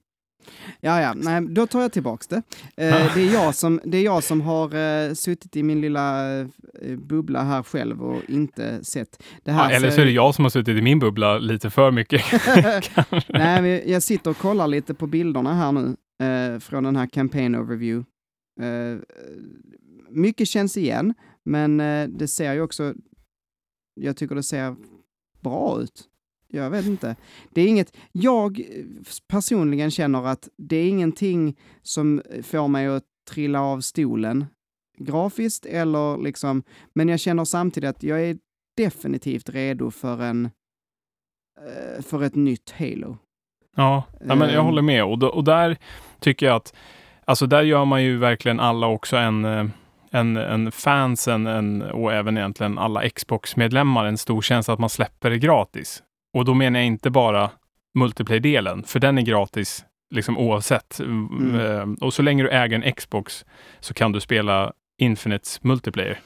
Ja, 0.80 1.00
ja, 1.00 1.14
nej, 1.16 1.46
då 1.48 1.66
tar 1.66 1.80
jag 1.80 1.92
tillbaks 1.92 2.26
det. 2.26 2.36
Eh, 2.76 3.14
det, 3.14 3.20
är 3.20 3.32
jag 3.32 3.54
som, 3.54 3.80
det 3.84 3.98
är 3.98 4.02
jag 4.02 4.24
som 4.24 4.40
har 4.40 4.74
eh, 4.74 5.12
suttit 5.14 5.56
i 5.56 5.62
min 5.62 5.80
lilla 5.80 6.38
eh, 6.40 6.46
bubbla 6.96 7.42
här 7.42 7.62
själv 7.62 8.02
och 8.02 8.22
inte 8.28 8.84
sett 8.84 9.22
det 9.44 9.52
här. 9.52 9.70
Ja, 9.70 9.76
eller 9.76 9.90
så 9.90 10.00
är 10.00 10.04
det 10.04 10.10
jag 10.10 10.34
som 10.34 10.44
har 10.44 10.50
suttit 10.50 10.78
i 10.78 10.82
min 10.82 10.98
bubbla 10.98 11.38
lite 11.38 11.70
för 11.70 11.90
mycket. 11.90 12.22
nej, 13.28 13.62
men 13.62 13.92
jag 13.92 14.02
sitter 14.02 14.30
och 14.30 14.38
kollar 14.38 14.66
lite 14.66 14.94
på 14.94 15.06
bilderna 15.06 15.54
här 15.54 15.72
nu 15.72 15.96
eh, 16.26 16.58
från 16.58 16.84
den 16.84 16.96
här 16.96 17.06
campaign 17.06 17.54
overview. 17.54 18.04
Eh, 18.60 18.98
mycket 20.10 20.48
känns 20.48 20.76
igen, 20.76 21.14
men 21.44 21.80
eh, 21.80 22.08
det 22.08 22.28
ser 22.28 22.54
ju 22.54 22.60
också, 22.60 22.94
jag 23.94 24.16
tycker 24.16 24.34
det 24.34 24.42
ser 24.42 24.76
bra 25.40 25.80
ut. 25.80 26.07
Jag 26.52 26.70
vet 26.70 26.86
inte. 26.86 27.16
Det 27.50 27.60
är 27.60 27.68
inget, 27.68 27.96
jag 28.12 28.62
personligen 29.28 29.90
känner 29.90 30.26
att 30.26 30.48
det 30.56 30.76
är 30.76 30.88
ingenting 30.88 31.56
som 31.82 32.22
får 32.42 32.68
mig 32.68 32.86
att 32.86 33.04
trilla 33.30 33.60
av 33.60 33.80
stolen 33.80 34.46
grafiskt 34.98 35.66
eller 35.66 36.18
liksom, 36.22 36.62
men 36.94 37.08
jag 37.08 37.20
känner 37.20 37.44
samtidigt 37.44 37.90
att 37.90 38.02
jag 38.02 38.24
är 38.24 38.38
definitivt 38.76 39.48
redo 39.48 39.90
för 39.90 40.22
en, 40.22 40.50
eh, 41.60 42.02
för 42.02 42.22
ett 42.22 42.34
nytt 42.34 42.74
Halo. 42.78 43.18
Ja, 43.76 44.04
ja 44.20 44.34
men 44.34 44.50
jag 44.50 44.62
håller 44.62 44.82
med 44.82 45.04
och, 45.04 45.22
och 45.22 45.44
där 45.44 45.76
tycker 46.20 46.46
jag 46.46 46.56
att, 46.56 46.74
alltså 47.24 47.46
där 47.46 47.62
gör 47.62 47.84
man 47.84 48.02
ju 48.02 48.16
verkligen 48.16 48.60
alla 48.60 48.86
också 48.86 49.16
en 49.16 49.44
eh, 49.44 49.66
en, 50.10 50.36
en 50.36 50.72
fansen 50.72 51.46
en, 51.46 51.82
och 51.82 52.12
även 52.12 52.38
egentligen 52.38 52.78
alla 52.78 53.08
Xbox-medlemmar 53.08 54.04
en 54.04 54.18
stor 54.18 54.42
känsla 54.42 54.74
att 54.74 54.80
man 54.80 54.90
släpper 54.90 55.30
det 55.30 55.38
gratis. 55.38 56.02
Och 56.38 56.44
då 56.44 56.54
menar 56.54 56.78
jag 56.78 56.86
inte 56.86 57.10
bara 57.10 57.50
multiplayer-delen, 57.94 58.82
för 58.82 59.00
den 59.00 59.18
är 59.18 59.22
gratis 59.22 59.84
liksom 60.14 60.38
oavsett. 60.38 61.00
Mm. 61.00 61.60
Eh, 61.60 62.06
och 62.06 62.14
så 62.14 62.22
länge 62.22 62.42
du 62.42 62.50
äger 62.50 62.82
en 62.82 62.92
Xbox 62.92 63.44
så 63.80 63.94
kan 63.94 64.12
du 64.12 64.20
spela 64.20 64.72
Infinites 64.98 65.62
multiplayer 65.62 66.20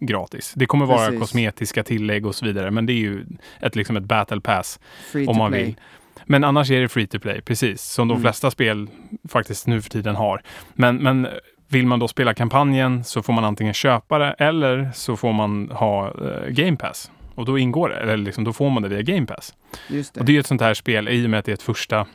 gratis. 0.00 0.52
Det 0.56 0.66
kommer 0.66 0.86
vara 0.86 1.06
Precis. 1.06 1.20
kosmetiska 1.20 1.82
tillägg 1.82 2.26
och 2.26 2.34
så 2.34 2.46
vidare, 2.46 2.70
men 2.70 2.86
det 2.86 2.92
är 2.92 2.98
ju 2.98 3.26
ett, 3.60 3.76
liksom 3.76 3.96
ett 3.96 4.04
battle 4.04 4.40
pass 4.40 4.80
free 5.12 5.26
om 5.26 5.36
man 5.36 5.50
play. 5.50 5.64
vill. 5.64 5.76
Men 6.24 6.44
annars 6.44 6.70
är 6.70 6.80
det 6.80 6.88
free 6.88 7.06
to 7.06 7.18
play, 7.18 7.40
precis, 7.40 7.82
som 7.82 8.08
de 8.08 8.14
mm. 8.14 8.22
flesta 8.22 8.50
spel 8.50 8.88
faktiskt 9.28 9.66
nu 9.66 9.82
för 9.82 9.90
tiden 9.90 10.16
har. 10.16 10.42
Men, 10.74 10.96
men 10.96 11.28
vill 11.68 11.86
man 11.86 11.98
då 11.98 12.08
spela 12.08 12.34
kampanjen 12.34 13.04
så 13.04 13.22
får 13.22 13.32
man 13.32 13.44
antingen 13.44 13.74
köpa 13.74 14.18
det 14.18 14.32
eller 14.38 14.90
så 14.94 15.16
får 15.16 15.32
man 15.32 15.70
ha 15.70 16.10
uh, 16.10 16.48
Game 16.48 16.76
Pass. 16.76 17.10
Och 17.40 17.46
då 17.46 17.58
ingår 17.58 17.94
eller 17.94 18.16
liksom, 18.16 18.44
då 18.44 18.52
får 18.52 18.70
man 18.70 18.82
det 18.82 18.88
via 18.88 19.02
Game 19.02 19.26
Pass. 19.26 19.54
Just 19.88 20.14
det. 20.14 20.20
Och 20.20 20.26
det 20.26 20.36
är 20.36 20.40
ett 20.40 20.46
sånt 20.46 20.60
här 20.60 20.74
spel, 20.74 21.08
i 21.08 21.26
och 21.26 21.30
med 21.30 21.38
att 21.38 21.44
det 21.44 21.52
är 21.52 21.54
ett 21.54 21.62
första 21.62 22.06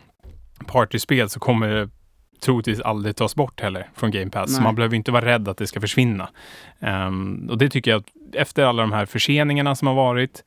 partyspel 0.65 1.29
så 1.29 1.39
kommer 1.39 1.67
det 1.67 1.89
troligtvis 2.39 2.79
aldrig 2.79 3.15
tas 3.15 3.35
bort 3.35 3.61
heller 3.61 3.89
från 3.95 4.11
Game 4.11 4.29
Pass. 4.29 4.49
Så 4.51 4.57
Nej. 4.57 4.63
man 4.63 4.75
behöver 4.75 4.95
inte 4.95 5.11
vara 5.11 5.25
rädd 5.25 5.47
att 5.47 5.57
det 5.57 5.67
ska 5.67 5.81
försvinna. 5.81 6.29
Ehm, 6.79 7.47
och 7.49 7.57
det 7.57 7.69
tycker 7.69 7.91
jag 7.91 7.99
att 7.99 8.35
efter 8.35 8.63
alla 8.63 8.81
de 8.81 8.91
här 8.91 9.05
förseningarna 9.05 9.75
som 9.75 9.87
har 9.87 9.95
varit 9.95 10.43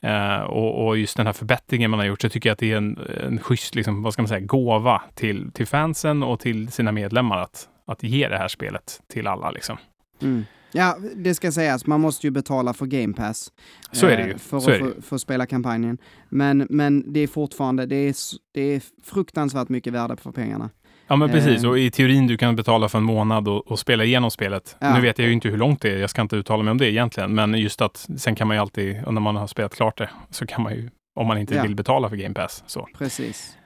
eh, 0.00 0.40
och, 0.40 0.86
och 0.86 0.98
just 0.98 1.16
den 1.16 1.26
här 1.26 1.32
förbättringen 1.32 1.90
man 1.90 2.00
har 2.00 2.06
gjort 2.06 2.20
så 2.20 2.28
tycker 2.28 2.48
jag 2.48 2.52
att 2.52 2.58
det 2.58 2.72
är 2.72 2.76
en, 2.76 2.98
en 3.26 3.38
schysst, 3.38 3.74
liksom, 3.74 4.02
vad 4.02 4.12
ska 4.12 4.22
man 4.22 4.28
säga, 4.28 4.40
gåva 4.40 5.02
till, 5.14 5.52
till 5.52 5.66
fansen 5.66 6.22
och 6.22 6.40
till 6.40 6.72
sina 6.72 6.92
medlemmar 6.92 7.38
att, 7.38 7.68
att 7.86 8.02
ge 8.02 8.28
det 8.28 8.38
här 8.38 8.48
spelet 8.48 9.00
till 9.12 9.26
alla. 9.26 9.50
Liksom. 9.50 9.76
Mm. 10.22 10.44
Ja, 10.72 10.96
det 11.16 11.34
ska 11.34 11.52
sägas, 11.52 11.86
man 11.86 12.00
måste 12.00 12.26
ju 12.26 12.30
betala 12.30 12.72
för 12.72 12.86
Game 12.86 13.14
Pass. 13.14 13.52
Så 13.92 14.06
är 14.06 14.16
det 14.16 14.22
eh, 14.22 14.28
ju. 14.28 14.38
För 14.38 14.60
Så 14.60 14.70
är 14.70 14.80
att 14.98 15.04
få, 15.04 15.18
spela 15.18 15.46
kampanjen. 15.46 15.98
Men, 16.28 16.66
men 16.70 17.12
det 17.12 17.20
är 17.20 17.26
fortfarande, 17.26 17.86
det 17.86 17.96
är, 17.96 18.14
det 18.54 18.60
är 18.60 18.82
fruktansvärt 19.04 19.68
mycket 19.68 19.92
värde 19.92 20.16
för 20.16 20.32
pengarna. 20.32 20.70
Ja 21.06 21.16
men 21.16 21.30
precis, 21.30 21.64
Eh. 21.64 21.70
och 21.70 21.78
i 21.78 21.90
teorin 21.90 22.26
du 22.26 22.36
kan 22.36 22.56
betala 22.56 22.88
för 22.88 22.98
en 22.98 23.04
månad 23.04 23.48
och, 23.48 23.66
och 23.70 23.78
spela 23.78 24.04
igenom 24.04 24.30
spelet. 24.30 24.76
Ja. 24.80 24.94
Nu 24.94 25.00
vet 25.00 25.18
jag 25.18 25.28
ju 25.28 25.34
inte 25.34 25.48
hur 25.48 25.56
långt 25.56 25.82
det 25.82 25.90
är, 25.90 25.96
jag 25.98 26.10
ska 26.10 26.22
inte 26.22 26.36
uttala 26.36 26.62
mig 26.62 26.70
om 26.70 26.78
det 26.78 26.90
egentligen, 26.90 27.34
men 27.34 27.54
just 27.54 27.80
att 27.82 28.08
sen 28.16 28.34
kan 28.34 28.48
man 28.48 28.56
ju 28.56 28.60
alltid, 28.60 28.96
när 29.06 29.20
man 29.20 29.36
har 29.36 29.46
spelat 29.46 29.74
klart 29.74 29.98
det, 29.98 30.10
så 30.30 30.46
kan 30.46 30.62
man 30.62 30.72
ju, 30.74 30.90
om 31.14 31.26
man 31.26 31.38
inte 31.38 31.54
Ja. 31.54 31.62
vill 31.62 31.74
betala 31.74 32.08
för 32.08 32.16
Game 32.16 32.34
Pass. 32.34 32.64
Så. 32.66 32.88
Precis. 32.98 33.56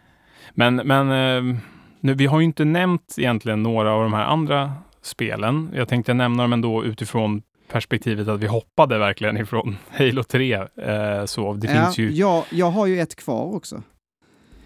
Men, 0.55 0.77
men 0.77 1.11
eh, 1.11 1.57
nu, 2.01 2.15
vi 2.15 2.27
har 2.27 2.39
ju 2.41 2.45
inte 2.45 2.65
nämnt 2.65 3.15
egentligen 3.19 3.63
några 3.63 3.93
av 3.93 4.03
de 4.03 4.13
här 4.13 4.25
andra 4.25 4.73
spelen. 5.07 5.71
Jag 5.75 5.89
tänkte 5.89 6.15
nämna 6.15 6.43
dem 6.43 6.53
ändå 6.53 6.85
utifrån 6.85 7.43
perspektivet 7.69 8.29
att 8.29 8.41
vi 8.41 8.47
hoppade 8.47 8.99
verkligen 8.99 9.37
ifrån 9.37 9.77
Halo 9.91 10.23
3. 10.23 10.53
Eh, 10.53 11.25
så 11.25 11.53
det 11.53 11.67
ja, 11.67 11.83
finns 11.83 11.99
ju... 11.99 12.11
jag, 12.11 12.45
jag 12.51 12.71
har 12.71 12.87
ju 12.87 13.01
ett 13.01 13.17
kvar 13.17 13.55
också. 13.55 13.83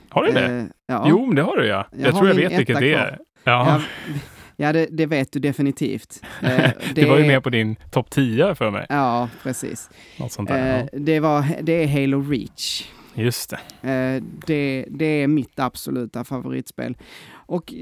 Har 0.09 0.25
du 0.25 0.33
det? 0.33 0.47
Eh, 0.47 0.65
ja. 0.87 1.07
Jo, 1.09 1.27
men 1.27 1.37
det 1.37 1.43
har 1.43 1.57
du 1.57 1.67
ja. 1.67 1.87
Jag, 1.93 2.09
Jag 2.09 2.17
tror 2.17 2.29
jag 2.29 2.35
vet 2.35 2.59
vilket 2.59 2.79
det 2.79 2.95
är. 2.95 3.19
Ja. 3.45 3.81
Ja, 3.81 3.83
ja 4.57 4.73
det, 4.73 4.87
det 4.91 5.07
vet 5.07 5.33
du 5.33 5.41
definitivt. 5.41 6.23
Eh, 6.43 6.71
Det, 6.95 7.05
var 7.05 7.19
ju 7.19 7.27
med 7.27 7.43
på 7.43 7.51
din 7.51 7.77
topp 7.91 8.11
10 8.11 8.55
för 8.55 8.71
mig. 8.71 8.87
Ja, 8.89 9.29
precis. 9.43 9.91
Något 10.17 10.33
sånt 10.33 10.49
där. 10.49 10.79
Eh, 10.79 10.87
ja. 10.93 10.99
det, 10.99 11.21
var, 11.21 11.45
det 11.63 11.73
är 11.73 11.89
Halo 11.89 12.31
Reach. 12.31 12.85
Just 13.15 13.51
det. 13.51 13.91
Eh, 13.91 14.23
det, 14.47 14.85
det 14.91 15.23
är 15.23 15.27
mitt 15.27 15.59
absoluta 15.59 16.25
favoritspel. 16.25 16.97
Och 17.31 17.75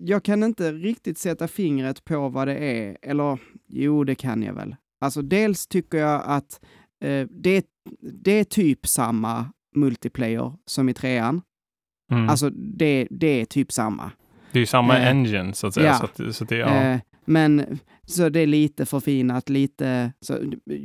jag 0.00 0.24
kan 0.24 0.42
inte 0.42 0.72
riktigt 0.72 1.18
sätta 1.18 1.48
fingret 1.48 2.04
på 2.04 2.28
vad 2.28 2.48
det 2.48 2.54
är, 2.54 2.96
eller 3.02 3.38
jo, 3.66 4.04
det 4.04 4.14
kan 4.14 4.42
jag 4.42 4.54
väl. 4.54 4.76
Alltså 5.00 5.22
dels 5.22 5.66
tycker 5.66 5.98
jag 5.98 6.22
att 6.24 6.60
eh, 7.04 7.26
det, 7.30 7.66
det 8.22 8.32
är 8.32 8.44
typ 8.44 8.86
samma 8.86 9.52
multiplayer 9.74 10.52
som 10.66 10.88
i 10.88 10.94
trean. 10.94 11.42
Mm. 12.12 12.28
Alltså 12.28 12.50
det, 12.50 13.08
det 13.10 13.40
är 13.40 13.44
typ 13.44 13.72
samma. 13.72 14.10
det 14.52 14.58
är 14.58 14.60
ju 14.60 14.66
samma 14.66 14.98
eh, 14.98 15.08
engine 15.08 15.52
så 15.52 15.66
att 15.66 15.74
säga. 15.74 15.86
ja. 15.86 15.98
Så, 15.98 16.04
att, 16.04 16.36
så 16.36 16.44
att 16.44 16.50
det, 16.50 16.56
ja. 16.56 16.68
Eh, 16.68 17.00
men 17.24 17.78
så 18.06 18.28
det 18.28 18.40
är 18.40 18.46
lite 18.46 18.86
förfinat, 18.86 19.48
lite... 19.48 20.12
Så, 20.20 20.38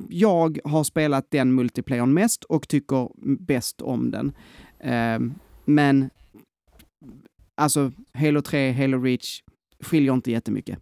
jag 0.09 0.59
har 0.63 0.83
spelat 0.83 1.31
den 1.31 1.55
multiplayern 1.55 2.13
mest 2.13 2.43
och 2.43 2.67
tycker 2.67 3.09
bäst 3.45 3.81
om 3.81 4.11
den. 4.11 4.33
Eh, 4.79 5.19
men 5.65 6.09
alltså 7.55 7.91
Halo 8.13 8.41
3, 8.41 8.71
Halo 8.71 9.01
Reach 9.01 9.41
skiljer 9.79 10.13
inte 10.13 10.31
jättemycket. 10.31 10.79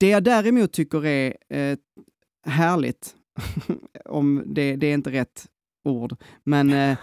Det 0.00 0.08
jag 0.08 0.24
däremot 0.24 0.72
tycker 0.72 1.06
är 1.06 1.36
eh, 1.48 1.78
härligt, 2.46 3.14
om 4.04 4.42
det, 4.46 4.76
det 4.76 4.86
är 4.86 4.94
inte 4.94 5.12
rätt 5.12 5.46
ord, 5.84 6.16
men 6.44 6.72
eh, 6.72 6.98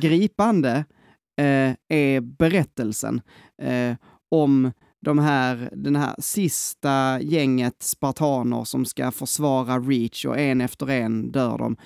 gripande 0.00 0.84
eh, 1.36 1.74
är 1.88 2.20
berättelsen 2.20 3.20
eh, 3.62 3.96
om 4.28 4.72
de 5.00 5.18
här, 5.18 5.70
den 5.72 5.96
här 5.96 6.14
sista 6.18 7.20
gänget 7.20 7.82
spartaner 7.82 8.64
som 8.64 8.84
ska 8.84 9.10
försvara 9.10 9.78
Reach 9.78 10.24
och 10.24 10.38
en 10.38 10.60
efter 10.60 10.90
en 10.90 11.32
dör 11.32 11.58
de. 11.58 11.76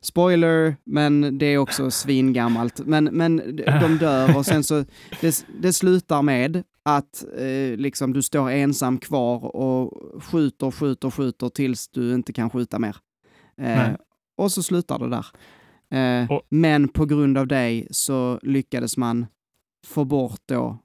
Spoiler, 0.00 0.76
men 0.84 1.38
det 1.38 1.46
är 1.46 1.58
också 1.58 1.90
svingammalt. 1.90 2.80
Men, 2.86 3.04
men 3.04 3.36
de 3.80 3.98
dör 4.00 4.36
och 4.36 4.46
sen 4.46 4.64
så, 4.64 4.84
det, 5.20 5.46
det 5.62 5.72
slutar 5.72 6.22
med 6.22 6.62
att 6.82 7.24
eh, 7.38 7.76
liksom 7.76 8.12
du 8.12 8.22
står 8.22 8.50
ensam 8.50 8.98
kvar 8.98 9.56
och 9.56 9.92
skjuter, 10.24 10.70
skjuter, 10.70 11.10
skjuter 11.10 11.48
tills 11.48 11.88
du 11.88 12.14
inte 12.14 12.32
kan 12.32 12.50
skjuta 12.50 12.78
mer. 12.78 12.96
Eh, 13.60 13.88
och 14.36 14.52
så 14.52 14.62
slutar 14.62 14.98
det 14.98 15.08
där. 15.08 15.26
Eh, 16.22 16.30
Och- 16.32 16.42
Men 16.48 16.88
på 16.88 17.04
grund 17.06 17.38
av 17.38 17.46
dig 17.46 17.88
så 17.90 18.38
lyckades 18.42 18.96
man 18.96 19.26
få 19.86 20.04
bort 20.04 20.40
då 20.46 20.78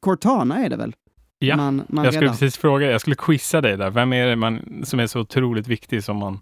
Cortana 0.00 0.64
är 0.64 0.70
det 0.70 0.76
väl? 0.76 0.94
Ja, 1.38 1.56
man, 1.56 1.82
man 1.88 2.04
jag 2.04 2.14
skulle 2.14 2.26
räddar. 2.26 2.32
precis 2.38 2.56
fråga, 2.56 2.90
jag 2.90 3.00
skulle 3.00 3.16
quizza 3.16 3.60
dig 3.60 3.76
där. 3.76 3.90
Vem 3.90 4.12
är 4.12 4.26
det 4.26 4.36
man, 4.36 4.82
som 4.84 5.00
är 5.00 5.06
så 5.06 5.20
otroligt 5.20 5.66
viktig 5.68 6.04
som 6.04 6.16
man... 6.16 6.38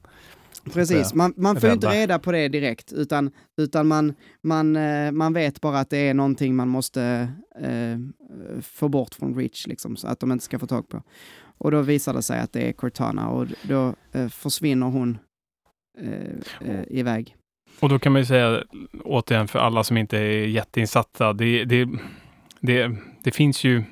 Precis, 0.72 1.14
man, 1.14 1.34
man 1.36 1.60
får 1.60 1.68
ju 1.68 1.74
inte 1.74 1.88
reda 1.88 2.18
på 2.18 2.32
det 2.32 2.48
direkt, 2.48 2.92
utan, 2.92 3.30
utan 3.56 3.86
man, 3.86 4.14
man, 4.42 4.76
eh, 4.76 5.12
man 5.12 5.32
vet 5.32 5.60
bara 5.60 5.78
att 5.78 5.90
det 5.90 6.08
är 6.08 6.14
någonting 6.14 6.56
man 6.56 6.68
måste 6.68 7.28
eh, 7.60 7.98
få 8.62 8.88
bort 8.88 9.14
från 9.14 9.34
Reach, 9.34 9.66
liksom, 9.66 9.96
så 9.96 10.08
att 10.08 10.20
de 10.20 10.32
inte 10.32 10.44
ska 10.44 10.58
få 10.58 10.66
tag 10.66 10.88
på. 10.88 11.02
Och 11.58 11.70
då 11.70 11.82
visar 11.82 12.14
det 12.14 12.22
sig 12.22 12.40
att 12.40 12.52
det 12.52 12.68
är 12.68 12.72
Cortana 12.72 13.28
och 13.28 13.46
då 13.62 13.94
eh, 14.12 14.28
försvinner 14.28 14.86
hon 14.86 15.18
eh, 15.98 16.70
eh, 16.70 16.84
iväg. 16.88 17.36
Och 17.80 17.88
då 17.88 17.98
kan 17.98 18.12
man 18.12 18.22
ju 18.22 18.26
säga 18.26 18.62
återigen 19.04 19.48
för 19.48 19.58
alla 19.58 19.84
som 19.84 19.96
inte 19.96 20.18
är 20.18 20.46
jätteinsatta, 20.46 21.32
det, 21.32 21.64
det, 21.64 21.88
det, 22.60 22.96
det 23.22 23.30
finns 23.30 23.64
ju 23.64 23.82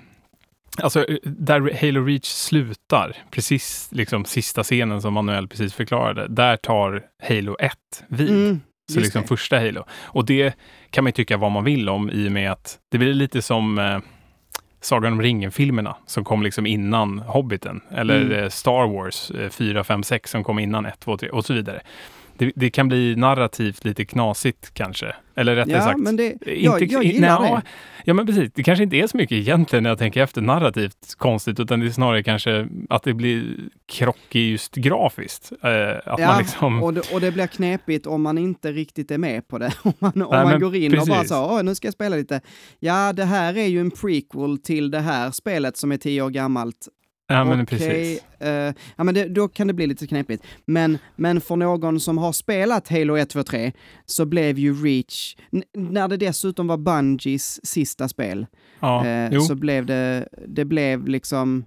Alltså 0.78 1.06
där 1.24 1.78
Halo 1.86 2.04
Reach 2.04 2.24
slutar, 2.24 3.16
precis 3.30 3.88
liksom 3.92 4.24
sista 4.24 4.62
scenen 4.62 5.02
som 5.02 5.14
Manuel 5.14 5.48
precis 5.48 5.74
förklarade, 5.74 6.26
där 6.28 6.56
tar 6.56 7.02
Halo 7.28 7.56
1 7.60 7.72
vid. 8.08 8.30
Mm, 8.30 8.60
Så 8.92 9.00
liksom 9.00 9.22
det. 9.22 9.28
första 9.28 9.58
Halo. 9.58 9.84
Och 10.02 10.24
det 10.26 10.54
kan 10.90 11.04
man 11.04 11.12
tycka 11.12 11.36
vad 11.36 11.50
man 11.52 11.64
vill 11.64 11.88
om 11.88 12.10
i 12.10 12.28
och 12.28 12.32
med 12.32 12.52
att 12.52 12.78
det 12.90 12.98
blir 12.98 13.14
lite 13.14 13.42
som 13.42 13.78
eh, 13.78 13.98
Sagan 14.80 15.12
om 15.12 15.22
ringen-filmerna 15.22 15.96
som 16.06 16.24
kom 16.24 16.42
liksom 16.42 16.66
innan 16.66 17.18
Hobbiten. 17.18 17.80
Eller 17.90 18.20
Mm. 18.20 18.32
eh, 18.42 18.48
Star 18.48 18.86
Wars 18.86 19.30
eh, 19.30 19.48
4, 19.50 19.84
5, 19.84 20.02
6 20.02 20.30
som 20.30 20.44
kom 20.44 20.58
innan 20.58 20.86
1, 20.86 21.00
2, 21.00 21.16
3 21.16 21.28
och 21.30 21.44
så 21.44 21.54
vidare. 21.54 21.80
Det, 22.38 22.52
det 22.56 22.70
kan 22.70 22.88
bli 22.88 23.16
narrativt 23.16 23.84
lite 23.84 24.04
knasigt 24.04 24.74
kanske. 24.74 25.14
Eller 25.34 25.56
rättare 25.56 25.74
Ja, 25.74 25.80
sagt. 25.82 25.98
men 26.00 26.16
det, 26.16 26.32
inte- 26.32 26.64
jag, 26.64 26.82
jag 26.82 27.04
gillar 27.04 27.40
Nja, 27.40 27.54
det. 27.54 27.62
Ja, 28.04 28.14
men 28.14 28.26
precis. 28.26 28.50
Det 28.54 28.62
kanske 28.62 28.82
inte 28.82 28.96
är 28.96 29.06
så 29.06 29.16
mycket 29.16 29.36
egentligen 29.38 29.82
när 29.82 29.90
jag 29.90 29.98
tänker 29.98 30.22
efter 30.22 30.40
narrativt 30.40 31.14
konstigt, 31.18 31.60
utan 31.60 31.80
det 31.80 31.86
är 31.86 31.90
snarare 31.90 32.22
kanske 32.22 32.68
att 32.88 33.02
det 33.02 33.14
blir 33.14 33.56
krock 33.86 34.18
i 34.30 34.50
just 34.50 34.74
grafiskt. 34.74 35.52
Eh, 35.62 36.12
att 36.12 36.20
Ja, 36.20 36.26
man 36.26 36.38
liksom... 36.38 36.82
och, 36.82 36.94
det, 36.94 37.12
och 37.14 37.20
det 37.20 37.32
blir 37.32 37.46
knepigt 37.46 38.06
om 38.06 38.22
man 38.22 38.38
inte 38.38 38.72
riktigt 38.72 39.10
är 39.10 39.18
med 39.18 39.48
på 39.48 39.58
det. 39.58 39.72
Om 39.82 39.92
man, 39.98 40.12
om 40.22 40.28
Nej, 40.30 40.44
man 40.44 40.60
går 40.60 40.76
in 40.76 40.98
och 40.98 41.06
bara 41.06 41.14
precis. 41.16 41.28
så, 41.28 41.44
"Åh, 41.44 41.62
nu 41.62 41.74
ska 41.74 41.86
jag 41.86 41.94
spela 41.94 42.16
lite. 42.16 42.40
Ja, 42.80 43.12
det 43.12 43.24
här 43.24 43.56
är 43.56 43.66
ju 43.66 43.80
en 43.80 43.90
prequel 43.90 44.58
till 44.58 44.90
det 44.90 45.00
här 45.00 45.30
spelet 45.30 45.76
som 45.76 45.92
är 45.92 45.96
tio 45.96 46.22
år 46.22 46.30
gammalt. 46.30 46.88
Ja, 47.28 47.44
men 47.44 47.60
Okej, 47.60 47.66
precis. 47.78 48.24
eh, 48.40 48.74
ja, 48.96 49.04
men 49.04 49.14
det, 49.14 49.28
då 49.28 49.48
kan 49.48 49.66
det 49.66 49.72
bli 49.74 49.86
lite 49.86 50.06
knepigt. 50.06 50.44
Men, 50.66 50.98
men 51.16 51.40
för 51.40 51.56
någon 51.56 52.00
som 52.00 52.18
har 52.18 52.32
spelat 52.32 52.88
Halo 52.88 53.16
1, 53.16 53.30
2, 53.30 53.42
3 53.42 53.72
så 54.06 54.24
blev 54.26 54.58
ju 54.58 54.74
Reach, 54.84 55.36
när 55.76 56.08
det 56.08 56.16
dessutom 56.16 56.66
var 56.66 56.76
Bungies 56.76 57.66
sista 57.66 58.08
spel, 58.08 58.46
Ja, 58.80 59.28
jo. 59.32 59.40
så 59.40 59.54
blev 59.54 59.86
det, 59.86 60.28
det 60.48 60.64
blev 60.64 61.08
liksom, 61.08 61.64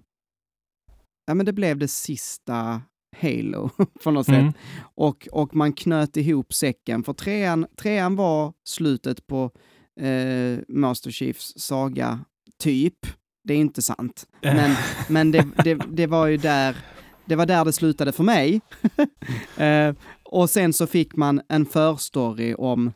ja 1.28 1.34
men 1.34 1.46
det 1.46 1.54
blev 1.54 1.78
det 1.78 1.88
sista 1.88 2.82
Halo 3.22 3.70
på 4.04 4.12
något 4.12 4.28
Mm. 4.28 4.48
sätt. 4.52 4.62
Och, 4.96 5.28
och 5.32 5.56
man 5.56 5.74
knöt 5.74 6.18
ihop 6.18 6.54
säcken, 6.54 7.04
för 7.04 7.14
trean, 7.14 7.66
trean 7.82 8.16
var 8.16 8.54
slutet 8.70 9.28
på 9.28 9.52
eh, 10.02 10.60
Master 10.68 11.12
Chiefs 11.12 11.54
saga, 11.58 12.20
typ. 12.60 12.98
Det 13.46 13.54
är 13.54 13.58
inte 13.58 13.82
sant. 13.82 14.28
Men, 14.42 14.76
men 15.10 15.32
det, 15.32 15.48
det, 15.64 15.74
det 15.88 16.08
var 16.08 16.28
ju 16.28 16.38
där 16.38 16.76
det 17.26 17.36
var 17.36 17.46
där 17.46 17.66
det 17.66 17.74
slutade 17.74 18.12
för 18.12 18.24
mig. 18.24 18.62
eh, 19.58 19.96
och 20.24 20.50
sen 20.50 20.74
så 20.74 20.88
fick 20.88 21.16
man 21.16 21.42
en 21.50 21.66
förstory 21.66 22.54
om 22.54 22.92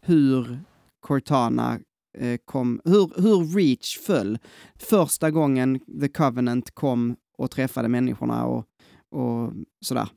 hur 0.00 0.58
Cortana 1.00 1.78
eh, 2.18 2.38
kom, 2.44 2.80
hur, 2.84 3.22
hur 3.22 3.56
Reach 3.56 3.98
föll. 3.98 4.38
Första 4.78 5.30
gången 5.30 5.80
The 6.00 6.08
Covenant 6.08 6.70
kom 6.74 7.16
och 7.38 7.50
träffade 7.50 7.88
människorna 7.88 8.44
och, 8.44 8.64
och 9.10 9.52
sådär. 9.84 10.08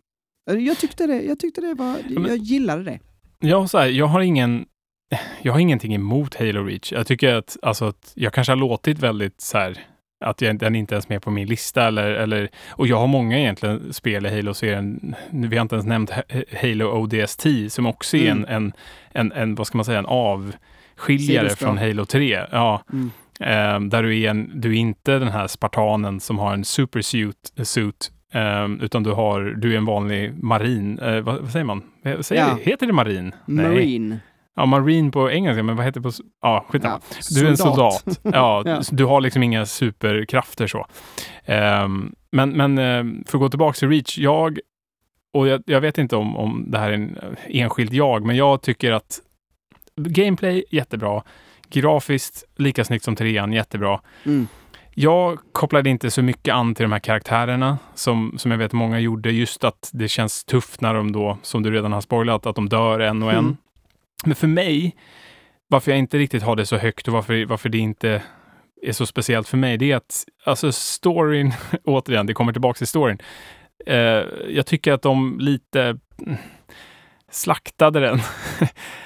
Eh, 0.52 0.58
Jag 0.58 0.78
tyckte 0.78 1.08
det, 1.08 1.22
jag 1.22 1.40
tyckte 1.40 1.62
det 1.62 1.74
var, 1.74 1.98
jag 2.10 2.38
gillade 2.38 2.84
det. 2.84 3.00
Ja, 3.40 3.68
så 3.68 3.78
här, 3.78 3.88
jag 3.88 4.06
har 4.08 4.22
ingen... 4.22 4.66
Jag 5.42 5.54
har 5.54 5.60
ingenting 5.60 5.96
emot 5.96 6.36
Halo 6.36 6.64
Reach. 6.64 6.92
Jag 6.92 7.08
tycker 7.08 7.36
att, 7.36 7.58
alltså, 7.62 7.86
att 7.86 8.12
jag 8.16 8.34
kanske 8.34 8.52
har 8.52 8.58
låtit 8.58 9.00
väldigt 9.00 9.42
så 9.42 9.58
här 9.58 9.78
att 10.26 10.42
jag, 10.42 10.60
den 10.60 10.76
inte 10.76 10.96
ens 10.96 11.06
är 11.06 11.10
med 11.10 11.22
på 11.22 11.32
min 11.32 11.48
lista. 11.48 11.88
Eller, 11.88 12.12
eller, 12.12 12.50
och 12.70 12.88
jag 12.88 12.98
har 12.98 13.08
många 13.08 13.40
egentligen 13.40 13.94
spel 13.94 14.26
i 14.26 14.30
Halo-serien. 14.30 15.16
Vi 15.30 15.58
har 15.58 15.62
inte 15.62 15.76
ens 15.76 15.86
nämnt 15.86 16.12
Halo 16.62 16.86
ODST 16.86 17.48
som 17.70 17.86
också 17.86 18.18
är 18.18 18.32
mm. 18.32 18.46
en, 18.48 18.56
en, 18.56 18.74
en, 19.12 19.32
en, 19.32 19.56
vad 19.56 19.68
ska 19.68 19.78
man 19.78 19.86
säga, 19.86 20.00
en 20.00 20.06
avskiljare 20.06 21.50
från 21.50 21.78
Halo 21.78 22.06
3. 22.06 22.46
Ja. 22.52 22.84
Mm. 22.94 23.12
Um, 23.76 23.90
där 23.90 24.04
du 24.04 24.20
är, 24.20 24.30
en, 24.30 24.62
du 24.62 24.70
är 24.70 24.80
inte 24.80 25.20
den 25.20 25.28
här 25.28 25.48
spartanen 25.48 26.20
som 26.20 26.40
har 26.40 26.54
en 26.54 26.66
supersuit 26.66 27.54
suit, 27.64 28.12
um, 28.34 28.82
utan 28.82 29.04
du, 29.04 29.12
har, 29.12 29.42
du 29.42 29.74
är 29.74 29.78
en 29.78 29.86
vanlig 29.86 30.44
marin. 30.44 31.00
Uh, 31.00 31.22
vad, 31.22 31.42
vad, 31.42 31.52
säger 31.52 31.66
man? 31.66 31.84
Säger, 32.22 32.42
ja. 32.42 32.58
Heter 32.62 32.88
det 32.88 32.94
marin? 32.94 33.32
Marine. 33.46 34.10
Nej. 34.10 34.20
Ja, 34.60 34.66
marine 34.66 35.12
på 35.12 35.32
engelska, 35.32 35.64
men 35.64 35.76
vad 35.76 35.86
heter 35.86 36.00
det 36.00 36.10
på... 36.10 36.24
Ja, 36.42 36.66
skitsamma. 36.70 37.00
Ja, 37.10 37.16
du 37.30 37.46
är 37.46 37.50
en 37.50 37.58
soldat. 37.58 38.20
Ja, 38.24 38.64
ja, 38.66 38.82
Du 38.92 39.06
har 39.06 39.22
liksom 39.22 39.44
inga 39.44 39.66
superkrafter 39.66 40.68
så. 40.68 40.86
Um, 41.84 42.16
men 42.32 42.50
men 42.50 42.78
uh, 42.78 43.24
för 43.26 43.38
att 43.38 43.42
gå 43.42 43.50
tillbaka 43.50 43.78
till 43.78 43.90
Reach, 43.90 44.18
jag... 44.18 44.60
Och 45.34 45.48
jag, 45.48 45.64
jag, 45.66 45.82
vet 45.82 45.98
inte 45.98 46.16
om, 46.16 46.38
om 46.38 46.66
det 46.68 46.80
här 46.80 46.90
är 46.90 46.94
en 46.94 47.18
enskild 47.48 47.94
jag, 47.94 48.26
men 48.26 48.36
jag 48.36 48.62
tycker 48.62 48.92
att 48.92 49.20
gameplay 49.96 50.64
jättebra. 50.70 51.24
Grafiskt 51.70 52.44
lika 52.58 52.84
snyggt 52.84 53.06
som 53.06 53.16
trean, 53.16 53.54
jättebra. 53.54 54.02
Mm. 54.26 54.48
Jag 54.94 55.40
kopplade 55.52 55.90
inte 55.90 56.12
så 56.12 56.22
mycket 56.22 56.54
an 56.54 56.76
till 56.76 56.84
de 56.84 56.92
här 56.92 57.00
karaktärerna 57.00 57.78
som, 57.96 58.34
som 58.38 58.52
jag 58.52 58.58
vet 58.58 58.74
många 58.74 59.00
gjorde. 59.00 59.32
Just 59.32 59.64
att 59.64 59.90
det 59.94 60.08
känns 60.08 60.46
tufft 60.46 60.82
när 60.82 60.94
de 60.94 61.12
då, 61.12 61.38
som 61.42 61.64
du 61.64 61.72
redan 61.72 61.94
har 61.94 62.02
spoilat, 62.02 62.46
att 62.46 62.56
de 62.56 62.70
dör 62.70 63.00
en 63.00 63.24
och 63.24 63.32
en. 63.32 63.38
Mm. 63.38 63.58
Men 64.26 64.36
för 64.36 64.48
mig, 64.48 64.96
varför 65.68 65.92
jag 65.92 66.00
inte 66.00 66.18
riktigt 66.18 66.44
har 66.44 66.56
det 66.56 66.66
så 66.66 66.78
högt 66.78 67.08
och 67.08 67.14
varför, 67.14 67.46
varför 67.46 67.70
det 67.70 67.78
inte 67.78 68.22
är 68.82 68.92
så 68.92 69.06
speciellt 69.06 69.48
för 69.48 69.58
mig, 69.58 69.78
det 69.78 69.92
är 69.92 69.96
att 69.96 70.26
alltså 70.46 70.72
storyn, 70.72 71.54
återigen, 71.84 72.26
det 72.26 72.34
kommer 72.34 72.52
tillbaka 72.52 72.78
till 72.78 72.88
storyn. 72.88 73.18
Eh, 73.86 74.24
jag 74.50 74.66
tycker 74.66 74.94
att 74.94 75.02
de 75.02 75.40
lite 75.40 76.00
slaktade 77.32 78.00
den. 78.00 78.20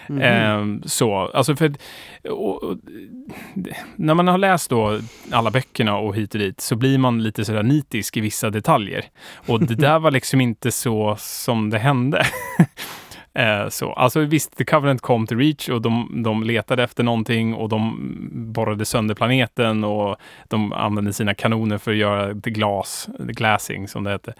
Mm. 0.09 0.21
eh, 0.21 0.87
så, 0.87 1.15
alltså 1.15 1.55
för 1.55 1.73
och, 2.23 2.63
och, 2.63 2.77
när 3.95 4.13
man 4.13 4.27
har 4.27 4.37
läst 4.37 4.69
då 4.69 4.99
alla 5.31 5.51
böckerna 5.51 5.97
och 5.97 6.15
hit 6.15 6.33
och 6.33 6.39
dit 6.39 6.61
så 6.61 6.75
blir 6.75 6.97
man 6.97 7.23
lite 7.23 7.45
sådär 7.45 7.63
nitisk 7.63 8.17
i 8.17 8.21
vissa 8.21 8.49
detaljer. 8.49 9.05
Och 9.47 9.59
det 9.59 9.75
där 9.75 9.99
var 9.99 10.11
liksom 10.11 10.41
inte 10.41 10.71
så 10.71 11.15
som 11.19 11.69
det 11.69 11.79
hände. 11.79 12.25
Eh, 13.35 13.69
så. 13.69 13.93
Alltså 13.93 14.19
visst, 14.19 14.57
The 14.57 14.65
Covenant 14.65 15.01
kom 15.01 15.27
till 15.27 15.37
Reach 15.37 15.69
och 15.69 15.81
de, 15.81 16.23
de 16.23 16.43
letade 16.43 16.83
efter 16.83 17.03
någonting 17.03 17.53
och 17.53 17.69
de 17.69 17.97
borrade 18.31 18.85
sönder 18.85 19.15
planeten 19.15 19.83
och 19.83 20.15
de 20.47 20.73
använde 20.73 21.13
sina 21.13 21.33
kanoner 21.33 21.77
för 21.77 21.91
att 21.91 21.97
göra 21.97 22.41
the 22.41 22.49
glass, 22.49 23.09
the 23.17 23.33
glassing 23.33 23.87
som 23.87 24.03
det 24.03 24.11
heter. 24.11 24.33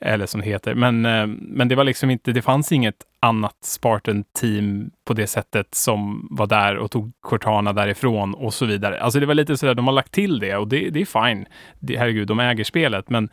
Eller 0.00 0.26
som 0.26 0.40
det 0.40 0.46
heter. 0.46 0.74
Men, 0.74 1.06
eh, 1.06 1.26
men 1.26 1.68
det 1.68 1.74
var 1.74 1.84
liksom 1.84 2.10
inte, 2.10 2.32
det 2.32 2.42
fanns 2.42 2.72
inget 2.72 2.96
annat 3.20 3.56
Spartan-team 3.64 4.90
på 5.04 5.14
det 5.14 5.26
sättet 5.26 5.74
som 5.74 6.28
var 6.30 6.46
där 6.46 6.76
och 6.76 6.90
tog 6.90 7.12
Cortana 7.20 7.72
därifrån 7.72 8.34
och 8.34 8.54
så 8.54 8.66
vidare. 8.66 9.00
Alltså 9.00 9.20
det 9.20 9.26
var 9.26 9.34
lite 9.34 9.56
sådär, 9.56 9.74
de 9.74 9.86
har 9.86 9.94
lagt 9.94 10.12
till 10.12 10.38
det 10.38 10.56
och 10.56 10.68
det, 10.68 10.90
det 10.90 11.00
är 11.00 11.28
fine. 11.28 11.46
Det, 11.78 11.98
herregud, 11.98 12.28
de 12.28 12.40
äger 12.40 12.64
spelet, 12.64 13.10
men 13.10 13.28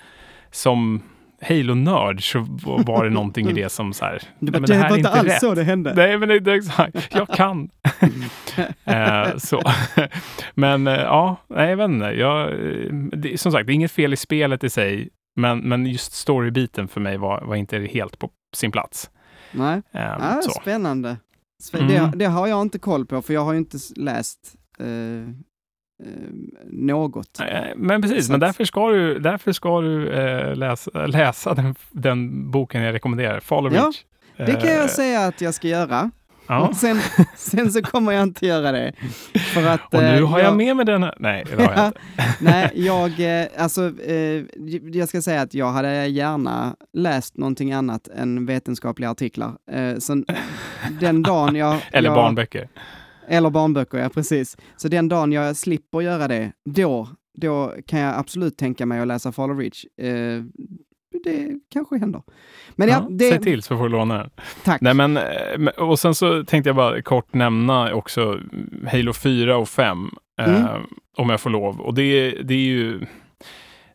som 0.51 1.01
Halo-nörd 1.47 2.31
så 2.31 2.45
var 2.85 3.03
det 3.03 3.09
någonting 3.09 3.49
i 3.49 3.53
det 3.53 3.69
som 3.69 3.93
så 3.93 4.05
här, 4.05 4.21
det, 4.39 4.51
men 4.51 4.61
det, 4.61 4.75
här 4.75 4.89
var 4.89 4.97
inte 4.97 5.09
alls 5.09 5.27
rätt. 5.27 5.39
så 5.39 5.55
det 5.55 5.63
hände. 5.63 5.93
Nej, 5.95 6.17
men 6.17 6.29
det, 6.29 6.39
det, 6.39 6.53
exakt. 6.53 7.15
Jag 7.15 7.27
kan. 7.29 7.69
uh, 8.87 9.37
så. 9.37 9.61
men 10.53 10.87
uh, 10.87 10.93
ja, 10.93 11.35
nej, 11.47 11.69
jag 11.69 11.77
vet 11.77 11.89
inte. 11.89 12.05
Jag, 12.05 12.53
det, 13.11 13.39
som 13.39 13.51
sagt, 13.51 13.67
det 13.67 13.71
är 13.71 13.75
inget 13.75 13.91
fel 13.91 14.13
i 14.13 14.17
spelet 14.17 14.63
i 14.63 14.69
sig, 14.69 15.09
men, 15.35 15.59
men 15.59 15.85
just 15.85 16.13
storybiten 16.13 16.87
för 16.87 17.01
mig 17.01 17.17
var, 17.17 17.41
var 17.41 17.55
inte 17.55 17.79
helt 17.79 18.19
på 18.19 18.29
sin 18.55 18.71
plats. 18.71 19.09
Nej, 19.51 19.75
um, 19.75 19.81
ah, 19.91 20.41
spännande. 20.61 21.17
Mm. 21.73 21.87
Det, 21.87 22.11
det, 22.17 22.25
har 22.25 22.47
jag 22.47 22.61
inte 22.61 22.79
koll 22.79 23.05
på, 23.05 23.21
för 23.21 23.33
jag 23.33 23.41
har 23.41 23.53
ju 23.53 23.59
inte 23.59 23.77
läst 23.95 24.55
uh, 24.81 25.29
något. 26.65 27.41
Men 27.75 28.01
precis, 28.01 28.29
men 28.29 28.39
därför 28.39 28.65
ska 28.65 28.89
du, 28.89 29.19
därför 29.19 29.51
ska 29.51 29.81
du 29.81 30.09
eh, 30.09 30.55
läsa, 30.55 31.05
läsa 31.07 31.53
den, 31.53 31.75
den, 31.91 32.51
boken 32.51 32.81
jag 32.81 32.93
rekommenderar, 32.93 33.39
Follow 33.39 33.73
ja, 33.73 33.91
Det 34.37 34.55
kan 34.55 34.69
jag 34.69 34.89
säga 34.89 35.25
att 35.25 35.41
jag 35.41 35.53
ska 35.53 35.67
göra. 35.67 36.11
Ja. 36.47 36.73
Sen, 36.75 36.99
sen 37.35 37.71
så 37.71 37.81
kommer 37.81 38.11
jag 38.11 38.23
inte 38.23 38.45
göra 38.45 38.71
det. 38.71 38.93
För 39.53 39.67
att, 39.67 39.93
och 39.93 40.01
nu 40.01 40.23
har 40.23 40.39
jag, 40.39 40.47
jag 40.47 40.57
med 40.57 40.75
mig 40.75 40.85
den 40.85 41.03
här. 41.03 41.15
Nej, 41.19 41.45
det 41.49 41.63
har 41.63 41.73
jag 41.73 41.87
inte. 41.87 41.99
Nej, 42.39 42.71
jag, 42.73 43.11
alltså, 43.57 43.91
jag 44.93 45.09
ska 45.09 45.21
säga 45.21 45.41
att 45.41 45.53
jag 45.53 45.71
hade 45.71 46.07
gärna 46.07 46.75
läst 46.93 47.37
någonting 47.37 47.73
annat 47.73 48.07
än 48.07 48.45
vetenskapliga 48.45 49.11
artiklar. 49.11 49.53
Så 49.99 50.23
den 50.99 51.23
dagen 51.23 51.55
jag... 51.55 51.77
Eller 51.91 52.09
jag, 52.09 52.15
barnböcker. 52.15 52.67
Eller 53.27 53.49
barnböcker, 53.49 53.97
ja 53.97 54.09
precis. 54.09 54.57
Så 54.77 54.87
den 54.87 55.07
dagen 55.07 55.31
jag 55.31 55.55
slipper 55.55 56.01
göra 56.01 56.27
det, 56.27 56.51
då, 56.65 57.07
då 57.37 57.73
kan 57.87 57.99
jag 57.99 58.19
absolut 58.19 58.57
tänka 58.57 58.85
mig 58.85 58.99
att 58.99 59.07
läsa 59.07 59.31
Fall 59.31 59.51
of 59.51 59.59
Reach. 59.59 59.85
Eh, 59.97 60.43
det 61.23 61.59
kanske 61.69 61.97
händer. 61.97 62.21
Men 62.75 62.87
ja, 62.87 62.93
ja 62.93 63.07
det... 63.09 63.29
Säg 63.29 63.41
till 63.41 63.61
så 63.61 63.77
får 63.77 63.83
du 63.83 63.89
låna 63.89 64.17
den. 64.17 64.29
Tack. 64.63 64.81
Nej, 64.81 64.93
men, 64.93 65.17
eh, 65.17 65.67
och 65.77 65.99
sen 65.99 66.15
så 66.15 66.43
tänkte 66.43 66.69
jag 66.69 66.75
bara 66.75 67.01
kort 67.01 67.33
nämna 67.33 67.93
också 67.93 68.39
Halo 68.91 69.13
4 69.13 69.57
och 69.57 69.69
5, 69.69 70.09
mm. 70.41 70.55
eh, 70.55 70.77
om 71.17 71.29
jag 71.29 71.41
får 71.41 71.49
lov. 71.49 71.81
Och 71.81 71.93
det, 71.93 72.31
det 72.31 72.53
är 72.53 72.57
ju 72.57 73.05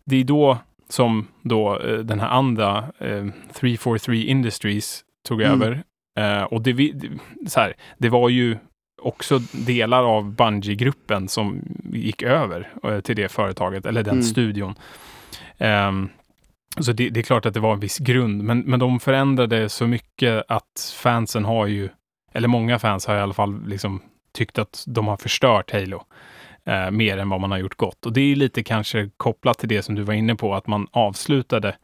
det 0.05 0.16
är 0.16 0.24
då 0.24 0.59
som 0.89 1.26
då 1.43 1.81
eh, 1.81 1.99
den 1.99 2.20
här 2.20 2.29
andra 2.29 2.79
eh, 2.99 3.26
343 3.55 4.24
Industries 4.24 5.05
tog 5.29 5.43
mm. 5.43 5.62
över. 5.62 5.83
Eh, 6.18 6.43
och 6.43 6.62
det, 6.62 6.72
det, 6.72 7.09
så 7.47 7.61
här, 7.61 7.74
det 7.99 8.09
var 8.09 8.29
ju 8.29 8.57
också 8.99 9.38
delar 9.53 10.05
av 10.05 10.34
Bungie-gruppen 10.34 11.28
som 11.28 11.62
gick 11.92 12.22
över 12.22 12.68
eh, 12.84 13.01
till 13.01 13.16
det 13.16 13.28
företaget, 13.28 13.86
eller 13.86 14.03
den 14.03 14.14
mm. 14.14 14.24
studion. 14.24 14.74
Um, 15.59 16.09
så 16.80 16.92
det, 16.92 17.11
det, 17.11 17.20
är 17.20 17.24
klart 17.24 17.46
att 17.46 17.55
det 17.55 17.61
var 17.61 17.72
en 17.72 17.80
viss 17.80 17.99
grund, 17.99 18.42
men, 18.42 18.61
men 18.61 18.80
de 18.80 19.01
förändrade 19.01 19.68
så 19.68 19.86
mycket 19.86 20.44
att 20.49 20.94
fansen 20.96 21.44
har 21.44 21.66
ju, 21.66 21.88
eller 22.32 22.49
många 22.49 22.78
fans 22.78 23.07
har 23.07 23.16
i 23.16 23.20
alla 23.20 23.34
fall 23.34 23.66
liksom 23.66 24.03
tyckt 24.32 24.59
att 24.59 24.84
de 24.86 25.07
har 25.07 25.16
förstört 25.16 25.72
Halo. 25.72 26.05
Eh, 26.68 26.90
mer 26.90 27.18
än 27.18 27.28
vad 27.28 27.40
man 27.40 27.51
har 27.51 27.59
gjort 27.59 27.76
gott. 27.76 28.07
Och 28.07 28.12
det 28.12 28.20
är 28.20 28.36
lite 28.36 28.62
kanske 28.62 29.11
kopplat 29.16 29.59
till 29.59 29.68
det 29.68 29.82
som 29.82 29.94
du 29.94 30.03
var 30.03 30.14
inne 30.14 30.34
på, 30.34 30.55
att 30.55 30.66
man 30.66 30.86
avslutade 30.90 31.76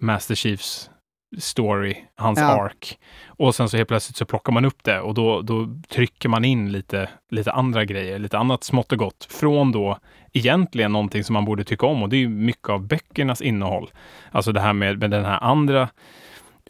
Master 0.00 0.34
Chiefs 0.34 0.90
story, 1.38 1.96
hans 2.16 2.38
ja. 2.38 2.64
ark. 2.64 2.98
Och 3.26 3.54
sen 3.54 3.68
så 3.68 3.76
helt 3.76 3.88
plötsligt 3.88 4.16
så 4.16 4.24
plockar 4.24 4.52
man 4.52 4.64
upp 4.64 4.84
det 4.84 5.00
och 5.00 5.14
då, 5.14 5.42
då 5.42 5.68
trycker 5.88 6.28
man 6.28 6.44
in 6.44 6.72
lite, 6.72 7.08
lite 7.30 7.52
andra 7.52 7.84
grejer, 7.84 8.18
lite 8.18 8.38
annat 8.38 8.64
smått 8.64 8.92
och 8.92 8.98
gott 8.98 9.26
från 9.30 9.72
då 9.72 9.98
egentligen 10.32 10.92
någonting 10.92 11.24
som 11.24 11.32
man 11.32 11.44
borde 11.44 11.64
tycka 11.64 11.86
om 11.86 12.02
och 12.02 12.08
det 12.08 12.16
är 12.16 12.28
mycket 12.28 12.68
av 12.68 12.86
böckernas 12.86 13.42
innehåll. 13.42 13.90
Alltså 14.30 14.52
det 14.52 14.60
här 14.60 14.72
med, 14.72 14.98
med 14.98 15.10
den 15.10 15.24
här 15.24 15.44
andra 15.44 15.88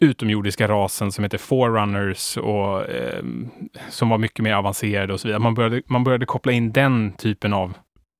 utomjordiska 0.01 0.67
rasen 0.67 1.11
som 1.11 1.23
heter 1.23 1.37
Forerunners 1.37 2.37
och 2.37 2.89
eh, 2.89 3.23
som 3.89 4.09
var 4.09 4.17
mycket 4.17 4.43
mer 4.43 4.53
avancerade 4.53 5.13
och 5.13 5.19
så 5.19 5.27
vidare. 5.27 5.39
Man 5.39 5.53
började, 5.53 5.81
man 5.85 6.03
började 6.03 6.25
koppla 6.25 6.51
in 6.51 6.71
den 6.71 7.13
typen 7.13 7.53
av 7.53 7.73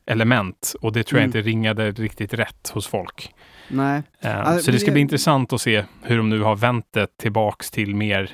element 0.09 0.75
och 0.81 0.93
det 0.93 1.03
tror 1.03 1.19
jag 1.19 1.25
mm. 1.25 1.37
inte 1.37 1.49
ringade 1.49 1.91
riktigt 1.91 2.33
rätt 2.33 2.69
hos 2.73 2.87
folk. 2.87 3.33
Nej. 3.67 4.03
Uh, 4.25 4.57
så 4.57 4.71
det 4.71 4.79
ska 4.79 4.91
bli 4.91 5.01
intressant 5.01 5.53
att 5.53 5.61
se 5.61 5.83
hur 6.01 6.17
de 6.17 6.29
nu 6.29 6.41
har 6.41 6.55
vänt 6.55 6.85
det 6.91 7.17
tillbaks 7.17 7.71
till 7.71 7.95
mer 7.95 8.31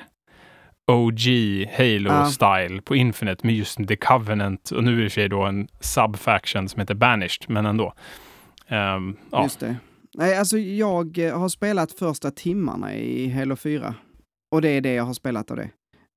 OG 0.86 1.20
Halo-style 1.78 2.74
uh. 2.74 2.80
på 2.80 2.96
Infinite 2.96 3.46
med 3.46 3.54
just 3.54 3.88
The 3.88 3.96
Covenant 3.96 4.70
och 4.70 4.84
nu 4.84 4.98
är 4.98 5.02
det 5.02 5.10
sig 5.10 5.28
då 5.28 5.42
en 5.42 5.68
subfaction 5.80 6.68
som 6.68 6.80
heter 6.80 6.94
Banished, 6.94 7.44
men 7.48 7.66
ändå. 7.66 7.92
Um, 8.68 9.16
ja. 9.30 9.42
Just 9.42 9.60
det. 9.60 9.76
Nej, 10.14 10.38
alltså 10.38 10.58
jag 10.58 11.18
eh, 11.18 11.38
har 11.38 11.48
spelat 11.48 11.92
första 11.92 12.30
timmarna 12.30 12.94
i 12.94 13.30
Halo 13.30 13.56
4 13.56 13.94
och 14.50 14.62
det 14.62 14.68
är 14.68 14.80
det 14.80 14.94
jag 14.94 15.04
har 15.04 15.14
spelat 15.14 15.50
av 15.50 15.56
det. 15.56 15.70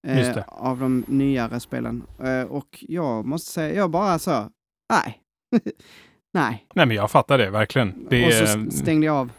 Eh, 0.08 0.44
av 0.48 0.80
de 0.80 1.06
nyare 1.08 1.60
spelen. 1.60 2.04
Eh, 2.24 2.42
och 2.42 2.68
jag 2.88 3.26
måste 3.26 3.52
säga, 3.52 3.76
jag 3.76 3.92
bara 3.92 4.20
så, 4.20 4.50
nej, 4.90 5.22
nej. 6.34 6.66
Nej, 6.74 6.86
men 6.86 6.98
jag 6.98 7.12
fattar 7.12 7.38
det 7.38 7.50
verkligen. 7.50 8.08
Det 8.10 8.28
och 8.28 8.34
så 8.34 8.72
stängde 8.72 9.06
jag 9.06 9.16
av. 9.16 9.32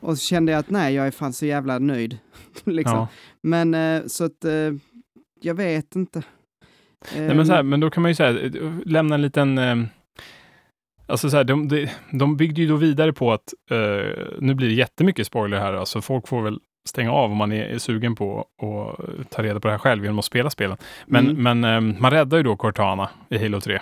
Och 0.00 0.18
så 0.18 0.24
kände 0.24 0.52
jag 0.52 0.58
att 0.58 0.70
nej, 0.70 0.94
jag 0.94 1.06
är 1.06 1.10
fan 1.10 1.32
så 1.32 1.46
jävla 1.46 1.78
nöjd. 1.78 2.18
liksom. 2.64 2.96
Ja. 2.96 3.08
Men 3.42 3.74
eh, 3.74 4.06
så 4.06 4.24
att, 4.24 4.44
eh, 4.44 4.72
jag 5.40 5.54
vet 5.54 5.96
inte. 5.96 6.22
Nej, 7.16 7.34
men, 7.34 7.46
så 7.46 7.52
här, 7.52 7.62
men 7.62 7.80
då 7.80 7.90
kan 7.90 8.02
man 8.02 8.10
ju 8.10 8.14
säga, 8.14 8.50
lämna 8.86 9.14
en 9.14 9.22
liten... 9.22 9.58
Eh, 9.58 9.76
alltså 11.06 11.30
så 11.30 11.36
här, 11.36 11.44
de, 11.44 11.68
de, 11.68 11.88
de 12.12 12.36
byggde 12.36 12.60
ju 12.60 12.68
då 12.68 12.76
vidare 12.76 13.12
på 13.12 13.32
att, 13.32 13.54
nu 14.38 14.54
blir 14.54 14.68
det 14.68 14.74
jättemycket 14.74 15.26
spoiler 15.26 15.58
här, 15.58 15.72
alltså 15.72 16.00
folk 16.00 16.28
får 16.28 16.42
väl 16.42 16.58
stänga 16.88 17.12
av 17.12 17.30
om 17.30 17.36
man 17.36 17.52
är, 17.52 17.64
är 17.64 17.78
sugen 17.78 18.14
på 18.14 18.40
att 18.40 19.30
ta 19.30 19.42
reda 19.42 19.60
på 19.60 19.68
det 19.68 19.72
här 19.72 19.78
själv 19.78 20.04
genom 20.04 20.18
att 20.18 20.24
spela 20.24 20.50
spelen. 20.50 20.76
Men, 21.06 21.30
mm. 21.30 21.60
men 21.60 21.96
man 22.00 22.10
räddar 22.10 22.36
ju 22.36 22.42
då 22.42 22.56
Cortana 22.56 23.10
i 23.28 23.38
Halo 23.38 23.60
3. 23.60 23.80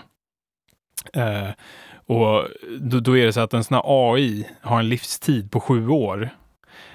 Uh, 1.16 1.50
Och 2.08 2.48
då, 2.80 3.00
då, 3.00 3.18
är 3.18 3.26
det 3.26 3.32
så 3.32 3.40
att 3.40 3.54
en 3.54 3.64
sån 3.64 3.74
här 3.74 3.82
AI 3.86 4.48
har 4.60 4.78
en 4.78 4.88
livstid 4.88 5.50
på 5.50 5.60
sju 5.60 5.88
år. 5.88 6.30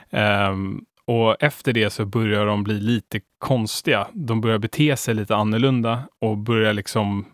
Um, 0.10 0.86
och 1.06 1.44
efter 1.44 1.74
det 1.74 1.90
så 1.90 2.06
börjar 2.06 2.46
de 2.46 2.64
bli 2.64 2.80
lite 2.80 3.20
konstiga. 3.40 4.08
De 4.14 4.42
börjar 4.42 4.58
bete 4.58 4.96
sig 4.96 5.14
lite 5.14 5.36
annorlunda 5.36 6.04
och 6.22 6.38
börjar 6.38 6.74
liksom 6.74 7.26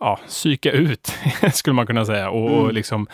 ja, 0.00 0.18
psyka 0.26 0.72
ut, 0.72 1.18
skulle 1.52 1.74
man 1.74 1.86
kunna 1.86 2.04
säga. 2.04 2.30
Och, 2.30 2.50
mm. 2.50 2.60
och 2.60 2.72
liksom 2.72 3.06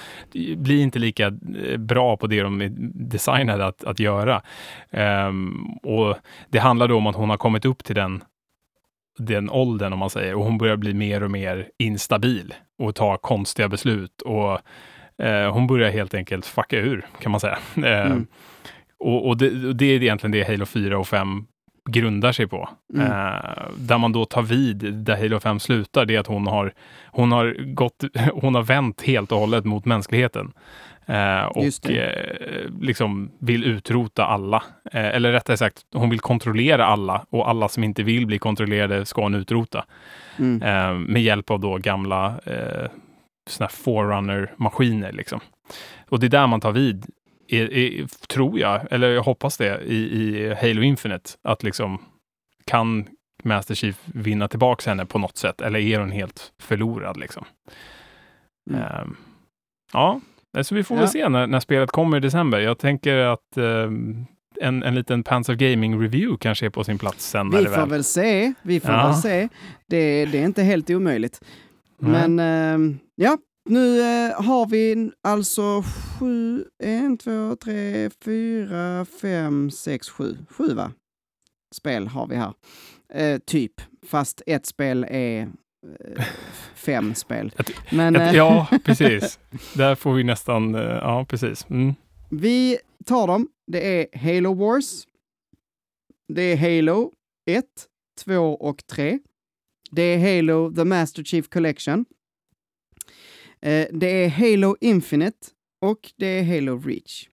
bli 0.56 0.80
inte 0.80 0.98
lika 0.98 1.26
eh, 1.66 1.76
bra 1.76 2.16
på 2.16 2.26
det 2.26 2.42
de 2.42 2.60
är 2.60 2.72
designade 3.10 3.66
att, 3.66 3.84
att 3.84 3.98
göra. 3.98 4.42
Um, 4.90 5.78
och 5.82 6.16
det 6.48 6.58
handlar 6.58 6.88
då 6.88 6.96
om 6.96 7.06
att 7.06 7.16
hon 7.16 7.30
har 7.30 7.36
kommit 7.36 7.64
upp 7.64 7.84
till 7.84 7.96
den, 7.96 8.24
den 9.26 9.50
åldern, 9.50 9.92
om 9.92 9.98
man 9.98 10.10
säger, 10.10 10.34
och 10.34 10.44
hon 10.44 10.58
börjar 10.58 10.76
bli 10.76 10.94
mer 10.94 11.22
och 11.22 11.30
mer 11.30 11.68
instabil 11.78 12.54
och 12.78 12.94
ta 12.94 13.16
konstiga 13.16 13.68
beslut. 13.68 14.22
Och 14.22 14.60
uh, 15.22 15.50
hon 15.52 15.66
börjar 15.66 15.90
helt 15.90 16.14
enkelt 16.14 16.46
fucka 16.46 16.76
ur, 16.76 17.06
kan 17.20 17.32
man 17.32 17.40
säga. 17.40 17.58
Uh, 17.78 17.84
mm. 17.84 18.26
Och, 18.98 19.28
och, 19.28 19.36
det, 19.36 19.68
och, 19.68 19.76
det, 19.76 19.84
är 19.84 20.02
egentligen 20.02 20.32
det 20.32 20.44
Halo 20.44 20.66
4 20.66 20.98
och 20.98 21.08
5 21.08 21.44
grundar 21.88 22.32
sig 22.32 22.46
på. 22.46 22.68
Mm. 22.94 23.06
Eh, 23.06 23.62
där 23.76 23.98
man 23.98 24.12
då 24.12 24.24
tar 24.24 24.42
vid 24.42 24.94
där 24.94 25.16
Halo 25.16 25.40
5 25.40 25.60
slutar, 25.60 26.04
det 26.04 26.14
är 26.14 26.20
att 26.20 26.26
hon 26.26 26.46
har, 26.46 26.72
hon 27.06 27.32
har, 27.32 27.74
gått, 27.74 28.04
hon 28.32 28.54
har 28.54 28.62
vänt 28.62 29.02
helt 29.02 29.32
och 29.32 29.38
hållet 29.38 29.64
mot 29.64 29.84
mänskligheten. 29.84 30.52
Eh, 31.10 31.44
och 31.44 31.90
eh, 31.90 32.70
liksom 32.80 33.30
vill 33.38 33.64
utrota 33.64 34.26
alla. 34.26 34.62
Eh, 34.92 35.04
eller 35.04 35.32
rättare 35.32 35.56
sagt, 35.56 35.82
hon 35.94 36.10
vill 36.10 36.20
kontrollera 36.20 36.86
alla 36.86 37.26
och 37.30 37.48
alla 37.48 37.68
som 37.68 37.84
inte 37.84 38.02
vill 38.02 38.26
bli 38.26 38.38
kontrollerade 38.38 39.06
ska 39.06 39.22
hon 39.22 39.34
utrota. 39.34 39.84
Mm. 40.38 40.62
Eh, 40.62 41.08
med 41.08 41.22
hjälp 41.22 41.50
av 41.50 41.60
då 41.60 41.76
gamla 41.76 42.40
eh, 42.46 42.90
såna 43.50 43.68
forerunner-maskiner. 43.68 45.12
Liksom. 45.12 45.40
Och 46.08 46.20
det 46.20 46.26
är 46.26 46.30
där 46.30 46.46
man 46.46 46.60
tar 46.60 46.72
vid 46.72 47.06
är, 47.48 47.72
är, 47.72 48.06
tror 48.28 48.58
jag, 48.58 48.80
eller 48.90 49.10
jag 49.10 49.22
hoppas 49.22 49.56
det, 49.56 49.80
i, 49.82 49.96
i 49.96 50.54
Halo 50.54 50.82
Infinite. 50.82 51.30
Att 51.42 51.62
liksom 51.62 51.98
kan 52.66 53.06
Master 53.42 53.74
Chief 53.74 54.00
vinna 54.04 54.48
tillbaka 54.48 54.90
henne 54.90 55.06
på 55.06 55.18
något 55.18 55.36
sätt? 55.36 55.60
Eller 55.60 55.78
är 55.78 55.98
hon 55.98 56.10
helt 56.10 56.52
förlorad 56.62 57.16
liksom? 57.16 57.44
Mm. 58.70 58.82
Um, 59.02 59.16
ja, 59.92 60.20
så 60.62 60.74
vi 60.74 60.84
får 60.84 60.96
ja. 60.96 61.00
väl 61.00 61.10
se 61.10 61.28
när, 61.28 61.46
när, 61.46 61.60
spelet 61.60 61.90
kommer 61.90 62.16
i 62.16 62.20
december. 62.20 62.58
Jag 62.58 62.78
tänker 62.78 63.16
att 63.16 63.56
um, 63.56 64.26
en, 64.60 64.82
en 64.82 64.94
liten 64.94 65.22
Pants 65.22 65.48
of 65.48 65.56
Gaming 65.56 66.00
review 66.00 66.36
kanske 66.40 66.66
är 66.66 66.70
på 66.70 66.84
sin 66.84 66.98
plats 66.98 67.30
sen. 67.30 67.50
Vi 67.50 67.64
får 67.64 67.70
väl. 67.70 67.88
väl 67.88 68.04
se. 68.04 68.52
Vi 68.62 68.80
får 68.80 68.90
ja. 68.90 69.06
väl 69.06 69.16
se. 69.16 69.48
Det, 69.86 70.26
det, 70.26 70.38
är 70.38 70.44
inte 70.44 70.62
helt 70.62 70.90
omöjligt. 70.90 71.40
Men 71.98 72.38
uh, 72.38 72.96
ja, 73.14 73.36
nu 73.64 74.00
eh, 74.00 74.42
har 74.42 74.66
vi 74.66 75.10
alltså 75.22 75.82
sju, 76.18 76.64
en, 76.82 77.18
två, 77.18 77.56
tre, 77.56 78.10
fyra, 78.24 79.04
fem, 79.04 79.70
sex, 79.70 80.08
sju. 80.08 80.36
Sju 80.50 80.74
va? 80.74 80.92
Spel 81.74 82.08
har 82.08 82.26
vi 82.26 82.36
här. 82.36 82.52
Eh, 83.14 83.38
typ. 83.38 83.72
Fast 84.06 84.42
ett 84.46 84.66
spel 84.66 85.06
är 85.10 85.42
eh, 85.42 85.48
fem 86.74 87.14
spel. 87.14 87.52
Men, 87.90 88.16
ett, 88.16 88.34
ja, 88.34 88.66
precis. 88.84 89.38
Där 89.74 89.94
får 89.94 90.14
vi 90.14 90.24
nästan, 90.24 90.74
eh, 90.74 90.80
ja 90.80 91.26
precis. 91.28 91.66
Mm. 91.70 91.94
Vi 92.30 92.78
tar 93.06 93.26
dem. 93.26 93.48
Det 93.66 94.00
är 94.00 94.18
Halo 94.18 94.54
Wars. 94.54 95.06
Det 96.28 96.42
är 96.42 96.56
Halo 96.56 97.12
1, 97.50 97.64
2 98.24 98.36
och 98.36 98.86
3. 98.86 99.18
Det 99.90 100.02
är 100.02 100.36
Halo 100.36 100.74
The 100.74 100.84
Master 100.84 101.24
Chief 101.24 101.48
Collection. 101.48 102.04
Eh, 103.60 103.86
det 103.92 104.06
är 104.06 104.28
Halo 104.28 104.76
Infinite 104.80 105.46
och 105.80 106.12
det 106.16 106.26
är 106.26 106.44
Halo 106.44 106.78
Reach. 106.80 107.28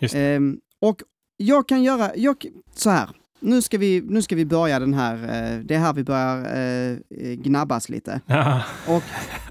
Eh, 0.00 0.40
och 0.80 1.02
jag 1.36 1.68
kan 1.68 1.82
göra, 1.82 2.16
jag, 2.16 2.46
så 2.74 2.90
här, 2.90 3.08
nu 3.46 3.62
ska 3.62 3.78
vi, 3.78 4.02
nu 4.08 4.22
ska 4.22 4.36
vi 4.36 4.44
börja 4.44 4.78
den 4.78 4.94
här, 4.94 5.14
eh, 5.14 5.60
det 5.60 5.74
är 5.74 5.78
här 5.78 5.92
vi 5.92 6.04
börjar 6.04 6.38
eh, 6.38 6.96
gnabbas 7.32 7.88
lite. 7.88 8.20
Ja. 8.26 8.62
Och, 8.88 9.02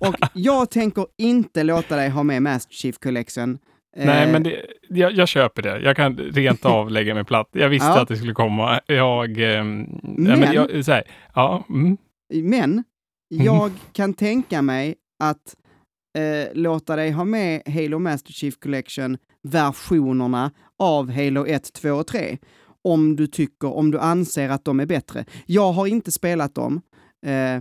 och 0.08 0.16
jag 0.34 0.70
tänker 0.70 1.06
inte 1.18 1.64
låta 1.64 1.96
dig 1.96 2.10
ha 2.10 2.24
med 2.24 2.42
Master 2.42 2.74
Chief 2.74 2.98
Collection. 2.98 3.58
Nej, 3.98 4.32
men 4.32 4.44
det, 4.44 4.66
jag, 4.90 5.12
jag, 5.12 5.28
köper 5.28 5.62
det. 5.62 5.80
Jag 5.80 5.96
kan 5.96 6.18
rent 6.18 6.66
av 6.76 6.92
lägga 6.92 7.14
mig 7.14 7.24
platt. 7.24 7.50
Jag 7.52 7.70
visste 7.70 7.88
ja. 7.88 8.02
att 8.02 8.08
det 8.08 8.18
skulle 8.18 8.34
komma. 8.34 8.80
Jag... 8.86 9.30
Eh, 9.30 9.64
men, 9.64 10.40
men 10.40 10.54
jag, 10.54 10.86
så 10.86 10.92
här, 10.92 11.04
ja, 11.34 11.66
mm. 11.70 11.98
men 12.34 12.84
jag 13.30 13.72
kan 13.92 14.14
tänka 14.14 14.62
mig 14.62 14.96
att 15.24 15.56
eh, 16.18 16.54
låta 16.54 16.96
dig 16.96 17.12
ha 17.12 17.24
med 17.24 17.62
Halo 17.66 18.00
Master 18.00 18.34
Chief 18.34 18.60
Collection 18.60 19.18
versionerna 19.44 20.52
av 20.80 21.12
Halo 21.12 21.46
1, 21.46 21.74
2 21.74 21.92
och 21.92 22.08
3. 22.08 22.38
Om 22.86 23.16
du 23.16 23.28
tycker, 23.28 23.68
om 23.68 23.92
du 23.92 24.00
anser 24.00 24.50
att 24.50 24.66
de 24.66 24.80
är 24.80 24.86
bättre. 24.86 25.26
Jag 25.46 25.72
har 25.72 25.88
inte 25.88 26.12
spelat 26.12 26.56
dem. 26.56 26.82
Eh, 27.26 27.56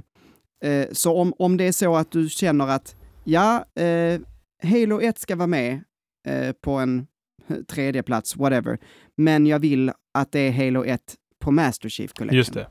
eh, 0.70 0.88
så 0.92 1.16
om, 1.16 1.34
om 1.38 1.56
det 1.56 1.64
är 1.64 1.72
så 1.72 1.96
att 1.96 2.10
du 2.10 2.28
känner 2.28 2.68
att 2.68 2.96
ja, 3.24 3.64
eh, 3.74 4.20
Halo 4.62 5.00
1 5.00 5.18
ska 5.18 5.36
vara 5.36 5.46
med 5.46 5.80
eh, 6.28 6.52
på 6.64 6.72
en 6.72 7.06
tredje 7.68 8.02
plats, 8.02 8.36
whatever. 8.36 8.78
Men 9.16 9.46
jag 9.46 9.58
vill 9.58 9.92
att 10.14 10.32
det 10.32 10.40
är 10.40 10.52
Halo 10.52 10.84
1 10.84 11.00
på 11.44 11.50
Master 11.50 11.88
Chief 11.88 12.12
Collection. 12.12 12.36
Just 12.36 12.54
det. 12.54 12.66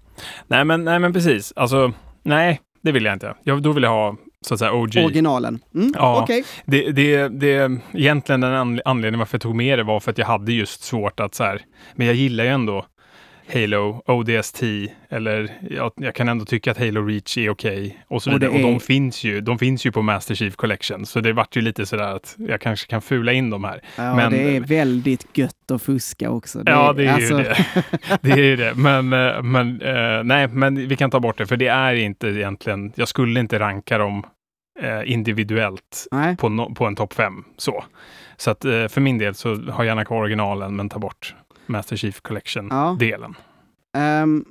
Nej, 0.48 0.66
men, 0.66 0.84
nej, 0.84 1.00
men 1.00 1.14
precis. 1.14 1.54
Alltså, 1.56 1.94
nej, 2.24 2.62
det 2.82 2.92
vill 2.92 3.06
jag 3.06 3.14
inte. 3.14 3.36
Jag, 3.44 3.62
då 3.62 3.72
vill 3.72 3.84
jag 3.84 3.90
ha 3.90 4.18
så 4.46 4.54
att 4.54 4.60
säga 4.60 4.74
OG. 4.74 4.98
Originalen. 4.98 5.60
Mm, 5.76 5.94
ja, 5.96 6.24
okay. 6.24 6.44
det, 6.66 6.92
det, 6.92 7.28
det, 7.28 7.72
egentligen 7.94 8.42
den 8.42 8.82
anledningen 8.86 9.20
varför 9.20 9.36
jag 9.36 9.42
tog 9.42 9.56
med 9.56 9.80
det 9.80 9.84
var 9.84 10.00
för 10.00 10.12
att 10.12 10.18
jag 10.18 10.26
hade 10.26 10.54
just 10.54 10.84
svårt 10.84 11.20
att 11.20 11.36
så 11.36 11.44
här, 11.44 11.62
men 11.96 12.08
jag 12.08 12.16
gillar 12.16 12.44
ju 12.44 12.50
ändå 12.50 12.86
Halo, 13.48 14.04
ODST, 14.06 14.64
eller 15.10 15.50
jag, 15.70 15.92
jag 15.96 16.16
kan 16.16 16.30
ändå 16.30 16.46
tycka 16.46 16.72
att 16.72 16.78
Halo 16.78 17.06
Reach 17.06 17.38
är 17.38 17.50
okej. 17.50 17.86
Okay, 17.86 17.94
och 18.08 18.24
så 18.24 18.36
och, 18.36 18.44
och 18.44 18.60
de 18.60 18.80
finns 18.80 19.24
ju, 19.24 19.42
de 19.42 19.60
finns 19.60 19.86
ju 19.86 19.92
på 19.92 20.02
Master 20.02 20.36
Chief 20.36 20.56
Collection, 20.56 21.06
så 21.06 21.20
det 21.20 21.34
vart 21.34 21.56
ju 21.56 21.62
lite 21.62 21.86
sådär 21.86 22.16
att 22.16 22.36
jag 22.38 22.62
kanske 22.62 22.88
kan 22.88 23.02
fula 23.02 23.34
in 23.34 23.50
de 23.50 23.64
här. 23.64 23.82
Ja, 23.96 24.16
men 24.16 24.32
det 24.32 24.56
är 24.56 24.60
väldigt 24.60 25.38
gött 25.38 25.72
att 25.72 25.82
fuska 25.82 26.30
också. 26.30 26.64
Det 26.64 26.72
ja, 26.72 26.94
det 26.94 27.06
är 27.06 27.14
alltså... 27.14 27.38
ju 27.38 27.44
det. 27.44 27.66
det 28.22 28.32
är 28.32 28.38
ju 28.38 28.56
det. 28.56 28.74
Men, 28.76 29.14
eh, 29.14 29.42
men 29.44 29.82
uh, 29.82 30.24
nej, 30.24 30.48
men 30.48 30.88
vi 30.88 30.96
kan 30.96 31.12
ta 31.12 31.20
bort 31.20 31.38
det, 31.38 31.48
för 31.48 31.58
det 31.58 31.68
är 31.68 31.94
inte 31.94 32.28
egentligen, 32.28 32.92
jag 32.96 33.08
skulle 33.08 33.40
inte 33.40 33.60
ranka 33.60 33.98
dem 33.98 34.26
uh, 34.84 35.12
individuellt 35.12 36.08
på, 36.38 36.50
no, 36.50 36.76
på 36.76 36.86
en 36.86 36.96
topp 36.96 37.14
fem. 37.14 37.44
Så, 37.58 37.84
så 38.38 38.52
att 38.52 38.62
för 38.62 39.00
min 39.00 39.18
del 39.18 39.34
så 39.34 39.56
har 39.56 39.84
jag 39.84 39.86
gärna 39.86 40.06
kvar 40.06 40.18
originalen, 40.18 40.76
men 40.76 40.90
ta 40.90 41.00
bort 41.00 41.36
Master 41.66 41.96
Chief 41.96 42.22
Collection-delen. 42.22 43.36
Ja. 43.92 44.24
Um, 44.24 44.46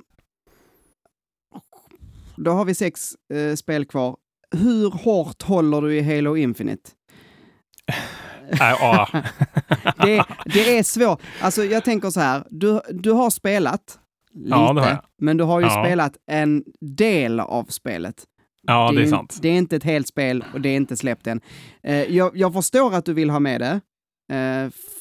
då 2.35 2.51
har 2.51 2.65
vi 2.65 2.75
sex 2.75 3.15
uh, 3.33 3.55
spel 3.55 3.85
kvar. 3.85 4.17
Hur 4.51 4.91
hårt 4.91 5.43
håller 5.43 5.81
du 5.81 5.97
i 5.97 6.01
Halo 6.01 6.37
Infinite? 6.37 6.89
Äh, 8.51 9.07
det, 9.97 10.25
det, 10.45 10.77
är 10.77 10.83
svårt. 10.83 11.21
Alltså 11.41 11.63
jag 11.63 11.83
tänker 11.83 12.09
så 12.09 12.19
här, 12.19 12.43
du, 12.49 12.81
du 12.89 13.11
har 13.11 13.29
spelat 13.29 13.99
lite, 14.33 14.55
ja, 14.55 15.03
men 15.21 15.37
du 15.37 15.43
har 15.43 15.59
ju 15.59 15.65
ja. 15.65 15.83
spelat 15.85 16.17
en 16.27 16.63
del 16.81 17.39
av 17.39 17.65
spelet. 17.65 18.23
Ja, 18.67 18.91
det, 18.91 18.97
det 18.97 19.03
är 19.03 19.09
sant. 19.09 19.39
Det 19.41 19.49
är 19.49 19.57
inte 19.57 19.75
ett 19.75 19.83
helt 19.83 20.07
spel 20.07 20.45
och 20.53 20.61
det 20.61 20.69
är 20.69 20.75
inte 20.75 20.97
släppt 20.97 21.27
än. 21.27 21.41
Uh, 21.87 21.93
jag, 21.95 22.37
jag 22.37 22.53
förstår 22.53 22.95
att 22.95 23.05
du 23.05 23.13
vill 23.13 23.29
ha 23.29 23.39
med 23.39 23.61
det, 23.61 23.81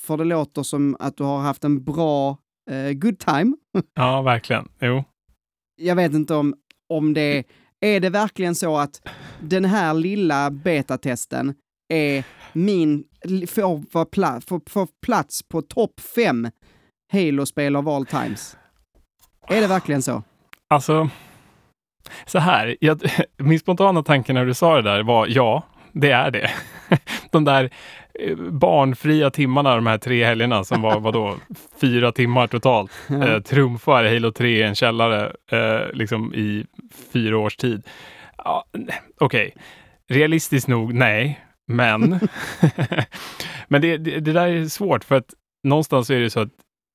för 0.07 0.16
det 0.16 0.24
låter 0.24 0.62
som 0.62 0.97
att 1.01 1.16
du 1.16 1.24
har 1.24 1.39
haft 1.39 1.64
en 1.64 1.85
bra 1.85 2.39
uh, 2.70 2.93
good 2.93 3.18
time. 3.18 3.57
ja, 3.95 4.22
verkligen. 4.22 4.68
Jo. 4.80 5.05
Jag 5.76 5.97
vet 5.97 6.12
inte 6.12 6.35
om, 6.35 6.55
om 6.89 7.14
det 7.14 7.45
är 7.80 8.01
det 8.01 8.11
verkligen 8.11 8.55
så 8.55 8.76
att 8.76 9.09
den 9.41 9.64
här 9.64 9.95
lilla 9.95 10.51
betatesten 10.51 11.55
är 11.89 12.24
min, 12.53 13.05
får, 13.49 14.05
plats, 14.05 14.47
får, 14.47 14.61
får 14.70 14.89
plats 15.07 15.43
på 15.49 15.62
topp 15.62 16.01
fem 16.14 16.51
Halo-spel 17.12 17.76
av 17.76 17.89
all 17.89 18.07
times? 18.07 18.57
Är 19.49 19.61
det 19.61 19.66
verkligen 19.66 20.03
så? 20.03 20.22
Alltså, 20.68 21.09
så 22.26 22.39
här, 22.39 22.76
jag, 22.80 23.03
min 23.37 23.59
spontana 23.59 24.03
tanke 24.03 24.33
när 24.33 24.47
du 24.47 24.55
sa 24.55 24.76
det 24.76 24.83
där 24.83 25.03
var 25.03 25.26
ja, 25.26 25.62
det 25.93 26.11
är 26.11 26.30
det. 26.30 26.51
De 27.30 27.45
där 27.45 27.64
Eh, 27.64 28.01
barnfria 28.51 29.31
timmarna 29.31 29.75
de 29.75 29.87
här 29.87 29.99
tre 29.99 30.25
helgerna 30.25 30.65
som 30.65 30.83
var 30.83 31.01
vadå, 31.01 31.37
fyra 31.81 32.13
timmar 32.13 32.47
totalt. 32.47 32.91
Eh, 33.11 33.41
trumfar 33.41 34.05
Halo 34.05 34.33
3 34.33 34.49
i 34.59 34.63
en 34.63 34.75
källare 34.75 35.33
eh, 35.51 35.93
liksom 35.93 36.35
i 36.35 36.67
fyra 37.13 37.39
års 37.39 37.57
tid. 37.57 37.83
Ja, 38.45 38.65
Okej, 38.75 39.53
okay. 39.55 39.63
realistiskt 40.09 40.69
nog, 40.69 40.95
nej. 40.95 41.41
Men, 41.67 42.21
men 43.69 43.83
det, 43.83 43.97
det, 43.97 44.21
det, 44.21 44.33
där 44.33 44.47
är 44.47 44.65
svårt 44.65 45.05
för 45.05 45.15
att 45.15 45.35
någonstans 45.65 46.11
är 46.11 46.21
det 46.21 46.31
så 46.31 46.41
att 46.41 46.53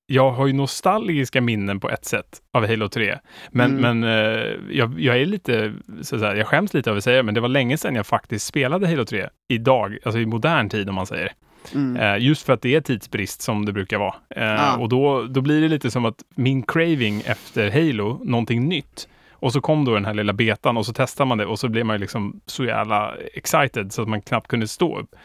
jag 0.10 0.32
har 0.32 0.48
ju 0.48 0.54
nostalgiska 0.54 1.42
minnen 1.42 1.80
på 1.80 1.90
ett 1.90 2.06
sätt 2.06 2.42
av 2.52 2.68
Halo 2.68 2.88
3. 2.90 3.18
Men, 3.52 3.78
Mm. 3.80 4.00
men 4.00 4.26
eh, 4.26 4.54
jag, 4.72 5.00
jag 5.00 5.18
är 5.22 5.26
lite, 5.26 5.74
så 6.02 6.20
säga, 6.20 6.36
jag 6.36 6.48
skäms 6.48 6.74
lite 6.74 6.90
över 6.90 6.98
att 6.98 7.04
säga 7.04 7.24
men 7.24 7.34
det 7.34 7.42
var 7.42 7.50
länge 7.50 7.78
sedan 7.78 7.96
jag 7.96 8.08
faktiskt 8.08 8.46
spelade 8.46 8.88
Halo 8.88 9.06
3 9.06 9.28
idag, 9.48 9.98
alltså 10.06 10.20
i 10.20 10.26
modern 10.26 10.70
tid 10.70 10.90
om 10.90 10.96
man 10.96 11.06
säger. 11.06 11.32
Mm. 11.76 11.98
Eh, 11.98 12.24
just 12.26 12.46
för 12.46 12.54
att 12.54 12.62
det 12.62 12.76
är 12.76 12.82
tidsbrist 12.82 13.42
som 13.42 13.66
det 13.66 13.74
brukar 13.74 13.98
vara. 13.98 14.16
Ah. 14.36 14.78
Och 14.78 14.90
då, 14.90 15.24
då 15.24 15.42
blir 15.42 15.62
det 15.62 15.68
lite 15.68 15.92
som 15.92 16.06
att 16.06 16.24
min 16.36 16.64
craving 16.64 17.22
efter 17.26 17.72
Halo, 17.72 18.22
någonting 18.24 18.70
nytt. 18.70 19.08
Och 19.40 19.54
så 19.54 19.62
kom 19.62 19.86
då 19.86 19.94
den 19.94 20.06
här 20.06 20.14
lilla 20.14 20.34
betan 20.34 20.78
och 20.78 20.86
så 20.86 20.94
testar 20.94 21.26
man 21.26 21.38
det 21.38 21.46
och 21.46 21.60
så 21.60 21.70
blir 21.70 21.84
man 21.84 21.96
ju 21.96 22.00
liksom 22.00 22.42
så 22.46 22.66
jävla 22.66 23.14
excited 23.34 23.94
så 23.94 24.02
att 24.02 24.08
man 24.08 24.22
knappt 24.22 24.48
kunde 24.48 24.68
stå 24.68 25.00
upp. 25.00 25.16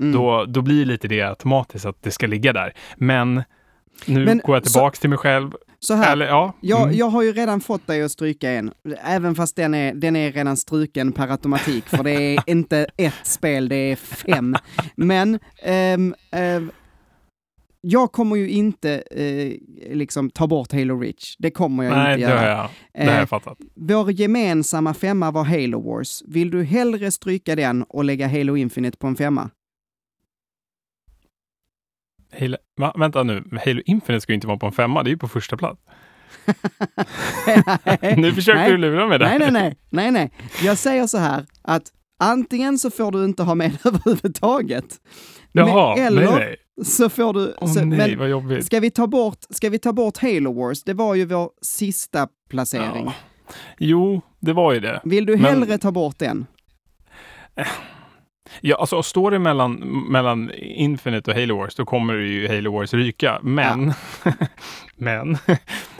Mm. 0.00 0.12
Då, 0.12 0.44
då 0.44 0.62
blir 0.62 0.84
lite 0.84 1.08
det 1.08 1.22
automatiskt 1.22 1.86
att 1.86 2.02
det 2.02 2.10
ska 2.10 2.26
ligga 2.26 2.52
där. 2.52 2.72
Men 2.96 3.42
nu 4.06 4.24
Men 4.24 4.40
går 4.44 4.56
jag 4.56 4.66
så- 4.66 4.72
tillbaks 4.72 4.98
till 4.98 5.10
mig 5.10 5.18
själv. 5.18 5.50
Så 5.80 5.94
här, 5.94 6.12
Eller 6.12 6.26
ja. 6.26 6.52
Jag, 6.60 6.82
mm. 6.82 6.96
jag 6.96 7.06
har 7.06 7.22
ju 7.22 7.32
redan 7.32 7.60
fått 7.60 7.86
dig 7.86 8.02
att 8.02 8.12
stryka 8.12 8.50
en, 8.50 8.72
även 9.04 9.34
fast 9.34 9.56
den 9.56 9.74
är, 9.74 9.94
den 9.94 10.16
är 10.16 10.32
redan 10.32 10.56
struken 10.56 11.12
per 11.12 11.28
automatik, 11.28 11.84
för 11.88 12.04
det 12.04 12.10
är 12.36 12.42
inte 12.50 12.86
ett 12.96 13.14
spel, 13.26 13.68
det 13.68 13.76
är 13.76 13.96
fem. 13.96 14.54
Men 14.96 15.38
ehm, 15.62 16.14
ehm, 16.30 16.70
jag 17.80 18.12
kommer 18.12 18.36
ju 18.36 18.48
inte 18.50 19.02
eh, 19.10 19.52
liksom 19.96 20.30
ta 20.30 20.46
bort 20.46 20.72
Halo 20.72 20.98
Reach. 21.00 21.36
Det 21.38 21.50
kommer 21.50 21.84
jag 21.84 21.92
Nej, 21.96 22.14
inte 22.14 22.26
det 22.26 22.36
har 22.38 22.44
göra. 22.44 22.56
jag, 22.58 22.68
det 22.92 23.04
har 23.04 23.12
Eh, 23.12 23.18
jag 23.18 23.28
fattat. 23.28 23.58
Vår 23.74 24.12
gemensamma 24.12 24.94
femma 24.94 25.30
var 25.30 25.44
Halo 25.44 25.80
Wars. 25.80 26.22
Vill 26.26 26.50
du 26.50 26.62
hellre 26.62 27.10
stryka 27.10 27.56
den 27.56 27.82
och 27.82 28.04
lägga 28.04 28.28
Halo 28.28 28.56
Infinite 28.56 28.98
på 28.98 29.06
en 29.06 29.16
femma? 29.16 29.50
Halo, 32.40 32.56
va, 32.76 32.92
vänta 32.98 33.22
nu, 33.22 33.44
Halo 33.64 33.82
Infinite 33.86 34.20
ska 34.20 34.32
ju 34.32 34.34
inte 34.34 34.46
vara 34.46 34.58
på 34.58 34.66
en 34.66 34.72
femma, 34.72 35.02
det 35.02 35.08
är 35.08 35.12
ju 35.12 35.18
på 35.18 35.28
första 35.28 35.56
plats. 35.56 35.80
nu 38.16 38.32
försöker 38.32 38.58
Nej. 38.60 38.70
du 38.70 38.76
lura 38.78 39.06
mig 39.08 39.18
där. 39.18 39.26
Nej, 39.26 39.38
nej, 39.38 39.50
nej, 39.52 39.76
nej, 39.90 40.10
nej. 40.10 40.30
Jag 40.62 40.78
säger 40.78 41.06
så 41.06 41.18
här 41.18 41.46
att 41.62 41.82
antingen 42.18 42.78
så 42.78 42.90
får 42.90 43.12
du 43.12 43.24
inte 43.24 43.42
ha 43.42 43.54
med 43.54 43.78
överhuvudtaget. 43.84 45.00
Jaha, 45.52 45.94
Men- 45.96 46.06
eller 46.06 46.22
nej, 46.24 46.34
nej. 46.38 46.84
så 46.86 47.08
får 47.08 47.32
du... 47.32 47.54
Så, 47.68 47.84
nej, 47.84 48.16
men 48.16 48.62
ska 48.62 48.80
vi, 48.80 48.90
ta 48.90 49.06
bort, 49.06 49.38
ska 49.50 49.70
vi 49.70 49.78
ta 49.78 49.92
bort 49.92 50.18
Halo 50.18 50.52
Wars? 50.52 50.84
Det 50.84 50.94
var 50.94 51.14
ju 51.14 51.24
vår 51.24 51.50
sista 51.62 52.28
placering. 52.50 53.04
Ja. 53.04 53.12
Jo, 53.78 54.20
det 54.40 54.52
var 54.52 54.72
ju 54.72 54.80
det. 54.80 55.00
Vill 55.04 55.26
du 55.26 55.32
Men- 55.36 55.44
hellre 55.44 55.78
ta 55.78 55.92
bort 55.92 56.18
den? 56.18 56.46
Ja, 58.60 58.76
alltså 58.76 59.02
står 59.02 59.30
det 59.30 59.38
mellan, 59.38 59.74
mellan 60.10 60.50
Infinite 60.58 61.30
och 61.30 61.36
Halo 61.36 61.56
Wars, 61.58 61.74
då 61.74 61.84
kommer 61.84 62.14
ju 62.14 62.48
Halo 62.48 62.72
Wars 62.72 62.94
ryka. 62.94 63.38
Men, 63.42 63.92
men 64.96 65.36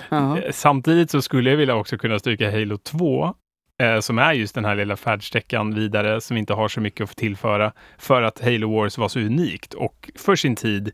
Jaha. 0.09 0.39
Eh, 0.47 0.53
Samtidigt 0.53 1.11
så 1.11 1.23
skulle 1.23 1.51
jag 1.51 1.57
vilja 1.57 1.75
också 1.75 1.99
kunna 1.99 2.19
stryka 2.19 2.51
Halo 2.51 2.77
2, 2.79 3.35
eh, 3.81 4.01
som 4.01 4.19
är 4.19 4.33
just 4.33 4.55
den 4.55 4.65
här 4.65 4.75
lilla 4.75 4.97
färdsträckan 4.97 5.75
vidare, 5.75 6.21
som 6.21 6.37
inte 6.37 6.55
har 6.55 6.69
så 6.69 6.81
mycket 6.81 7.11
att 7.11 7.17
tillföra, 7.17 7.73
för 7.99 8.23
att 8.23 8.41
Halo 8.45 8.75
Wars 8.75 8.99
var 8.99 9.09
så 9.09 9.21
unikt 9.21 9.75
och 9.75 10.11
för 10.15 10.37
sin 10.37 10.57
tid, 10.57 10.91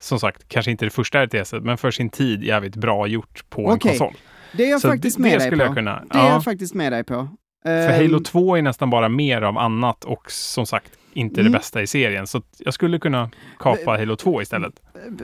som 0.00 0.20
sagt, 0.20 0.48
kanske 0.48 0.70
inte 0.70 0.84
det 0.86 0.90
första 0.90 1.26
RTS, 1.26 1.52
men 1.52 1.78
för 1.78 1.90
sin 1.90 2.10
tid 2.10 2.42
jävligt 2.42 2.76
bra 2.76 3.06
gjort 3.06 3.44
på 3.50 3.60
en 3.60 3.72
Okej, 3.74 3.98
konsol. 3.98 4.14
Det 4.52 4.64
är 4.64 4.70
jag 4.70 4.80
så 4.80 4.88
faktiskt 4.88 5.16
det, 5.16 5.22
med 5.22 5.32
det 5.32 5.38
dig 5.38 5.46
skulle 5.46 5.62
på. 5.62 5.66
jag 5.68 5.74
kunna. 5.76 6.02
Det 6.10 6.18
är 6.18 6.22
ja, 6.24 6.32
jag 6.32 6.44
faktiskt 6.44 6.74
med 6.74 6.92
dig 6.92 7.04
på. 7.04 7.28
För 7.64 7.88
Ehm, 7.88 8.02
Halo 8.02 8.20
2 8.20 8.56
är 8.56 8.62
nästan 8.62 8.90
bara 8.90 9.08
mer 9.08 9.42
av 9.42 9.58
annat 9.58 10.04
och 10.04 10.30
som 10.30 10.66
sagt 10.66 10.92
inte 11.16 11.40
Mm. 11.40 11.52
det 11.52 11.58
bästa 11.58 11.82
i 11.82 11.86
serien. 11.86 12.26
Så 12.26 12.42
jag 12.58 12.74
skulle 12.74 12.98
kunna 12.98 13.30
kapa 13.58 13.90
Halo 13.90 14.16
2 14.16 14.42
istället. 14.42 14.72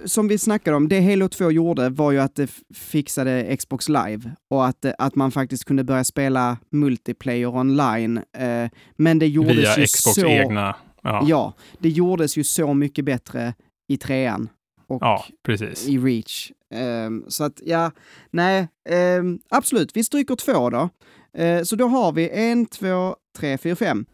som 0.04 0.28
vi 0.28 0.38
snackade 0.38 0.76
om, 0.76 0.88
det 0.88 1.00
Halo 1.00 1.28
2 1.28 1.50
gjorde 1.50 1.88
var 1.88 2.12
ju 2.12 2.18
att 2.18 2.34
det 2.36 2.50
fixade 2.74 3.56
Xbox 3.56 3.88
Live 3.88 4.20
och 4.50 4.66
att, 4.66 4.84
eh, 4.84 4.92
att 4.98 5.14
man 5.14 5.30
faktiskt 5.30 5.64
kunde 5.64 5.84
börja 5.84 6.04
spela 6.04 6.56
multiplayer 6.70 7.56
online. 7.56 8.16
Eh, 8.38 8.68
men 8.96 9.18
det 9.18 9.26
gjordes 9.28 9.56
Via 9.56 9.78
ju 9.78 9.86
Xbox 9.86 10.14
så... 10.14 10.26
egna. 10.26 10.76
Ja, 11.02 11.24
Ja, 11.26 11.54
det 11.78 11.88
gjordes 11.88 12.36
ju 12.38 12.44
så 12.44 12.74
mycket 12.74 13.04
bättre 13.04 13.54
i 13.88 13.96
trean 13.96 14.48
och 14.86 15.02
ja 15.02 15.24
precis. 15.46 15.88
i 15.88 15.98
Reach. 15.98 16.50
Ehm, 16.74 17.24
så 17.28 17.44
att 17.44 17.60
ja, 17.64 17.90
nej, 18.30 18.68
ehm, 18.88 19.38
absolut, 19.50 19.96
vi 19.96 20.04
stryker 20.04 20.36
två 20.36 20.70
då. 20.70 20.88
Eh, 21.34 21.62
så 21.62 21.76
då 21.76 21.86
har 21.86 22.12
vi 22.12 22.28
en, 22.30 22.66
två, 22.66 23.16
tre, 23.38 23.58
fyra, 23.58 23.76
fem. 23.76 24.04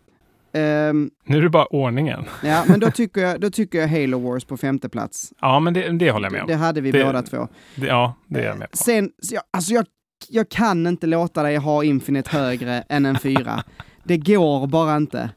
Ehm, 0.53 1.11
Nu 1.25 1.37
är 1.39 1.43
det 1.43 1.49
bara 1.51 1.65
ordningen. 1.67 2.25
ja, 2.45 2.65
men 2.69 2.81
då 2.81 2.91
tycker, 2.91 3.21
jag, 3.21 3.41
då 3.41 3.51
tycker 3.51 3.79
jag 3.81 3.89
Halo 3.89 4.19
Wars 4.19 4.45
på 4.45 4.57
femte 4.57 4.89
plats. 4.89 5.33
Ja, 5.41 5.61
men 5.61 5.75
det, 5.75 5.89
det 5.99 6.11
håller 6.11 6.27
jag 6.27 6.33
med 6.33 6.41
om. 6.43 6.47
Det 6.49 6.55
hade 6.55 6.81
vi 6.81 6.91
Det- 6.93 7.05
båda 7.05 7.23
två. 7.23 7.49
Det, 7.75 7.87
ja, 7.87 8.15
det 8.27 8.41
är 8.41 8.47
jag 8.47 8.59
med 8.59 8.71
på. 8.71 8.77
Sen, 8.77 9.11
jag, 9.33 9.43
alltså 9.51 9.73
jag, 9.73 9.87
jag 10.29 10.49
kan 10.49 10.87
inte 10.87 11.07
låta 11.07 11.43
dig 11.43 11.57
ha 11.57 11.85
Infinite 11.85 12.31
högre 12.37 12.85
än 12.89 13.07
en 13.07 13.19
fyra. 13.19 13.63
Det 14.05 14.17
går 14.19 14.67
bara 14.67 14.97
inte. 14.97 15.31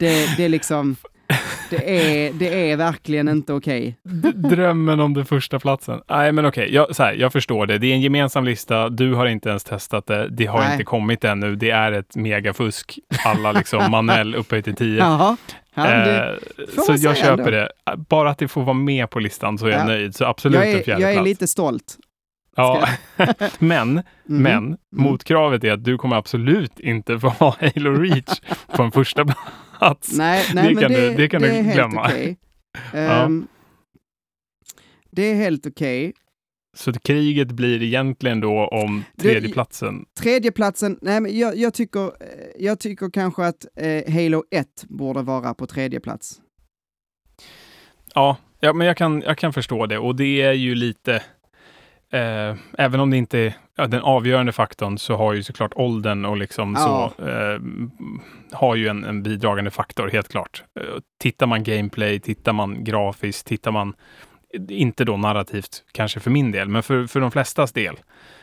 Det, 0.00 0.36
det 0.36 0.44
är 0.44 0.48
liksom, 0.48 0.96
det 1.78 2.26
är, 2.26 2.32
det 2.32 2.70
är 2.70 2.76
verkligen 2.76 3.28
inte 3.28 3.52
okej. 3.52 3.96
D- 4.02 4.32
Drömmen 4.34 5.00
om 5.00 5.14
den 5.14 5.24
första 5.26 5.58
platsen. 5.60 6.00
Nej, 6.08 6.32
men 6.32 6.46
okej, 6.46 6.68
jag, 6.74 6.96
så 6.96 7.02
här, 7.02 7.12
jag 7.14 7.32
förstår 7.32 7.66
det. 7.66 7.78
Det 7.78 7.86
är 7.86 7.92
en 7.94 8.00
gemensam 8.00 8.44
lista. 8.44 8.88
Du 8.88 9.14
har 9.14 9.26
inte 9.26 9.48
ens 9.48 9.64
testat 9.64 10.06
det. 10.06 10.28
Det 10.28 10.46
har 10.46 10.60
Nej. 10.60 10.72
inte 10.72 10.84
kommit 10.84 11.24
ännu. 11.24 11.56
Det 11.56 11.70
är 11.70 11.92
ett 11.92 12.16
megafusk. 12.16 12.98
Alla 13.24 13.52
liksom 13.52 13.90
manuell 13.90 14.34
upphöjt 14.34 14.64
till 14.64 14.74
10. 14.76 14.98
Jaha. 14.98 15.36
Ja, 15.74 15.82
det, 15.82 16.22
eh, 16.58 16.66
får 16.76 16.82
så 16.96 17.04
jag 17.06 17.16
köper 17.16 17.32
ändå. 17.32 17.50
det. 17.50 17.68
Bara 18.08 18.30
att 18.30 18.38
det 18.38 18.48
får 18.48 18.62
vara 18.62 18.74
med 18.74 19.10
på 19.10 19.18
listan 19.18 19.58
så 19.58 19.66
är 19.66 19.70
jag 19.70 19.80
Ja. 19.80 19.84
nöjd. 19.86 20.14
Så 20.14 20.24
absolut 20.24 20.56
jag, 20.60 20.70
en 20.72 20.78
är, 20.78 20.82
fjärde 20.82 21.00
jag 21.02 21.10
är 21.10 21.14
plats. 21.14 21.24
lite 21.28 21.46
stolt. 21.46 21.96
ja. 22.56 22.88
men, 23.58 24.02
Mhm. 24.26 24.42
men 24.42 24.76
motkravet 24.96 25.64
är 25.64 25.72
att 25.72 25.84
du 25.84 25.98
kommer 25.98 26.16
absolut 26.16 26.80
inte 26.80 27.18
få 27.18 27.28
ha 27.28 27.56
Halo 27.60 27.90
Reach 28.00 28.40
på 28.76 28.82
en 28.82 28.92
första 28.92 29.24
plats. 29.24 29.40
Nej, 30.12 30.44
nej 30.54 30.74
Det 30.74 30.80
kan 30.80 30.92
det, 30.92 31.08
du- 31.10 31.16
det 31.16 31.28
kan 31.28 31.42
det 31.42 31.62
du 31.62 31.72
glömma. 31.72 32.04
okej. 32.06 32.36
Ja. 32.92 32.98
Ehm, 32.98 33.46
Det 35.10 35.22
är 35.22 35.34
helt 35.34 35.66
okej. 35.66 36.12
Så 36.76 36.90
att 36.90 37.02
kriget 37.02 37.48
blir 37.52 37.82
egentligen 37.82 38.40
då 38.40 38.66
om 38.66 39.04
tredjeplatsen. 39.18 40.04
Tredjeplatsen, 40.20 40.98
nej 41.02 41.20
men 41.20 41.38
jag, 41.38 41.56
jag, 41.56 41.74
tycker, 41.74 42.04
eh, 42.06 42.10
jag 42.58 42.78
tycker 42.80 43.10
kanske 43.10 43.46
att 43.46 43.66
eh, 43.76 44.12
Halo 44.14 44.44
1 44.50 44.66
borde 44.88 45.22
vara 45.22 45.54
på 45.54 45.66
tredje 45.66 46.00
plats. 46.00 46.40
Ja, 48.14 48.36
ja 48.60 48.72
men 48.72 48.86
jag 48.86 48.96
kan, 48.96 49.20
jag 49.22 49.38
kan 49.38 49.52
förstå 49.52 49.86
det 49.86 49.98
och 49.98 50.16
det 50.16 50.42
är 50.42 50.52
ju 50.52 50.74
lite, 50.74 51.22
eh, 52.14 52.56
även 52.78 53.00
om 53.00 53.10
det 53.10 53.16
inte 53.16 53.38
är 53.38 53.54
ja, 53.76 53.86
den 53.86 54.00
avgörande 54.02 54.52
faktorn 54.52 54.98
så 54.98 55.16
har 55.16 55.32
ju 55.32 55.42
såklart 55.42 55.72
åldern 55.74 56.24
och 56.24 56.36
liksom 56.36 56.74
Ja. 56.78 57.12
så, 57.18 57.24
eh, 57.28 57.60
har 58.52 58.74
ju 58.76 58.88
en, 58.88 59.04
en 59.04 59.22
bidragande 59.22 59.70
faktor 59.70 60.08
helt 60.08 60.28
klart. 60.28 60.64
Eh, 60.80 60.86
tittar 61.20 61.46
man 61.46 61.62
gameplay, 61.64 62.20
tittar 62.20 62.52
man 62.52 62.84
grafiskt, 62.84 63.46
tittar 63.46 63.70
man 63.72 63.94
inte 64.68 65.04
då 65.04 65.16
narrativt, 65.16 65.84
kanske 65.92 66.20
för 66.20 66.30
min 66.30 66.52
del, 66.52 66.68
men 66.68 66.82
för, 66.82 67.06
för 67.06 67.20
de 67.20 67.30
flestas 67.30 67.72
del, 67.72 67.96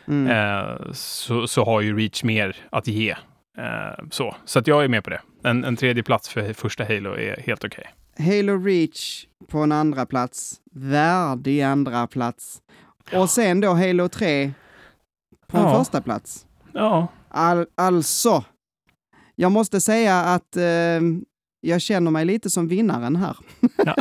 Mm. 0.08 0.32
eh, 0.32 0.92
så, 0.94 1.48
så 1.48 1.66
har 1.66 1.82
ju 1.82 1.98
Reach 1.98 2.24
mer 2.24 2.56
att 2.70 2.88
ge. 2.88 3.10
Eh, 3.58 4.06
så 4.12 4.36
så 4.46 4.60
att 4.60 4.68
jag 4.68 4.84
är 4.84 4.88
med 4.88 5.04
på 5.04 5.10
det. 5.10 5.22
En, 5.44 5.64
en 5.64 5.76
tredje 5.76 6.04
plats 6.04 6.30
för 6.30 6.54
första 6.54 6.84
Halo 6.84 7.14
är 7.14 7.42
helt 7.46 7.64
okej. 7.64 7.84
Halo 8.18 8.64
Reach 8.66 9.26
på 9.48 9.58
en 9.60 9.72
andra 9.72 10.06
plats, 10.06 10.54
värdig 10.74 11.62
andra 11.62 12.08
plats. 12.08 12.62
Och 13.14 13.30
sen 13.30 13.62
då 13.62 13.74
Halo 13.74 14.08
3 14.10 14.52
på 15.48 15.58
en 15.58 15.64
Ja. 15.64 15.80
första 15.80 16.02
plats. 16.02 16.46
Ja, 16.74 17.08
All, 17.30 17.66
alltså, 17.78 18.44
jag 19.36 19.52
måste 19.52 19.82
säga 19.82 20.20
att 20.22 20.56
eh, 20.58 20.64
jag 21.62 21.82
känner 21.82 22.12
mig 22.12 22.26
lite 22.26 22.50
som 22.50 22.68
vinnaren 22.68 23.16
här. 23.16 23.38
Ja. 23.86 23.96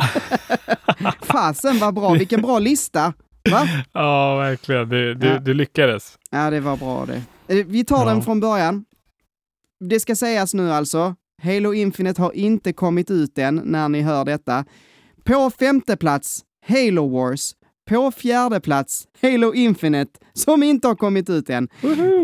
Fasen 1.21 1.79
vad 1.79 1.93
bra, 1.93 2.13
vilken 2.13 2.41
bra 2.41 2.59
lista! 2.59 3.13
Va? 3.51 3.67
Ja, 3.93 4.35
verkligen. 4.37 4.89
Du, 4.89 5.13
du, 5.15 5.27
Ja. 5.27 5.39
du 5.39 5.53
lyckades. 5.53 6.17
Ja, 6.31 6.49
det 6.49 6.59
var 6.59 6.77
bra 6.77 7.05
det. 7.05 7.21
Eh, 7.59 7.65
Vi 7.67 7.83
tar 7.85 7.97
Ja. 8.05 8.05
den 8.13 8.21
från 8.21 8.39
början. 8.39 8.85
Det 9.89 9.99
ska 9.99 10.15
sägas 10.15 10.53
nu 10.53 10.71
alltså, 10.73 11.15
Halo 11.43 11.73
Infinite 11.73 12.21
har 12.21 12.31
inte 12.35 12.73
kommit 12.73 13.11
ut 13.11 13.37
än 13.37 13.61
när 13.65 13.89
ni 13.89 14.01
hör 14.01 14.25
detta. 14.25 14.65
På 15.23 15.49
femte 15.59 15.97
plats, 15.97 16.41
Halo 16.67 17.09
Wars. 17.09 17.51
På 17.91 18.11
fjärde 18.11 18.59
plats, 18.59 19.07
Halo 19.21 19.53
Infinite, 19.53 20.19
som 20.33 20.63
inte 20.63 20.87
har 20.87 20.95
kommit 20.95 21.29
ut 21.29 21.49
än. 21.49 21.67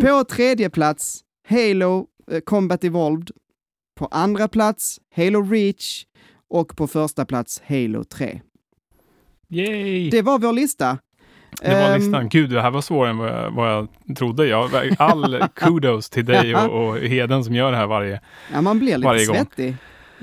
På 0.01 0.23
tredje 0.23 0.69
plats, 0.69 1.19
Halo 1.49 2.05
eh, 2.31 2.39
Combat 2.39 2.83
Evolved. 2.83 3.31
På 3.99 4.05
andra 4.11 4.47
plats, 4.47 4.99
Halo 5.15 5.41
Reach. 5.41 6.05
Och 6.49 6.75
på 6.77 6.87
första 6.87 7.25
plats, 7.25 7.61
Halo 7.67 8.03
3. 8.03 8.41
Yay! 9.49 10.09
Det, 10.09 10.17
Det 10.17 10.21
var 10.21 10.39
vår 10.39 10.53
lista. 10.53 10.97
var 11.61 11.69
Ehm, 11.69 12.01
listan. 12.01 12.29
Gud, 12.29 12.49
det 12.49 12.61
här 12.61 12.71
var 12.71 12.81
svårare 12.81 13.09
än 13.09 13.17
vad 13.17 13.29
jag, 13.29 13.51
vad 13.51 13.71
jag 13.71 13.87
trodde. 14.17 14.47
Jag, 14.47 14.69
all 14.99 15.43
kudos 15.55 16.09
till 16.09 16.25
dig 16.25 16.55
och, 16.65 16.87
och 16.87 16.97
Heden 16.97 17.43
som 17.43 17.55
gör 17.55 17.71
det 17.71 17.77
här 17.77 17.87
varje... 17.87 18.21
Ja, 18.53 18.61
man 18.61 18.79
blir 18.79 18.97
lite 18.97 19.07
varje 19.07 19.25
gång. 19.25 19.35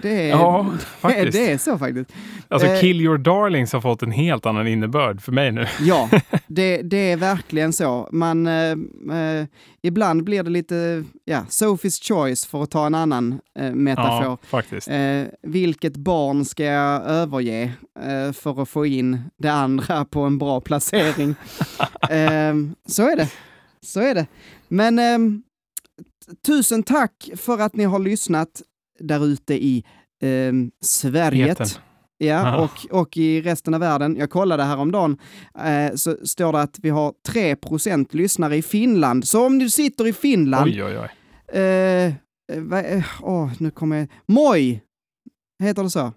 Det 0.02 0.20
är, 0.22 0.28
Ja, 0.28 0.72
faktiskt. 1.00 1.32
det 1.32 1.52
är 1.52 1.58
så 1.58 1.78
faktiskt. 1.78 2.10
Alltså, 2.48 2.68
Eh, 2.68 2.80
Kill 2.80 3.00
Your 3.00 3.18
Darlings 3.18 3.72
har 3.72 3.80
fått 3.80 4.02
en 4.02 4.10
helt 4.12 4.46
annan 4.46 4.66
innebörd 4.68 5.20
för 5.20 5.32
mig 5.32 5.52
nu. 5.52 5.66
Ja, 5.80 6.10
det, 6.46 6.82
det 6.82 7.12
är 7.12 7.16
verkligen 7.16 7.72
så. 7.72 8.08
Man, 8.12 8.46
eh, 8.46 8.70
eh, 9.18 9.46
ibland 9.82 10.24
blir 10.24 10.42
det 10.42 10.50
lite, 10.50 11.04
ja, 11.24 11.44
Sophie's 11.48 12.08
choice 12.08 12.46
för 12.46 12.62
att 12.62 12.70
ta 12.70 12.86
en 12.86 12.94
annan 12.94 13.40
eh, 13.58 13.72
metafor. 13.74 14.24
Ja, 14.24 14.38
faktiskt. 14.42 14.88
Eh, 14.88 15.22
vilket 15.42 15.96
barn 15.96 16.44
ska 16.44 16.64
jag 16.64 17.02
överge 17.04 17.72
för 18.34 18.62
att 18.62 18.68
få 18.68 18.86
in 18.86 19.18
det 19.38 19.52
andra 19.52 20.04
på 20.04 20.20
en 20.20 20.38
bra 20.38 20.60
placering? 20.60 21.34
eh, 22.10 22.54
så 22.88 23.08
är 23.10 23.16
det. 23.16 23.28
Så 23.82 24.00
är 24.00 24.14
det. 24.14 24.26
Men 24.68 24.98
ehm, 24.98 25.42
tusen 26.46 26.82
tack 26.82 27.30
för 27.36 27.58
att 27.60 27.76
ni 27.76 27.84
har 27.84 27.98
lyssnat 27.98 28.62
där 29.00 29.26
ute 29.26 29.54
i 29.54 29.84
ehm, 30.22 30.70
Sverige. 30.80 31.56
Ja, 32.18 32.56
och, 32.58 33.00
och 33.00 33.16
i 33.16 33.40
resten 33.42 33.74
av 33.74 33.80
världen. 33.80 34.16
Jag 34.16 34.30
kollade 34.30 34.62
häromdagen, 34.62 35.18
eh, 35.58 35.94
så 35.94 36.16
står 36.26 36.52
det 36.52 36.60
att 36.60 36.78
vi 36.82 36.90
har 36.90 37.12
3% 37.28 38.16
lyssnare 38.16 38.56
i 38.56 38.62
Finland. 38.62 39.26
Så 39.28 39.46
om 39.46 39.58
du 39.58 39.70
sitter 39.70 40.06
i 40.06 40.12
Finland, 40.12 40.64
Oj, 40.70 40.84
oj, 40.84 40.98
oj. 40.98 41.08
eh, 41.60 42.04
eh, 42.72 42.96
eh, 42.96 43.04
åh, 43.22 43.50
nu 43.58 43.70
kommer 43.70 43.96
jag... 43.96 44.08
Moj! 44.26 44.82
Heter 45.62 45.82
det 45.82 45.90
så? 45.90 46.12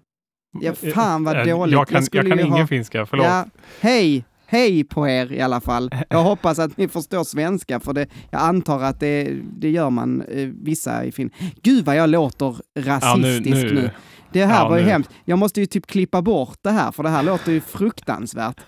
Ja, 0.60 0.72
fan 0.74 1.24
vad 1.24 1.36
Eh, 1.36 1.56
dåligt. 1.56 1.72
Jag 1.72 1.88
kan, 1.88 2.02
Jag 2.12 2.24
jag 2.24 2.38
kan 2.38 2.40
ingen 2.46 2.52
ha- 2.60 2.66
finska, 2.66 3.06
förlåt. 3.06 3.26
Ja, 3.26 3.46
hej! 3.80 4.24
Hej 4.50 4.84
på 4.84 5.08
er 5.08 5.32
i 5.32 5.40
alla 5.40 5.60
fall. 5.60 5.90
Jag 6.08 6.22
hoppas 6.22 6.58
att 6.58 6.76
ni 6.76 6.88
förstår 6.88 7.24
svenska, 7.24 7.80
för 7.80 7.92
det, 7.92 8.06
jag 8.30 8.40
antar 8.40 8.80
att 8.82 9.00
det, 9.00 9.36
det 9.58 9.70
gör 9.70 9.90
man 9.90 10.22
eh, 10.22 10.48
vissa 10.62 11.04
i 11.04 11.12
Finland. 11.12 11.34
Gud 11.62 11.84
vad 11.84 11.96
jag 11.96 12.10
låter 12.10 12.56
rasistisk 12.78 13.56
nu. 13.74 13.90
Det 14.32 14.44
här 14.46 14.62
Ja, 14.62 14.68
var 14.68 14.76
ju 14.78 14.84
nu. 14.84 14.90
hemskt. 14.90 15.10
Jag 15.24 15.38
måste 15.38 15.60
ju 15.60 15.66
typ 15.66 15.86
klippa 15.86 16.22
bort 16.22 16.58
det 16.62 16.70
här, 16.70 16.92
för 16.92 17.02
det 17.02 17.08
här 17.08 17.22
låter 17.22 17.52
ju 17.52 17.60
fruktansvärt. 17.60 18.60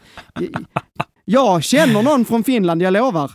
Jag 1.25 1.63
känner 1.63 2.03
någon 2.03 2.25
från 2.25 2.45
Finland, 2.45 2.83
jag 2.83 2.93
lovar. 2.93 3.31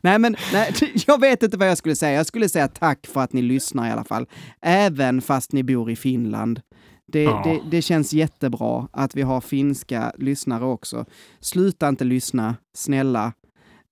nej, 0.00 0.18
men 0.18 0.36
nej, 0.52 0.72
jag 1.06 1.20
vet 1.20 1.42
inte 1.42 1.56
vad 1.56 1.68
jag 1.68 1.78
skulle 1.78 1.96
säga. 1.96 2.12
Jag 2.16 2.26
skulle 2.26 2.48
säga 2.48 2.68
tack 2.68 3.06
för 3.06 3.20
att 3.20 3.32
ni 3.32 3.42
lyssnar 3.42 3.88
i 3.88 3.90
alla 3.90 4.04
fall. 4.04 4.26
Även 4.62 5.20
fast 5.20 5.52
ni 5.52 5.62
bor 5.62 5.90
i 5.90 5.96
Finland. 5.96 6.60
Det, 7.12 7.22
Ja. 7.22 7.42
det, 7.44 7.60
det 7.70 7.82
känns 7.82 8.12
jättebra 8.12 8.88
att 8.92 9.16
vi 9.16 9.22
har 9.22 9.40
finska 9.40 10.12
lyssnare 10.18 10.64
också. 10.64 11.04
Sluta 11.40 11.88
inte 11.88 12.04
lyssna, 12.04 12.56
snälla. 12.76 13.32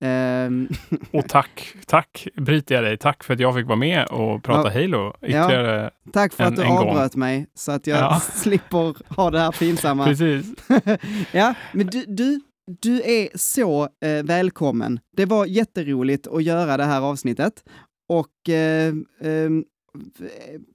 Ehm, 0.04 0.68
Och 1.12 1.28
tack, 1.28 1.74
tack 1.86 2.28
bryter 2.36 2.74
jag 2.74 2.84
dig. 2.84 2.98
Tack 2.98 3.24
för 3.24 3.34
att 3.34 3.40
jag 3.40 3.54
fick 3.54 3.66
vara 3.66 3.76
med 3.76 4.06
och 4.06 4.42
prata 4.42 4.70
Halo 4.70 5.12
ytterligare. 5.22 5.90
tack 6.12 6.32
för 6.32 6.44
En- 6.44 6.48
att 6.52 6.56
du 6.56 6.62
en 6.62 6.68
gång. 6.76 6.88
avbröt 6.88 7.16
mig 7.16 7.46
så 7.54 7.72
att 7.72 7.86
jag 7.86 7.98
Ja. 7.98 8.20
slipper 8.34 9.14
ha 9.16 9.30
det 9.30 9.38
här 9.40 9.52
pinsamma. 9.52 10.04
Precis. 10.06 10.46
ja, 11.32 11.54
men 11.72 11.86
du, 11.86 12.04
du, 12.08 12.40
du 12.80 13.02
är 13.02 13.38
så 13.38 13.82
eh, 14.04 14.22
välkommen. 14.24 15.00
Det 15.16 15.24
var 15.26 15.46
jätteroligt 15.46 16.26
att 16.26 16.42
göra 16.42 16.76
det 16.76 16.84
här 16.84 17.00
avsnittet. 17.00 17.52
Och 18.08 18.48
eh, 18.48 18.88
eh, 19.20 19.50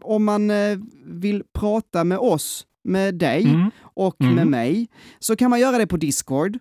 om 0.02 0.24
man 0.26 0.52
eh, 0.52 0.78
vill 1.06 1.44
prata 1.54 2.04
med 2.04 2.18
oss, 2.18 2.66
med 2.84 3.16
dig 3.16 3.44
Mm. 3.44 3.72
och 3.82 4.16
Mm. 4.22 4.36
med 4.36 4.48
mig, 4.48 4.88
så 5.20 5.36
kan 5.36 5.50
man 5.50 5.60
göra 5.60 5.78
det 5.78 5.88
på 5.88 5.98
Discord. 5.98 6.58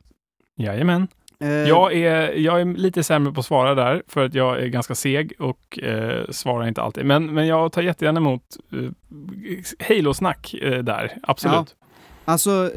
Jajamän. 0.57 1.09
Eh, 1.41 1.49
Jag 1.49 1.93
är, 1.95 2.33
jag 2.33 2.61
är 2.61 2.65
lite 2.65 3.03
sämre 3.03 3.33
på 3.33 3.41
att 3.41 3.47
svara 3.47 3.75
där, 3.75 4.03
för 4.09 4.25
att 4.25 4.35
jag 4.35 4.63
är 4.63 4.67
ganska 4.67 4.95
seg 4.95 5.33
och 5.39 5.79
eh, 5.79 6.25
svarar 6.31 6.69
inte 6.69 6.83
alltid. 6.83 7.05
Men, 7.07 7.35
men 7.35 7.47
jag 7.47 7.73
tar 7.73 7.83
jättegärna 7.83 8.21
emot 8.21 8.43
eh, 8.73 8.91
Halo-snack 9.89 10.55
eh, 10.63 10.79
där, 10.83 11.19
absolut. 11.23 11.77
Alltså, 12.25 12.71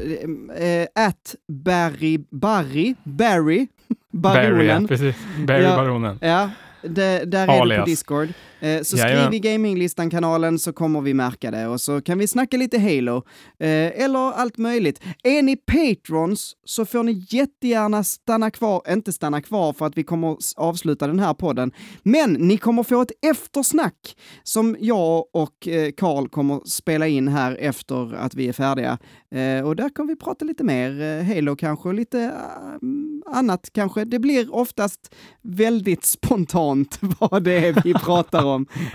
eh, 0.58 1.06
at 1.06 1.34
Barry, 1.48 2.18
Barry, 2.30 2.94
Barry, 3.04 3.66
Barry, 4.12 4.46
ja, 4.46 4.50
baronen. 4.50 4.88
precis. 4.88 5.16
Barry 5.46 5.62
Ja. 5.62 5.76
Baronen. 5.76 6.18
Ja, 6.22 6.50
det, 6.82 7.24
där 7.24 7.42
är 7.42 7.46
det 7.46 7.46
på 7.46 7.52
Alias. 7.62 7.84
Discord. 7.86 8.28
Eh, 8.60 8.82
så 8.82 8.96
Jajamän. 8.96 9.26
skriv 9.26 9.34
i 9.34 9.38
gaminglistan-kanalen 9.38 10.58
så 10.58 10.72
kommer 10.72 11.00
vi 11.00 11.14
märka 11.14 11.50
det 11.50 11.66
och 11.66 11.80
så 11.80 12.00
kan 12.00 12.18
vi 12.18 12.26
snacka 12.26 12.56
lite 12.56 12.78
Halo. 12.78 13.16
Eh, 13.58 14.02
eller 14.04 14.32
allt 14.32 14.58
möjligt. 14.58 15.00
Är 15.22 15.42
ni 15.42 15.56
patrons 15.56 16.56
så 16.64 16.84
får 16.84 17.02
ni 17.02 17.26
jättegärna 17.28 18.04
stanna 18.04 18.50
kvar, 18.50 18.82
inte 18.88 19.12
stanna 19.12 19.42
kvar 19.42 19.72
för 19.72 19.86
att 19.86 19.98
vi 19.98 20.04
kommer 20.04 20.36
avsluta 20.56 21.06
den 21.06 21.18
här 21.18 21.34
podden, 21.34 21.72
men 22.02 22.32
ni 22.32 22.56
kommer 22.56 22.82
få 22.82 23.02
ett 23.02 23.12
eftersnack 23.30 24.16
som 24.42 24.76
jag 24.80 25.24
och 25.32 25.68
eh, 25.68 25.90
Karl 25.96 26.28
kommer 26.28 26.60
spela 26.64 27.06
in 27.06 27.28
här 27.28 27.56
efter 27.60 28.14
att 28.14 28.34
vi 28.34 28.48
är 28.48 28.52
färdiga. 28.52 28.98
Eh, 29.34 29.66
och 29.66 29.76
där 29.76 29.88
kommer 29.88 30.08
vi 30.08 30.16
prata 30.16 30.44
lite 30.44 30.64
mer 30.64 31.00
eh, 31.00 31.34
Halo 31.34 31.56
kanske 31.56 31.88
och 31.88 31.94
lite 31.94 32.20
eh, 32.20 33.36
annat 33.36 33.68
kanske. 33.72 34.04
Det 34.04 34.18
blir 34.18 34.54
oftast 34.54 35.14
väldigt 35.42 36.04
spontant 36.20 36.98
vad 37.18 37.42
det 37.42 37.68
är 37.68 37.82
vi 37.84 37.94
pratar 37.94 38.44
om, 38.44 38.49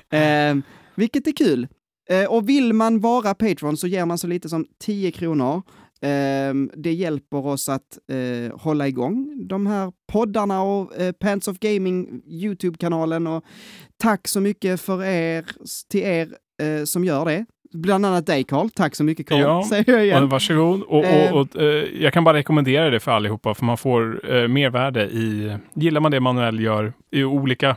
eh, 0.10 0.56
vilket 0.96 1.28
är 1.28 1.32
kul. 1.32 1.68
Eh, 2.10 2.26
och 2.26 2.50
vill 2.50 2.74
man 2.74 3.00
vara 3.00 3.34
Patreon 3.34 3.78
så 3.78 3.88
ger 3.88 4.06
man 4.06 4.18
så 4.18 4.28
lite 4.28 4.50
som 4.50 4.66
10 4.80 5.12
kronor. 5.12 5.62
Eh, 6.02 6.54
det 6.74 6.94
hjälper 6.94 7.46
oss 7.46 7.70
att 7.70 7.98
eh, 8.12 8.60
hålla 8.60 8.88
igång 8.88 9.48
de 9.48 9.68
här 9.68 9.92
poddarna 10.12 10.62
och 10.62 10.98
eh, 10.98 11.12
Pants 11.12 11.48
of 11.48 11.60
Gaming 11.60 12.22
YouTube-kanalen. 12.28 13.28
Och 13.28 13.44
tack 13.98 14.28
så 14.28 14.42
mycket 14.42 14.82
för 14.82 15.04
er, 15.04 15.46
till 15.90 16.02
er 16.02 16.28
eh, 16.62 16.84
som 16.84 17.04
gör 17.06 17.26
det. 17.26 17.46
Bland 17.74 18.06
annat 18.06 18.26
dig 18.26 18.44
Karl. 18.44 18.70
Tack 18.70 18.96
så 18.96 19.04
mycket 19.04 19.28
Karl, 19.30 19.40
Ja, 19.40 19.64
säger 19.70 19.94
jag 19.94 20.06
igen. 20.06 20.30
Varsågod. 20.30 20.82
Och, 20.82 21.06
och, 21.06 21.42
och, 21.42 21.62
eh, 21.62 22.02
jag 22.02 22.14
kan 22.14 22.24
bara 22.24 22.38
rekommendera 22.38 22.90
det 22.90 23.00
för 23.00 23.12
allihopa, 23.12 23.54
för 23.54 23.66
man 23.66 23.78
får 23.78 24.34
eh, 24.36 24.48
mervärde 24.48 25.04
i... 25.06 25.58
Gillar 25.74 26.02
man 26.02 26.12
det 26.12 26.20
Manuel 26.20 26.60
gör 26.60 26.94
i 27.12 27.24
olika 27.24 27.76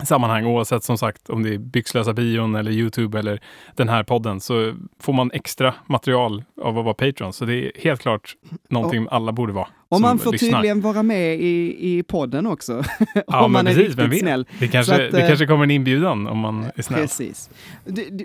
sammanhang, 0.00 0.46
oavsett 0.46 0.84
som 0.84 0.98
sagt 0.98 1.30
om 1.30 1.42
det 1.42 1.54
är 1.54 1.58
Byxlösa 1.58 2.12
bion 2.12 2.54
eller 2.54 2.70
YouTube 2.70 3.18
eller 3.18 3.40
den 3.76 3.88
här 3.88 4.02
podden, 4.02 4.40
så 4.40 4.74
får 5.00 5.12
man 5.12 5.30
extra 5.32 5.74
material 5.86 6.44
av 6.62 6.78
att 6.78 6.84
vara 6.84 6.94
Patreon. 6.94 7.32
Så 7.32 7.44
det 7.44 7.54
är 7.54 7.72
helt 7.82 8.00
klart 8.00 8.36
någonting 8.68 9.06
alla 9.10 9.32
borde 9.32 9.52
vara. 9.52 9.68
Och 9.88 10.00
man 10.00 10.18
får 10.18 10.32
lyssnar. 10.32 10.48
tydligen 10.48 10.80
vara 10.80 11.02
med 11.02 11.40
i, 11.40 11.76
i 11.98 12.02
podden 12.02 12.46
också. 12.46 12.84
Ja, 13.26 13.44
om 13.44 13.52
men 13.52 13.64
man 13.64 13.66
är 13.66 13.74
precis, 13.74 13.94
vem 13.94 14.10
riktigt 14.10 14.12
vet? 14.12 14.20
snäll. 14.20 14.46
Det 14.58 14.68
kanske, 14.68 14.92
att, 15.06 15.12
det 15.12 15.20
eh, 15.22 15.28
kanske 15.28 15.46
kommer 15.46 15.64
en 15.64 15.70
inbjudan 15.70 16.26
om 16.26 16.38
man 16.38 16.66
är 16.76 16.82
snäll. 16.82 17.00
Precis. 17.00 17.50
Det, 17.84 18.08
det, 18.10 18.24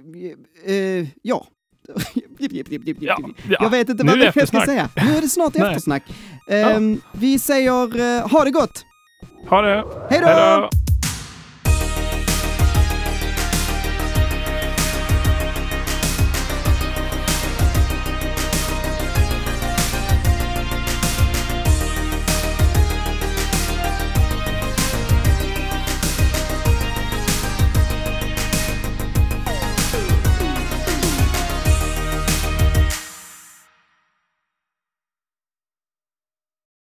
eh, 0.99 1.07
ja. 1.22 1.47
Ja, 2.99 3.18
ja. 3.49 3.57
Jag 3.59 3.70
vet 3.70 3.89
inte 3.89 4.03
vad 4.03 4.22
är 4.22 4.32
jag 4.36 4.47
ska 4.47 4.61
säga. 4.61 4.89
Nu 4.95 5.18
är 5.18 5.22
det 5.22 5.30
snart 5.30 5.55
eftersnack. 5.55 6.03
Ehm, 6.49 7.01
Vi 7.11 7.39
säger 7.39 8.18
eh, 8.20 8.30
ha 8.30 8.43
det 8.43 8.51
gott! 8.51 8.86
Ha 9.49 9.61
det! 9.61 9.84
Hej 10.09 10.22
då! 10.22 10.86